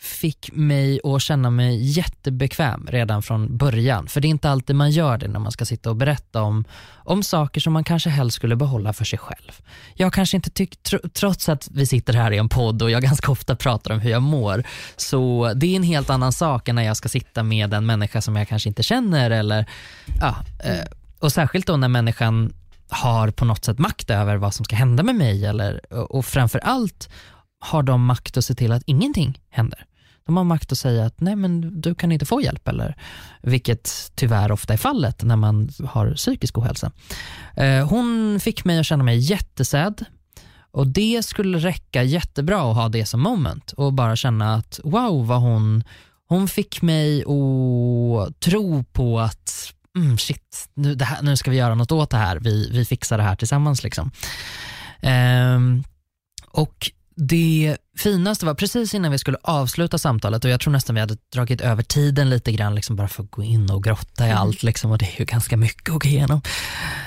fick 0.00 0.50
mig 0.52 1.00
att 1.04 1.22
känna 1.22 1.50
mig 1.50 1.82
jättebekväm 1.82 2.86
redan 2.90 3.22
från 3.22 3.56
början. 3.56 4.06
För 4.06 4.20
det 4.20 4.28
är 4.28 4.30
inte 4.30 4.50
alltid 4.50 4.76
man 4.76 4.90
gör 4.90 5.18
det 5.18 5.28
när 5.28 5.40
man 5.40 5.52
ska 5.52 5.64
sitta 5.64 5.90
och 5.90 5.96
berätta 5.96 6.42
om, 6.42 6.64
om 7.04 7.22
saker 7.22 7.60
som 7.60 7.72
man 7.72 7.84
kanske 7.84 8.10
helst 8.10 8.36
skulle 8.36 8.56
behålla 8.56 8.92
för 8.92 9.04
sig 9.04 9.18
själv. 9.18 9.60
Jag 9.94 10.12
kanske 10.12 10.36
inte 10.36 10.50
tycker, 10.50 10.78
tr- 10.78 11.08
trots 11.08 11.48
att 11.48 11.68
vi 11.70 11.86
sitter 11.86 12.12
här 12.12 12.30
i 12.30 12.38
en 12.38 12.48
podd 12.48 12.82
och 12.82 12.90
jag 12.90 13.02
ganska 13.10 13.32
ofta 13.32 13.56
pratar 13.56 13.94
om 13.94 14.00
hur 14.00 14.10
jag 14.10 14.22
mår, 14.22 14.64
så 14.96 15.52
det 15.56 15.66
är 15.66 15.76
en 15.76 15.82
helt 15.82 16.10
annan 16.10 16.32
sak 16.32 16.68
än 16.68 16.76
när 16.76 16.82
jag 16.82 16.96
ska 16.96 17.08
sitta 17.08 17.42
med 17.42 17.74
en 17.74 17.86
människa 17.86 18.20
som 18.20 18.36
jag 18.36 18.48
kanske 18.48 18.68
inte 18.68 18.82
känner 18.82 19.30
eller, 19.30 19.66
ja, 20.20 20.36
eh, 20.64 20.84
och 21.18 21.32
särskilt 21.32 21.66
då 21.66 21.76
när 21.76 21.88
människan 21.88 22.52
har 22.90 23.30
på 23.30 23.44
något 23.44 23.64
sätt 23.64 23.78
makt 23.78 24.10
över 24.10 24.36
vad 24.36 24.54
som 24.54 24.64
ska 24.64 24.76
hända 24.76 25.02
med 25.02 25.14
mig 25.14 25.46
eller, 25.46 25.92
och, 26.12 26.26
framför 26.26 26.58
allt 26.58 27.08
har 27.60 27.82
de 27.82 28.04
makt 28.04 28.36
att 28.36 28.44
se 28.44 28.54
till 28.54 28.72
att 28.72 28.82
ingenting 28.86 29.40
händer. 29.50 29.86
De 30.26 30.36
har 30.36 30.44
makt 30.44 30.72
att 30.72 30.78
säga 30.78 31.06
att 31.06 31.20
nej 31.20 31.36
men 31.36 31.80
du 31.80 31.94
kan 31.94 32.12
inte 32.12 32.26
få 32.26 32.40
hjälp, 32.40 32.68
eller, 32.68 32.96
vilket 33.42 34.12
tyvärr 34.14 34.52
ofta 34.52 34.72
är 34.72 34.76
fallet 34.76 35.22
när 35.22 35.36
man 35.36 35.70
har 35.84 36.14
psykisk 36.14 36.58
ohälsa. 36.58 36.92
Eh, 37.56 37.88
hon 37.88 38.40
fick 38.40 38.64
mig 38.64 38.78
att 38.78 38.86
känna 38.86 39.04
mig 39.04 39.18
jättesedd 39.18 40.04
och 40.72 40.86
det 40.86 41.22
skulle 41.22 41.58
räcka 41.58 42.02
jättebra 42.02 42.70
att 42.70 42.76
ha 42.76 42.88
det 42.88 43.06
som 43.06 43.20
moment 43.20 43.72
och 43.72 43.92
bara 43.92 44.16
känna 44.16 44.54
att 44.54 44.80
wow 44.84 45.26
vad 45.26 45.40
hon, 45.40 45.84
hon 46.28 46.48
fick 46.48 46.82
mig 46.82 47.22
att 47.22 48.40
tro 48.40 48.84
på 48.84 49.20
att 49.20 49.74
mm, 50.00 50.18
shit, 50.18 50.68
nu, 50.74 50.94
det 50.94 51.04
här, 51.04 51.22
nu 51.22 51.36
ska 51.36 51.50
vi 51.50 51.56
göra 51.56 51.74
något 51.74 51.92
åt 51.92 52.10
det 52.10 52.16
här, 52.16 52.38
vi, 52.38 52.70
vi 52.72 52.84
fixar 52.84 53.18
det 53.18 53.24
här 53.24 53.36
tillsammans. 53.36 53.82
Liksom. 53.82 54.10
Ehm, 55.02 55.84
och 56.50 56.90
det 57.16 57.76
finaste 57.98 58.46
var 58.46 58.54
precis 58.54 58.94
innan 58.94 59.12
vi 59.12 59.18
skulle 59.18 59.38
avsluta 59.42 59.98
samtalet 59.98 60.44
och 60.44 60.50
jag 60.50 60.60
tror 60.60 60.72
nästan 60.72 60.94
vi 60.94 61.00
hade 61.00 61.16
dragit 61.32 61.60
över 61.60 61.82
tiden 61.82 62.30
lite 62.30 62.52
grann 62.52 62.74
liksom 62.74 62.96
bara 62.96 63.08
för 63.08 63.22
att 63.22 63.30
gå 63.30 63.42
in 63.42 63.70
och 63.70 63.84
grotta 63.84 64.28
i 64.28 64.30
allt 64.30 64.62
liksom, 64.62 64.90
och 64.90 64.98
det 64.98 65.04
är 65.04 65.18
ju 65.18 65.24
ganska 65.24 65.56
mycket 65.56 65.94
att 65.94 66.02
gå 66.02 66.08
igenom. 66.08 66.42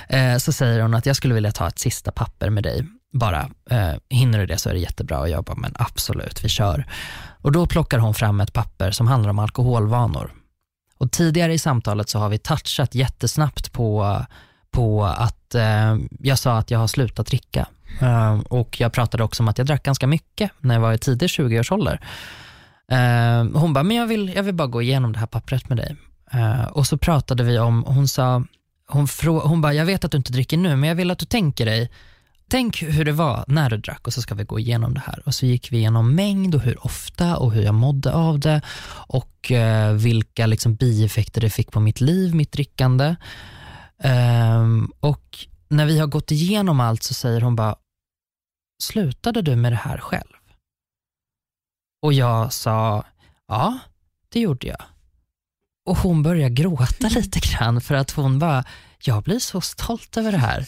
Eh, 0.10 0.38
så 0.38 0.51
säger 0.51 0.82
hon 0.82 0.93
att 0.93 1.06
jag 1.06 1.15
skulle 1.15 1.34
vilja 1.34 1.51
ta 1.51 1.67
ett 1.67 1.79
sista 1.79 2.12
papper 2.12 2.49
med 2.49 2.63
dig 2.63 2.88
bara. 3.13 3.49
Eh, 3.69 3.93
hinner 4.10 4.39
du 4.39 4.45
det 4.45 4.58
så 4.58 4.69
är 4.69 4.73
det 4.73 4.79
jättebra 4.79 5.19
och 5.19 5.29
jag 5.29 5.43
bara 5.43 5.58
men 5.58 5.73
absolut 5.75 6.43
vi 6.43 6.49
kör. 6.49 6.86
Och 7.41 7.51
då 7.51 7.65
plockar 7.65 7.99
hon 7.99 8.13
fram 8.13 8.41
ett 8.41 8.53
papper 8.53 8.91
som 8.91 9.08
handlar 9.08 9.29
om 9.29 9.39
alkoholvanor. 9.39 10.32
Och 10.97 11.12
tidigare 11.12 11.53
i 11.53 11.60
samtalet 11.60 12.10
så 12.10 12.19
har 12.19 12.29
vi 12.29 12.38
touchat 12.38 12.95
jättesnabbt 12.95 13.71
på, 13.71 14.21
på 14.71 15.06
att 15.06 15.56
eh, 15.56 15.95
jag 16.19 16.39
sa 16.39 16.58
att 16.58 16.71
jag 16.71 16.79
har 16.79 16.88
slutat 16.88 17.27
dricka. 17.27 17.67
Eh, 18.01 18.39
och 18.39 18.79
jag 18.79 18.93
pratade 18.93 19.23
också 19.23 19.43
om 19.43 19.47
att 19.47 19.58
jag 19.58 19.67
drack 19.67 19.84
ganska 19.84 20.08
mycket 20.08 20.51
när 20.60 20.75
jag 20.75 20.82
var 20.82 20.93
i 20.93 20.97
tidig 20.97 21.27
20-årsålder. 21.27 21.99
Eh, 22.91 23.60
hon 23.60 23.73
bara, 23.73 23.84
men 23.84 23.97
jag 23.97 24.08
vill, 24.08 24.34
jag 24.36 24.43
vill 24.43 24.56
bara 24.56 24.67
gå 24.67 24.82
igenom 24.82 25.13
det 25.13 25.19
här 25.19 25.27
pappret 25.27 25.69
med 25.69 25.77
dig. 25.77 25.95
Eh, 26.32 26.63
och 26.63 26.88
så 26.88 26.97
pratade 26.97 27.43
vi 27.43 27.60
om, 27.60 27.84
hon 27.88 28.08
sa, 28.08 28.43
hon, 28.88 29.08
frå, 29.08 29.39
hon 29.39 29.62
bara, 29.62 29.73
jag 29.73 29.86
vet 29.86 30.06
att 30.06 30.12
du 30.12 30.17
inte 30.17 30.32
dricker 30.32 30.58
nu, 30.58 30.75
men 30.75 30.89
jag 30.89 30.95
vill 30.95 31.12
att 31.12 31.19
du 31.19 31.25
tänker 31.25 31.65
dig, 31.65 31.91
tänk 32.47 32.84
hur 32.84 33.06
det 33.06 33.12
var 33.12 33.45
när 33.47 33.69
du 33.69 33.77
drack 33.77 34.08
och 34.08 34.13
så 34.13 34.21
ska 34.21 34.36
vi 34.36 34.43
gå 34.43 34.60
igenom 34.60 34.93
det 34.93 34.99
här. 35.06 35.21
Och 35.25 35.36
så 35.36 35.45
gick 35.45 35.71
vi 35.71 35.77
igenom 35.77 36.15
mängd 36.15 36.56
och 36.56 36.62
hur 36.62 36.86
ofta 36.86 37.38
och 37.38 37.51
hur 37.51 37.63
jag 37.63 37.73
mådde 37.73 38.13
av 38.13 38.39
det 38.39 38.62
och 39.08 39.51
eh, 39.51 39.93
vilka 39.93 40.45
liksom, 40.45 40.75
bieffekter 40.75 41.41
det 41.41 41.49
fick 41.49 41.71
på 41.71 41.79
mitt 41.79 42.01
liv, 42.01 42.36
mitt 42.36 42.51
drickande. 42.51 43.15
Ehm, 43.99 44.91
och 44.99 45.38
när 45.69 45.86
vi 45.86 45.99
har 45.99 46.08
gått 46.08 46.32
igenom 46.32 46.79
allt 46.79 47.03
så 47.03 47.13
säger 47.13 47.41
hon 47.41 47.56
bara, 47.56 47.75
slutade 48.84 49.41
du 49.41 49.56
med 49.56 49.71
det 49.71 49.75
här 49.75 49.97
själv? 49.97 50.34
Och 52.01 52.13
jag 52.13 52.53
sa, 52.53 53.06
ja, 53.47 53.79
det 54.29 54.39
gjorde 54.39 54.67
jag. 54.67 54.84
Och 55.86 55.97
hon 55.97 56.23
började 56.23 56.56
gråta 56.56 57.08
lite 57.10 57.39
grann 57.39 57.82
för 57.82 57.95
att 57.95 58.12
hon 58.12 58.39
bara, 58.39 58.63
jag 59.03 59.23
blir 59.23 59.39
så 59.39 59.62
stolt 59.62 60.17
över 60.17 60.32
det 60.32 60.38
här. 60.38 60.67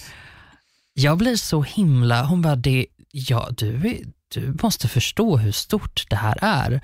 Jag 0.98 1.18
blir 1.18 1.36
så 1.36 1.62
himla, 1.62 2.26
hon 2.26 2.42
bara, 2.42 2.56
det, 2.56 2.86
ja, 3.12 3.50
du, 3.58 4.04
du 4.28 4.58
måste 4.64 4.88
förstå 4.88 5.38
hur 5.38 5.52
stort 5.52 6.06
det 6.10 6.16
här 6.16 6.38
är. 6.42 6.82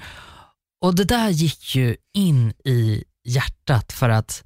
Och 0.81 0.95
det 0.95 1.03
där 1.03 1.29
gick 1.29 1.75
ju 1.75 1.95
in 2.13 2.53
i 2.65 3.03
hjärtat 3.23 3.93
för 3.93 4.09
att, 4.09 4.43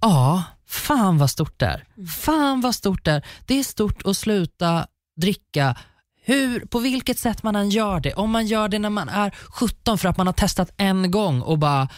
ja, 0.00 0.44
fan 0.66 1.18
vad 1.18 1.30
stort 1.30 1.58
det 1.60 1.66
är. 1.66 1.84
Fan 2.06 2.60
vad 2.60 2.74
stort 2.74 3.04
det 3.04 3.10
är. 3.10 3.26
Det 3.46 3.58
är 3.58 3.64
stort 3.64 4.06
att 4.06 4.16
sluta 4.16 4.86
dricka 5.20 5.76
hur, 6.22 6.60
på 6.60 6.78
vilket 6.78 7.18
sätt 7.18 7.42
man 7.42 7.56
än 7.56 7.70
gör 7.70 8.00
det. 8.00 8.14
Om 8.14 8.30
man 8.30 8.46
gör 8.46 8.68
det 8.68 8.78
när 8.78 8.90
man 8.90 9.08
är 9.08 9.34
17 9.48 9.98
för 9.98 10.08
att 10.08 10.16
man 10.16 10.26
har 10.26 10.34
testat 10.34 10.70
en 10.76 11.10
gång 11.10 11.40
och 11.40 11.58
bara 11.58 11.88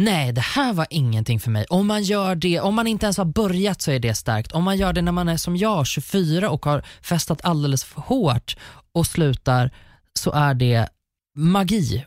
Nej, 0.00 0.32
det 0.32 0.40
här 0.40 0.72
var 0.72 0.86
ingenting 0.90 1.40
för 1.40 1.50
mig. 1.50 1.66
Om 1.70 1.86
man 1.86 2.02
gör 2.02 2.34
det, 2.34 2.60
om 2.60 2.74
man 2.74 2.86
inte 2.86 3.06
ens 3.06 3.18
har 3.18 3.24
börjat 3.24 3.82
så 3.82 3.90
är 3.90 3.98
det 3.98 4.14
starkt. 4.14 4.52
Om 4.52 4.64
man 4.64 4.76
gör 4.76 4.92
det 4.92 5.02
när 5.02 5.12
man 5.12 5.28
är 5.28 5.36
som 5.36 5.56
jag, 5.56 5.86
24 5.86 6.50
och 6.50 6.64
har 6.64 6.84
festat 7.02 7.44
alldeles 7.44 7.84
för 7.84 8.00
hårt 8.00 8.56
och 8.92 9.06
slutar 9.06 9.70
så 10.14 10.32
är 10.32 10.54
det 10.54 10.88
magi. 11.36 12.04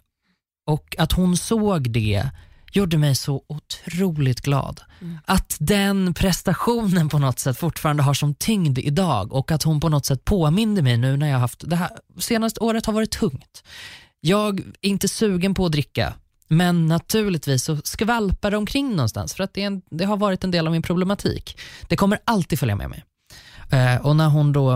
Och 0.67 0.95
att 0.97 1.11
hon 1.11 1.37
såg 1.37 1.91
det 1.91 2.29
gjorde 2.73 2.97
mig 2.97 3.15
så 3.15 3.43
otroligt 3.47 4.41
glad. 4.41 4.81
Att 5.25 5.57
den 5.59 6.13
prestationen 6.13 7.09
på 7.09 7.19
något 7.19 7.39
sätt 7.39 7.57
fortfarande 7.57 8.03
har 8.03 8.13
som 8.13 8.35
tyngd 8.35 8.79
idag 8.79 9.33
och 9.33 9.51
att 9.51 9.63
hon 9.63 9.79
på 9.79 9.89
något 9.89 10.05
sätt 10.05 10.25
påminde 10.25 10.81
mig 10.81 10.97
nu 10.97 11.17
när 11.17 11.29
jag 11.29 11.39
haft, 11.39 11.69
det 11.69 11.75
här 11.75 11.89
senaste 12.19 12.59
året 12.59 12.85
har 12.85 12.93
varit 12.93 13.11
tungt. 13.11 13.63
Jag 14.19 14.59
är 14.59 14.89
inte 14.89 15.07
sugen 15.07 15.53
på 15.53 15.65
att 15.65 15.71
dricka, 15.71 16.13
men 16.51 16.85
naturligtvis 16.85 17.63
så 17.63 17.77
skvalpar 17.83 18.51
det 18.51 18.57
omkring 18.57 18.89
någonstans 18.89 19.33
för 19.33 19.43
att 19.43 19.53
det, 19.53 19.61
en, 19.61 19.81
det 19.89 20.05
har 20.05 20.17
varit 20.17 20.43
en 20.43 20.51
del 20.51 20.67
av 20.67 20.73
min 20.73 20.81
problematik. 20.81 21.57
Det 21.87 21.95
kommer 21.95 22.19
alltid 22.23 22.59
följa 22.59 22.75
med 22.75 22.89
mig. 22.89 23.03
Eh, 23.71 24.05
och 24.05 24.15
när 24.15 24.29
hon 24.29 24.53
då 24.53 24.71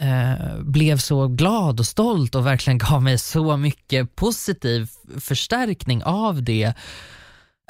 eh, 0.00 0.60
blev 0.60 0.98
så 0.98 1.28
glad 1.28 1.80
och 1.80 1.86
stolt 1.86 2.34
och 2.34 2.46
verkligen 2.46 2.78
gav 2.78 3.02
mig 3.02 3.18
så 3.18 3.56
mycket 3.56 4.16
positiv 4.16 4.88
förstärkning 5.20 6.04
av 6.04 6.42
det. 6.42 6.72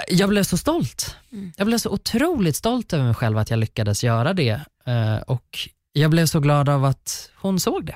Jag 0.09 0.29
blev 0.29 0.43
så 0.43 0.57
stolt. 0.57 1.17
Jag 1.57 1.67
blev 1.67 1.79
så 1.79 1.91
otroligt 1.91 2.57
stolt 2.57 2.93
över 2.93 3.05
mig 3.05 3.15
själv 3.15 3.39
att 3.39 3.51
jag 3.51 3.59
lyckades 3.59 4.05
göra 4.05 4.33
det 4.33 4.61
eh, 4.87 5.17
och 5.27 5.59
jag 5.93 6.11
blev 6.11 6.27
så 6.27 6.41
glad 6.41 6.69
av 6.69 6.85
att 6.85 7.31
hon 7.37 7.61
såg 7.61 7.87
det. 7.87 7.95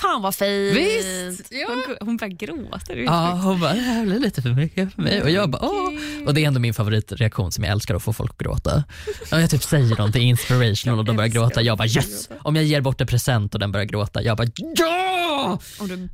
Fan 0.00 0.22
vad 0.22 0.34
fint. 0.34 0.76
Visst, 0.76 1.52
ja. 1.52 1.66
Hon, 1.68 1.96
hon 2.00 2.16
börjar 2.16 2.32
gråta. 2.32 2.94
Ja, 2.94 3.40
hon 3.44 3.60
bara, 3.60 3.74
det 3.74 3.80
här 3.80 4.04
blir 4.06 4.18
lite 4.18 4.42
för 4.42 4.50
mycket 4.50 4.94
för 4.94 5.02
mig. 5.02 5.22
Och 5.22 5.30
jag 5.30 5.50
bara, 5.50 5.62
åh. 5.62 5.88
Och 6.26 6.34
det 6.34 6.44
är 6.44 6.46
ändå 6.48 6.60
min 6.60 6.74
favoritreaktion 6.74 7.52
som 7.52 7.64
jag 7.64 7.72
älskar 7.72 7.94
att 7.94 8.02
få 8.02 8.12
folk 8.12 8.30
att 8.30 8.38
gråta. 8.38 8.84
Om 9.32 9.40
jag 9.40 9.50
typ 9.50 9.62
säger 9.62 9.96
någonting 9.96 10.28
inspirational 10.28 10.98
och 10.98 11.04
de 11.04 11.16
börjar 11.16 11.28
gråta, 11.28 11.62
jag 11.62 11.78
bara 11.78 11.88
yes! 11.88 12.28
Om 12.42 12.56
jag 12.56 12.64
ger 12.64 12.80
bort 12.80 13.00
en 13.00 13.06
present 13.06 13.54
och 13.54 13.60
den 13.60 13.72
börjar 13.72 13.86
gråta, 13.86 14.22
jag 14.22 14.36
bara 14.36 14.48
ja! 14.56 15.58
Om 15.78 15.88
du 15.88 16.08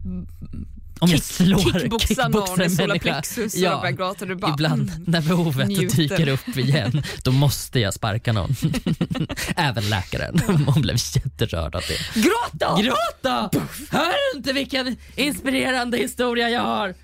Om 1.05 1.11
jag 1.11 1.23
slår, 1.23 1.81
kickboxar 1.81 2.29
någon 2.29 2.61
i 2.61 2.65
en 2.65 2.71
solar 2.71 2.87
människa. 2.89 3.03
plexus 3.13 3.55
och 3.55 3.61
Ja. 3.61 3.71
de 3.71 3.81
börjar 3.81 3.93
gråta. 3.93 4.25
Du 4.25 4.35
bara, 4.35 4.53
Ibland 4.53 4.91
mm. 4.91 5.05
när 5.07 5.21
behovet 5.21 5.69
njuter. 5.69 5.97
dyker 5.97 6.29
upp 6.29 6.57
igen, 6.57 7.03
då 7.25 7.33
måste 7.33 7.81
jag 7.81 7.95
sparka 7.95 8.33
någon. 8.33 8.57
Även 9.57 9.89
läkaren, 9.91 10.41
hon 10.67 10.83
blev 10.83 10.97
jätterörd 11.15 11.75
av 11.75 11.83
det. 11.89 12.21
Gråt 12.21 12.53
då! 12.53 12.83
Gråta! 12.83 13.51
Hör 13.91 14.33
du 14.33 14.39
inte 14.39 14.53
vilken 14.53 14.97
inspirerande 15.17 15.97
historia 15.99 16.51
jag 16.51 16.63
har? 16.63 16.95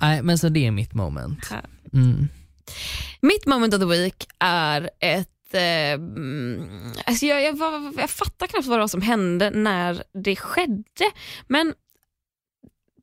Nej, 0.00 0.22
men 0.22 0.38
så 0.38 0.48
det 0.48 0.66
är 0.66 0.70
mitt 0.70 0.94
moment. 0.94 1.50
Mm. 1.92 2.28
Mitt 3.20 3.46
moment 3.46 3.74
of 3.74 3.80
the 3.80 3.86
week 3.86 4.26
är 4.38 4.90
ett 5.00 5.28
eh, 5.54 6.00
alltså 7.06 7.26
jag, 7.26 7.42
jag, 7.42 7.58
var, 7.58 7.92
jag 8.00 8.10
fattar 8.10 8.46
knappt 8.46 8.66
vad 8.66 8.78
det 8.78 8.80
var 8.80 8.88
som 8.88 9.02
hände 9.02 9.50
när 9.50 10.02
det 10.24 10.36
skedde. 10.36 11.10
Men 11.48 11.74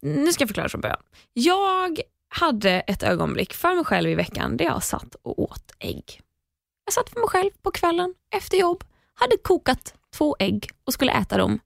nu 0.04 0.34
ska 0.34 0.42
jag 0.42 0.50
förklara 0.50 0.70
från 0.70 0.82
början. 0.82 1.02
Jag 1.34 2.00
hade 2.30 2.72
ett 2.72 3.04
ögonblick 3.04 3.54
för 3.54 3.76
mig 3.76 3.86
själv 3.86 4.10
i 4.10 4.16
veckan 4.16 4.58
där 4.58 4.66
jag 4.66 4.84
satt 4.84 5.16
och 5.22 5.40
åt 5.40 5.72
ägg. 5.80 6.22
Jag 6.86 6.94
satt 6.94 7.10
för 7.10 7.20
mig 7.20 7.30
själv 7.30 7.52
på 7.62 7.72
kvällen 7.72 8.14
efter 8.36 8.58
jobb, 8.58 8.84
hade 9.14 9.38
kokat 9.38 9.94
två 10.16 10.36
ägg 10.40 10.70
och 10.86 10.94
skulle 10.94 11.12
äta 11.12 11.38
dem 11.38 11.60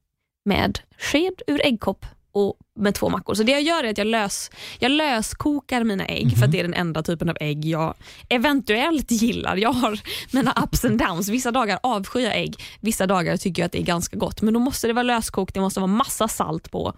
med 0.44 0.78
sked 0.98 1.42
ur 1.46 1.66
äggkopp 1.66 2.06
och 2.32 2.56
med 2.76 2.94
två 2.94 3.08
mackor. 3.08 3.34
Så 3.34 3.42
det 3.42 3.52
jag 3.52 3.62
gör 3.62 3.84
är 3.84 3.90
att 3.90 3.98
jag, 3.98 4.06
lös, 4.06 4.50
jag 4.78 4.90
löskokar 4.90 5.84
mina 5.84 6.06
ägg 6.06 6.38
för 6.38 6.44
att 6.44 6.52
det 6.52 6.58
är 6.58 6.62
den 6.62 6.74
enda 6.74 7.02
typen 7.02 7.28
av 7.28 7.36
ägg 7.40 7.64
jag 7.64 7.94
eventuellt 8.28 9.10
gillar. 9.10 9.56
Jag 9.56 9.72
har 9.72 10.00
mina 10.30 10.64
ups 10.64 10.84
and 10.84 10.98
downs. 10.98 11.28
Vissa 11.28 11.50
dagar 11.50 11.78
avskyr 11.82 12.20
jag 12.20 12.36
ägg, 12.36 12.62
vissa 12.80 13.06
dagar 13.06 13.36
tycker 13.36 13.62
jag 13.62 13.66
att 13.66 13.72
det 13.72 13.80
är 13.80 13.84
ganska 13.84 14.16
gott. 14.16 14.42
Men 14.42 14.54
då 14.54 14.60
måste 14.60 14.86
det 14.86 14.92
vara 14.92 15.02
löskokt, 15.02 15.54
det 15.54 15.60
måste 15.60 15.80
vara 15.80 15.90
massa 15.92 16.28
salt 16.28 16.70
på. 16.70 16.94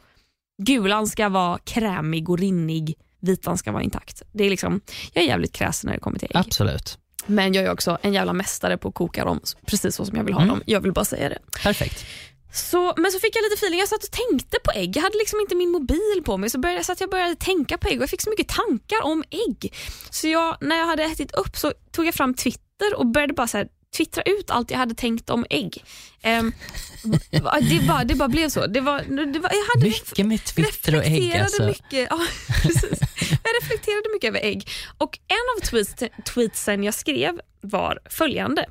Gulan 0.64 1.06
ska 1.06 1.28
vara 1.28 1.58
krämig 1.58 2.30
och 2.30 2.38
rinnig, 2.38 2.94
vitan 3.20 3.58
ska 3.58 3.72
vara 3.72 3.82
intakt. 3.82 4.22
Det 4.32 4.44
är 4.44 4.50
liksom, 4.50 4.80
jag 5.12 5.24
är 5.24 5.28
jävligt 5.28 5.52
kräsen 5.52 5.88
när 5.88 5.94
det 5.94 6.00
kommer 6.00 6.18
till 6.18 6.28
ägg. 6.30 6.36
Absolut. 6.36 6.98
Men 7.26 7.52
jag 7.54 7.64
är 7.64 7.72
också 7.72 7.98
en 8.02 8.12
jävla 8.12 8.32
mästare 8.32 8.78
på 8.78 8.88
att 8.88 8.94
koka 8.94 9.24
dem 9.24 9.40
precis 9.66 9.96
så 9.96 10.04
som 10.04 10.16
jag 10.16 10.24
vill 10.24 10.34
ha 10.34 10.40
Mm. 10.42 10.54
dem. 10.54 10.62
Jag 10.66 10.80
vill 10.80 10.92
bara 10.92 11.04
säga 11.04 11.28
det. 11.28 11.38
Perfekt. 11.62 12.04
Så, 12.52 12.94
men 12.96 13.12
så 13.12 13.18
fick 13.20 13.36
jag 13.36 13.42
lite 13.42 13.54
feeling, 13.54 13.78
jag 13.80 13.88
satt 13.88 14.04
och 14.04 14.11
tänkte 14.11 14.56
på 14.64 14.70
ägg. 14.74 14.96
Jag 14.96 15.02
hade 15.02 15.18
liksom 15.18 15.40
inte 15.40 15.54
min 15.54 15.70
mobil 15.70 16.22
på 16.24 16.36
mig 16.36 16.50
så 16.50 16.58
började, 16.58 16.84
så 16.84 16.92
att 16.92 17.00
jag 17.00 17.11
började 17.11 17.34
tänka 17.36 17.78
på 17.78 17.88
ägg 17.88 17.96
och 17.96 18.02
jag 18.02 18.11
fick 18.11 18.22
så 18.22 18.30
mycket 18.30 18.48
tankar 18.48 19.02
om 19.02 19.24
ägg. 19.30 19.74
Så 20.11 20.28
jag, 20.28 20.56
när 20.61 20.76
jag 20.76 20.86
hade 20.86 21.02
ätit 21.04 21.34
upp 21.34 21.56
så 21.56 21.72
tog 21.92 22.06
jag 22.06 22.14
fram 22.14 22.34
Twitter 22.34 22.94
och 22.96 23.06
började 23.06 23.32
bara 23.32 23.46
så 23.46 23.58
här, 23.58 23.68
twittra 23.97 24.22
ut 24.22 24.51
allt 24.51 24.70
jag 24.70 24.78
hade 24.78 24.95
tänkt 24.95 25.30
om 25.30 25.47
ägg. 25.51 25.84
Ehm, 26.22 26.53
det, 27.30 27.41
bara, 27.86 28.05
det 28.05 28.14
bara 28.14 28.28
blev 28.28 28.49
så. 28.49 28.66
Det 28.66 28.80
var, 28.80 28.99
det 29.32 29.38
var, 29.38 29.51
jag 29.51 29.74
hade 29.74 29.86
Mycket 29.86 30.26
med 30.26 30.45
Twitter 30.45 30.97
och 30.97 31.05
ägg 31.05 31.36
alltså. 31.36 31.66
mycket. 31.66 32.09
Ja. 32.11 32.20
Jag 33.45 33.62
reflekterade 33.62 34.09
mycket 34.12 34.28
över 34.28 34.41
ägg. 34.41 34.68
Och 34.99 35.18
en 35.28 35.36
av 35.57 35.66
tweets, 35.66 35.95
tweetsen 36.34 36.84
jag 36.84 36.95
skrev 36.95 37.41
var 37.61 37.99
följande. 38.11 38.66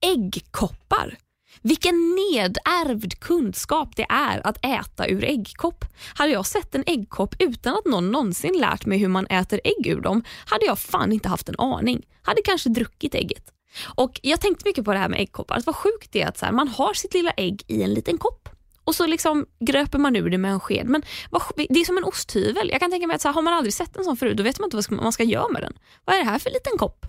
Äggkoppar. 0.00 1.18
Vilken 1.62 1.94
nedärvd 1.94 3.20
kunskap 3.20 3.96
det 3.96 4.06
är 4.08 4.46
att 4.46 4.64
äta 4.64 5.08
ur 5.08 5.24
äggkopp. 5.24 5.84
Hade 6.14 6.32
jag 6.32 6.46
sett 6.46 6.74
en 6.74 6.84
äggkopp 6.86 7.34
utan 7.38 7.74
att 7.74 7.86
någon 7.86 8.10
någonsin 8.10 8.58
lärt 8.60 8.86
mig 8.86 8.98
hur 8.98 9.08
man 9.08 9.26
äter 9.26 9.60
ägg 9.64 9.86
ur 9.86 10.00
dem 10.00 10.24
hade 10.46 10.66
jag 10.66 10.78
fan 10.78 11.12
inte 11.12 11.28
haft 11.28 11.48
en 11.48 11.58
aning. 11.58 12.02
Hade 12.22 12.42
kanske 12.44 12.68
druckit 12.68 13.14
ägget. 13.14 13.44
Och 13.94 14.20
Jag 14.22 14.40
tänkte 14.40 14.68
mycket 14.68 14.84
på 14.84 14.92
det 14.92 14.98
här 14.98 15.08
med 15.08 15.20
äggkoppar. 15.20 15.56
Att 15.56 15.66
vad 15.66 15.76
sjukt 15.76 16.12
det 16.12 16.22
är 16.22 16.28
att 16.28 16.38
så 16.38 16.44
här, 16.44 16.52
man 16.52 16.68
har 16.68 16.94
sitt 16.94 17.14
lilla 17.14 17.30
ägg 17.30 17.62
i 17.66 17.82
en 17.82 17.94
liten 17.94 18.18
kopp 18.18 18.48
och 18.84 18.94
så 18.94 19.06
liksom 19.06 19.46
gröper 19.60 19.98
man 19.98 20.16
ur 20.16 20.30
det 20.30 20.38
med 20.38 20.50
en 20.52 20.60
sked. 20.60 20.86
Men 20.86 21.02
vad, 21.30 21.42
det 21.68 21.80
är 21.80 21.84
som 21.84 21.98
en 21.98 22.04
osthyvel. 22.04 22.68
Jag 22.70 22.80
kan 22.80 22.90
tänka 22.90 23.06
mig 23.06 23.14
att 23.14 23.22
så 23.22 23.28
här, 23.28 23.34
har 23.34 23.42
man 23.42 23.54
aldrig 23.54 23.74
sett 23.74 23.96
en 23.96 24.04
sån 24.04 24.16
förut 24.16 24.36
då 24.36 24.42
vet 24.42 24.58
man 24.58 24.66
inte 24.66 24.76
vad 24.76 24.84
ska- 24.84 24.94
man 24.94 25.12
ska 25.12 25.24
göra 25.24 25.48
med 25.48 25.62
den. 25.62 25.72
Vad 26.04 26.16
är 26.16 26.20
det 26.20 26.26
här 26.30 26.38
för 26.38 26.50
liten 26.50 26.78
kopp? 26.78 27.06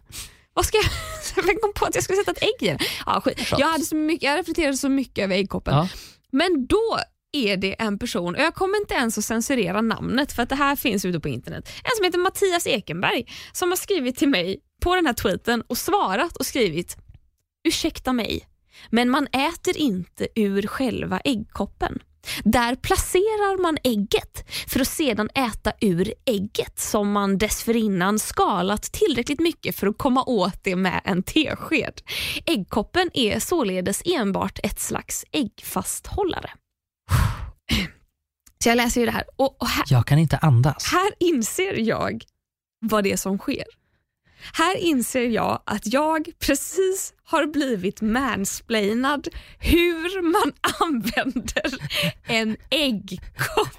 Vad 0.54 0.66
ska 0.66 0.78
jag, 0.78 0.86
jag 1.48 1.62
kom 1.62 1.74
på 1.74 1.86
att 1.86 1.96
jag 1.96 2.04
skulle 2.04 2.18
sätta 2.18 2.32
ett 2.32 2.44
ägg 2.44 2.68
i 2.68 2.68
den. 2.68 2.78
Ja. 3.06 3.24
Jag, 3.58 3.68
hade 3.68 3.84
så 3.86 3.96
mycket, 3.96 4.24
jag 4.24 4.40
reflekterade 4.40 4.78
så 4.78 4.90
mycket 4.90 5.24
över 5.24 5.36
äggkoppen. 5.36 5.74
Ja. 5.76 5.88
Men 6.32 6.66
då 6.68 6.98
är 7.32 7.58
det 7.58 7.82
en 7.82 8.00
person, 8.00 8.36
och 8.36 8.42
jag 8.42 8.56
kommer 8.56 8.78
inte 8.78 8.94
ens 8.94 9.18
att 9.18 9.26
censurera 9.26 9.82
namnet 9.82 10.34
för 10.34 10.44
att 10.44 10.50
det 10.50 10.56
här 10.56 10.76
finns 10.76 11.06
ute 11.06 11.20
på 11.20 11.30
internet. 11.30 11.70
En 11.84 11.92
som 11.98 12.06
heter 12.06 12.20
Mattias 12.20 12.68
Ekenberg 12.68 13.26
som 13.54 13.70
har 13.70 13.76
skrivit 13.76 14.18
till 14.18 14.30
mig 14.30 14.60
på 14.84 14.96
den 14.96 15.06
här 15.06 15.14
tweeten 15.14 15.64
och 15.68 15.78
svarat 15.78 16.38
och 16.38 16.46
skrivit 16.46 16.98
Ursäkta 17.68 18.14
mig, 18.14 18.48
men 18.90 19.10
man 19.10 19.28
äter 19.28 19.78
inte 19.78 20.28
ur 20.36 20.68
själva 20.68 21.20
äggkoppen. 21.20 22.00
Där 22.44 22.76
placerar 22.76 23.62
man 23.62 23.78
ägget 23.84 24.50
för 24.68 24.80
att 24.80 24.88
sedan 24.88 25.30
äta 25.36 25.74
ur 25.82 26.14
ägget 26.26 26.80
som 26.80 27.12
man 27.12 27.38
dessförinnan 27.38 28.20
skalat 28.20 28.84
tillräckligt 28.84 29.40
mycket 29.40 29.76
för 29.76 29.88
att 29.88 29.98
komma 29.98 30.24
åt 30.24 30.64
det 30.64 30.76
med 30.76 31.02
en 31.06 31.24
tesked. 31.24 32.02
Äggkoppen 32.46 33.10
är 33.14 33.40
således 33.40 34.02
enbart 34.06 34.60
ett 34.64 34.80
slags 34.80 35.26
äggfasthållare. 35.32 36.52
Så 38.64 38.70
jag 38.70 38.76
läser 38.76 39.02
ju 39.02 39.06
det 39.06 39.12
här 39.12 39.24
och, 39.36 39.62
och 39.62 39.68
här, 39.68 39.86
Jag 39.90 40.08
kan 40.08 40.20
inte 40.20 40.38
andas. 40.38 40.84
här 40.92 41.12
inser 41.20 41.80
jag 41.80 42.24
vad 42.80 43.04
det 43.04 43.12
är 43.12 43.18
som 43.18 43.38
sker. 43.38 43.66
Här 44.54 44.78
inser 44.78 45.28
jag 45.28 45.62
att 45.66 45.94
jag 45.94 46.30
precis 46.40 47.14
har 47.26 47.46
blivit 47.46 48.02
mansplainad 48.02 49.28
hur 49.60 50.22
man 50.22 50.54
använder 50.80 51.74
en 52.28 52.58
äggkopp. 52.70 53.78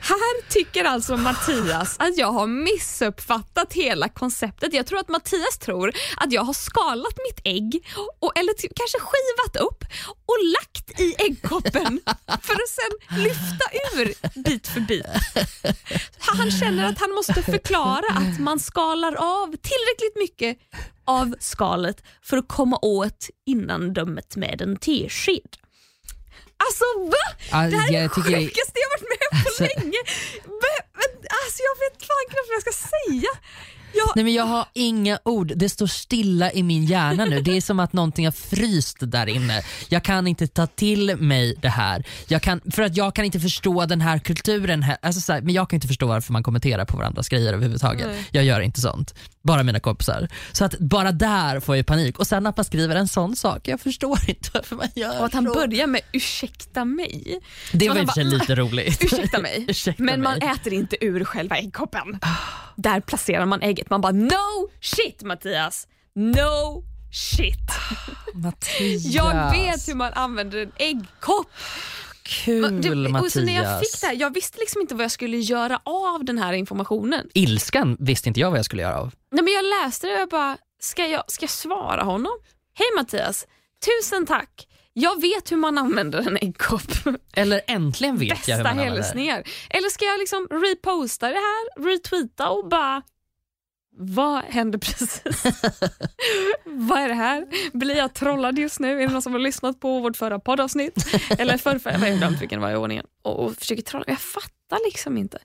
Här 0.00 0.48
tycker 0.48 0.84
alltså 0.84 1.16
Mattias 1.16 1.96
att 1.98 2.18
jag 2.18 2.32
har 2.32 2.46
missuppfattat 2.46 3.72
hela 3.72 4.08
konceptet. 4.08 4.74
Jag 4.74 4.86
tror 4.86 4.98
att 4.98 5.08
Mattias 5.08 5.58
tror 5.58 5.92
att 6.16 6.32
jag 6.32 6.42
har 6.42 6.52
skalat 6.52 7.14
mitt 7.28 7.40
ägg, 7.44 7.86
och, 8.20 8.38
eller 8.38 8.52
kanske 8.52 8.98
skivat 9.00 9.56
upp 9.56 9.84
och 10.26 10.36
lagt 10.44 11.00
i 11.00 11.14
äggkoppen 11.18 12.00
för 12.42 12.54
att 12.54 12.68
sen 12.68 13.18
lyfta 13.22 13.64
ur 13.94 14.14
bit 14.44 14.68
för 14.68 14.80
bit. 14.80 15.06
Han 16.18 16.50
känner 16.50 16.88
att 16.88 16.98
han 16.98 17.10
måste 17.10 17.42
förklara 17.42 18.08
att 18.10 18.40
man 18.40 18.60
skalar 18.60 19.14
av 19.14 19.46
tillräckligt 19.46 20.16
mycket 20.16 20.58
av 21.04 21.34
skalet 21.40 22.02
för 22.22 22.36
att 22.36 22.48
komma 22.48 22.78
åt 22.82 23.28
innandömet 23.46 24.36
med 24.36 24.62
en 24.62 24.76
tesked. 24.76 25.56
Alltså 26.66 26.84
va? 27.12 27.24
Ja, 27.50 27.70
Det 27.70 27.76
här 27.76 27.92
är 27.94 28.02
det 28.02 28.08
sjukaste 28.08 28.76
jag 28.84 28.90
varit 28.94 29.08
med 29.12 29.18
på 29.30 29.48
Alltså- 29.48 29.62
länge. 29.62 30.00
Alltså 31.44 31.60
jag 31.68 31.76
vet 31.82 31.96
fan 32.08 32.24
knappt 32.30 32.48
vad 32.48 32.56
jag 32.56 32.62
ska 32.74 32.88
säga. 32.88 33.30
Jag, 33.92 34.12
Nej 34.16 34.24
men 34.24 34.34
jag 34.34 34.44
har 34.44 34.66
inga 34.74 35.18
ord, 35.24 35.52
det 35.56 35.68
står 35.68 35.86
stilla 35.86 36.52
i 36.52 36.62
min 36.62 36.84
hjärna 36.84 37.24
nu. 37.24 37.40
Det 37.42 37.56
är 37.56 37.60
som 37.60 37.80
att 37.80 37.92
någonting 37.92 38.24
har 38.24 38.32
fryst 38.32 38.96
där 39.00 39.26
inne. 39.26 39.62
Jag 39.88 40.04
kan 40.04 40.26
inte 40.26 40.46
ta 40.46 40.66
till 40.66 41.16
mig 41.16 41.56
det 41.62 41.68
här. 41.68 42.04
Jag 42.28 42.42
kan, 42.42 42.60
för 42.72 42.82
att 42.82 42.96
jag 42.96 43.14
kan 43.14 43.24
inte 43.24 43.40
förstå 43.40 43.86
den 43.86 44.00
här 44.00 44.18
kulturen. 44.18 44.82
Här. 44.82 44.96
Alltså 45.02 45.20
så 45.20 45.32
här, 45.32 45.40
men 45.40 45.54
jag 45.54 45.70
kan 45.70 45.76
inte 45.76 45.88
förstå 45.88 46.06
varför 46.06 46.32
man 46.32 46.42
kommenterar 46.42 46.84
på 46.84 46.96
varandras 46.96 47.28
grejer 47.28 47.52
överhuvudtaget. 47.52 48.06
Nej. 48.06 48.24
Jag 48.30 48.44
gör 48.44 48.60
inte 48.60 48.80
sånt. 48.80 49.14
Bara 49.42 49.62
mina 49.62 49.80
kompisar. 49.80 50.28
Så 50.52 50.64
att 50.64 50.78
bara 50.78 51.12
där 51.12 51.60
får 51.60 51.76
jag 51.76 51.86
panik. 51.86 52.18
Och 52.18 52.26
sen 52.26 52.46
att 52.46 52.56
man 52.56 52.64
skriver 52.64 52.96
en 52.96 53.08
sån 53.08 53.36
sak, 53.36 53.68
jag 53.68 53.80
förstår 53.80 54.18
inte 54.28 54.50
varför 54.54 54.76
man 54.76 54.88
gör 54.94 55.18
Och 55.18 55.26
att 55.26 55.32
han 55.34 55.44
så. 55.46 55.54
börjar 55.54 55.86
med 55.86 56.00
ursäkta 56.12 56.84
mig. 56.84 57.40
Det 57.72 57.86
Så 57.86 57.92
var 57.94 58.00
i 58.00 58.04
och 58.04 58.08
för 58.08 58.14
sig 58.14 58.24
lite 58.24 58.54
roligt. 58.54 59.04
Ursäkta 59.04 59.38
mig, 59.40 59.64
Ursäkta 59.68 60.02
men 60.02 60.22
man 60.22 60.38
mig. 60.38 60.48
äter 60.50 60.72
inte 60.72 61.04
ur 61.04 61.24
själva 61.24 61.56
äggkoppen. 61.56 62.18
Där 62.76 63.00
placerar 63.00 63.46
man 63.46 63.62
ägget. 63.62 63.90
Man 63.90 64.00
bara 64.00 64.12
no 64.12 64.68
shit 64.80 65.22
Mattias, 65.22 65.86
no 66.14 66.84
shit. 67.12 67.70
Mattias. 68.34 69.04
Jag 69.04 69.50
vet 69.50 69.88
hur 69.88 69.94
man 69.94 70.12
använder 70.12 70.58
en 70.58 70.72
äggkopp. 70.76 71.46
Kul 72.30 73.06
och 73.06 73.10
Mattias. 73.10 73.32
så 73.32 73.40
när 73.40 73.54
jag 73.54 73.80
fick 73.80 74.00
det 74.00 74.06
här, 74.06 74.14
jag 74.14 74.34
visste 74.34 74.58
liksom 74.58 74.80
inte 74.80 74.94
vad 74.94 75.04
jag 75.04 75.10
skulle 75.10 75.36
göra 75.36 75.80
av 75.84 76.24
den 76.24 76.38
här 76.38 76.52
informationen. 76.52 77.28
Ilskan 77.34 77.96
visste 78.00 78.28
inte 78.28 78.40
jag 78.40 78.50
vad 78.50 78.58
jag 78.58 78.64
skulle 78.64 78.82
göra 78.82 78.98
av. 78.98 79.14
Nej, 79.32 79.44
men 79.44 79.52
jag 79.52 79.64
läste 79.64 80.06
det 80.06 80.14
och 80.14 80.20
jag 80.20 80.28
bara, 80.28 80.56
ska 80.80 81.06
jag, 81.06 81.24
ska 81.26 81.42
jag 81.42 81.50
svara 81.50 82.02
honom? 82.02 82.32
Hej 82.74 82.86
Mattias, 82.96 83.46
tusen 83.84 84.26
tack. 84.26 84.66
Jag 84.92 85.20
vet 85.20 85.52
hur 85.52 85.56
man 85.56 85.78
använder 85.78 86.18
en 86.18 86.36
äggkopp. 86.36 86.92
Eller 87.32 87.60
äntligen 87.66 88.18
vet 88.18 88.48
jag 88.48 88.56
hur 88.56 88.62
Bästa 88.62 88.74
man 88.74 88.78
använder 88.78 89.02
hälsningar. 89.02 89.42
Eller 89.70 89.88
ska 89.88 90.04
jag 90.04 90.18
liksom 90.18 90.48
reposta 90.50 91.28
det 91.28 91.34
här, 91.34 91.84
retweeta 91.90 92.50
och 92.50 92.68
bara 92.68 93.02
vad 94.02 94.42
händer 94.44 94.78
precis? 94.78 95.22
Vad 96.64 96.98
är 96.98 97.08
det 97.08 97.14
här? 97.14 97.46
Blir 97.72 97.96
jag 97.96 98.14
trollad 98.14 98.58
just 98.58 98.80
nu? 98.80 99.02
Är 99.02 99.06
det 99.06 99.12
någon 99.12 99.22
som 99.22 99.32
har 99.32 99.40
lyssnat 99.40 99.80
på 99.80 100.00
vårt 100.00 100.16
förra 100.16 100.38
poddavsnitt? 100.38 101.06
Eller 101.38 101.56
förrförra, 101.58 101.92
jag 101.92 102.00
har 102.12 102.18
glömt 102.18 102.40
vilken 102.42 102.60
var 102.60 102.70
i 102.70 102.76
ordningen. 102.76 103.06
Och, 103.22 103.44
och 103.44 103.56
försöker 103.56 103.82
trolla. 103.82 104.04
Jag 104.08 104.20
fattar 104.20 104.78
liksom 104.84 105.18
inte. 105.18 105.38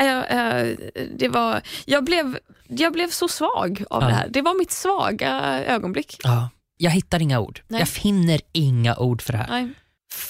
Jag, 0.00 0.24
jag, 0.30 0.76
det 1.16 1.28
var, 1.28 1.60
jag, 1.84 2.04
blev, 2.04 2.38
jag 2.68 2.92
blev 2.92 3.08
så 3.10 3.28
svag 3.28 3.84
av 3.90 4.02
Ja. 4.02 4.08
det 4.08 4.14
här. 4.14 4.28
Det 4.28 4.42
var 4.42 4.58
mitt 4.58 4.70
svaga 4.70 5.40
ögonblick. 5.64 6.16
Ja. 6.22 6.48
Jag 6.76 6.90
hittar 6.90 7.22
inga 7.22 7.40
ord. 7.40 7.60
Nej. 7.68 7.80
Jag 7.80 7.88
finner 7.88 8.40
inga 8.52 8.96
ord 8.96 9.22
för 9.22 9.32
det 9.32 9.38
här. 9.38 9.48
Nej. 9.48 9.68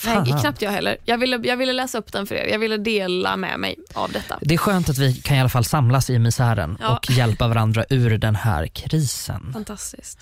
Nej, 0.05 0.41
knappt 0.41 0.63
jag 0.63 0.71
heller. 0.71 0.97
Jag 1.05 1.19
ville, 1.19 1.37
jag 1.43 1.57
ville 1.57 1.73
läsa 1.73 1.99
upp 1.99 2.13
den 2.13 2.27
för 2.27 2.35
er. 2.35 2.47
Jag 2.47 2.59
ville 2.59 2.77
dela 2.77 3.37
med 3.37 3.61
mig 3.61 3.77
av 3.95 4.13
detta. 4.13 4.39
Det 4.41 4.55
är 4.55 4.59
skönt 4.59 4.89
att 4.89 4.99
vi 4.99 5.15
kan 5.15 5.37
i 5.37 5.41
alla 5.41 5.49
fall 5.49 5.65
samlas 5.65 6.11
i 6.11 6.19
misären 6.19 6.79
Ja. 6.81 6.97
och 6.97 7.11
hjälpa 7.11 7.49
varandra 7.49 7.85
ur 7.91 8.19
den 8.19 8.37
här 8.37 8.67
krisen. 8.67 9.51
Fantastiskt. 9.53 10.19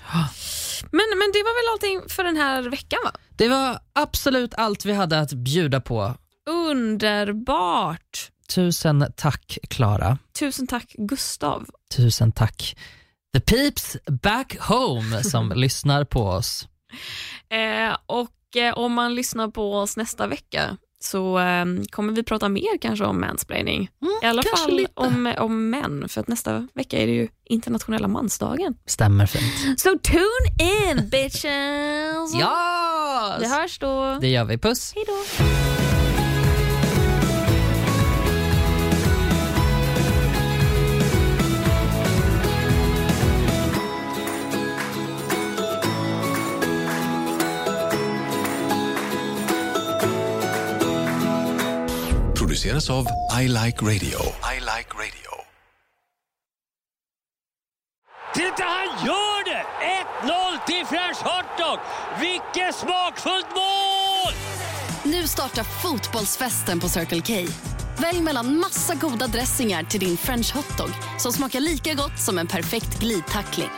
Men, 0.81 0.91
men 0.91 1.31
det 1.33 1.43
var 1.43 1.55
väl 1.63 1.73
allting 1.73 2.09
för 2.15 2.23
den 2.23 2.37
här 2.37 2.69
veckan 2.69 2.99
va? 3.03 3.11
Det 3.35 3.47
var 3.49 3.79
absolut 3.93 4.53
allt 4.53 4.85
vi 4.85 4.93
hade 4.93 5.19
att 5.19 5.33
bjuda 5.33 5.81
på. 5.81 6.15
Underbart! 6.49 8.31
Tusen 8.55 9.05
tack 9.15 9.57
Klara. 9.69 10.17
Tusen 10.39 10.67
tack 10.67 10.93
Gustav. 10.97 11.65
Tusen 11.95 12.31
tack 12.31 12.77
The 13.33 13.39
Peeps 13.39 13.97
back 14.23 14.57
home 14.59 15.23
som 15.23 15.51
lyssnar 15.55 16.03
på 16.03 16.23
oss. 16.27 16.67
Eh, 17.49 17.97
och 18.05 18.29
om 18.75 18.93
man 18.93 19.15
lyssnar 19.15 19.47
på 19.47 19.73
oss 19.75 19.97
nästa 19.97 20.27
vecka 20.27 20.77
så 20.99 21.39
eh, 21.39 21.65
kommer 21.89 22.13
vi 22.13 22.23
prata 22.23 22.49
mer 22.49 22.77
kanske 22.81 23.05
om 23.05 23.21
mansplaining. 23.21 23.89
I 24.23 24.25
alla 24.25 24.41
Mm, 24.41 24.57
fall 24.57 24.71
lite. 24.75 24.91
om, 24.95 25.33
om 25.37 25.69
män, 25.69 26.09
för 26.09 26.21
att 26.21 26.27
nästa 26.27 26.67
vecka 26.73 26.97
är 27.01 27.07
det 27.07 27.13
ju 27.13 27.27
internationella 27.49 28.07
mansdagen. 28.07 28.75
Stämmer 28.85 29.25
fint. 29.25 29.79
So 29.79 29.89
tune 30.03 30.95
in 30.95 31.09
bitches! 31.09 32.35
Ja! 32.39 33.37
Vi 33.39 33.47
hörs 33.49 33.79
då. 33.79 34.17
Det 34.21 34.27
gör 34.27 34.45
vi. 34.45 34.57
Puss. 34.57 34.93
Hej 34.95 35.03
då. 35.07 35.74
Produceras 52.55 52.89
av 52.89 53.07
I 53.41 53.47
Like 53.47 53.85
Radio. 53.85 54.19
I 54.55 54.59
Like 54.59 54.89
Radio. 54.93 55.31
Titta, 58.33 58.63
han 58.63 59.05
gör 59.05 59.45
det! 59.45 59.65
1-0 60.23 60.65
till 60.65 60.85
French 60.85 61.17
Hotdog! 61.17 61.79
Vilket 62.19 62.75
smakfullt 62.75 63.47
mål! 63.55 64.33
Nu 65.03 65.27
startar 65.27 65.63
fotbollsfesten 65.63 66.79
på 66.79 66.89
Circle 66.89 67.21
K. 67.21 67.51
Välj 67.97 68.21
mellan 68.21 68.59
massa 68.59 68.95
goda 68.95 69.27
dressingar 69.27 69.83
till 69.83 69.99
din 69.99 70.17
french 70.17 70.55
hotdog 70.55 70.89
som 71.19 71.31
smakar 71.31 71.59
lika 71.59 71.93
gott 71.93 72.19
som 72.19 72.37
en 72.37 72.47
perfekt 72.47 72.99
glidtackling. 72.99 73.69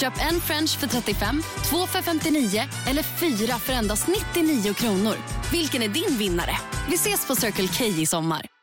Köp 0.00 0.12
en 0.30 0.40
french 0.40 0.78
för 0.78 0.86
35, 0.86 1.42
två 1.70 1.86
för 1.86 2.02
59 2.02 2.62
eller 2.86 3.02
fyra 3.02 3.58
för 3.58 3.72
endast 3.72 4.08
99 4.34 4.74
kronor. 4.74 5.14
Vilken 5.52 5.82
är 5.82 5.88
din 5.88 6.18
vinnare? 6.18 6.58
Vi 6.88 6.94
ses 6.94 7.26
på 7.26 7.34
Circle 7.34 7.68
K 7.78 7.84
i 7.84 8.06
sommar. 8.06 8.57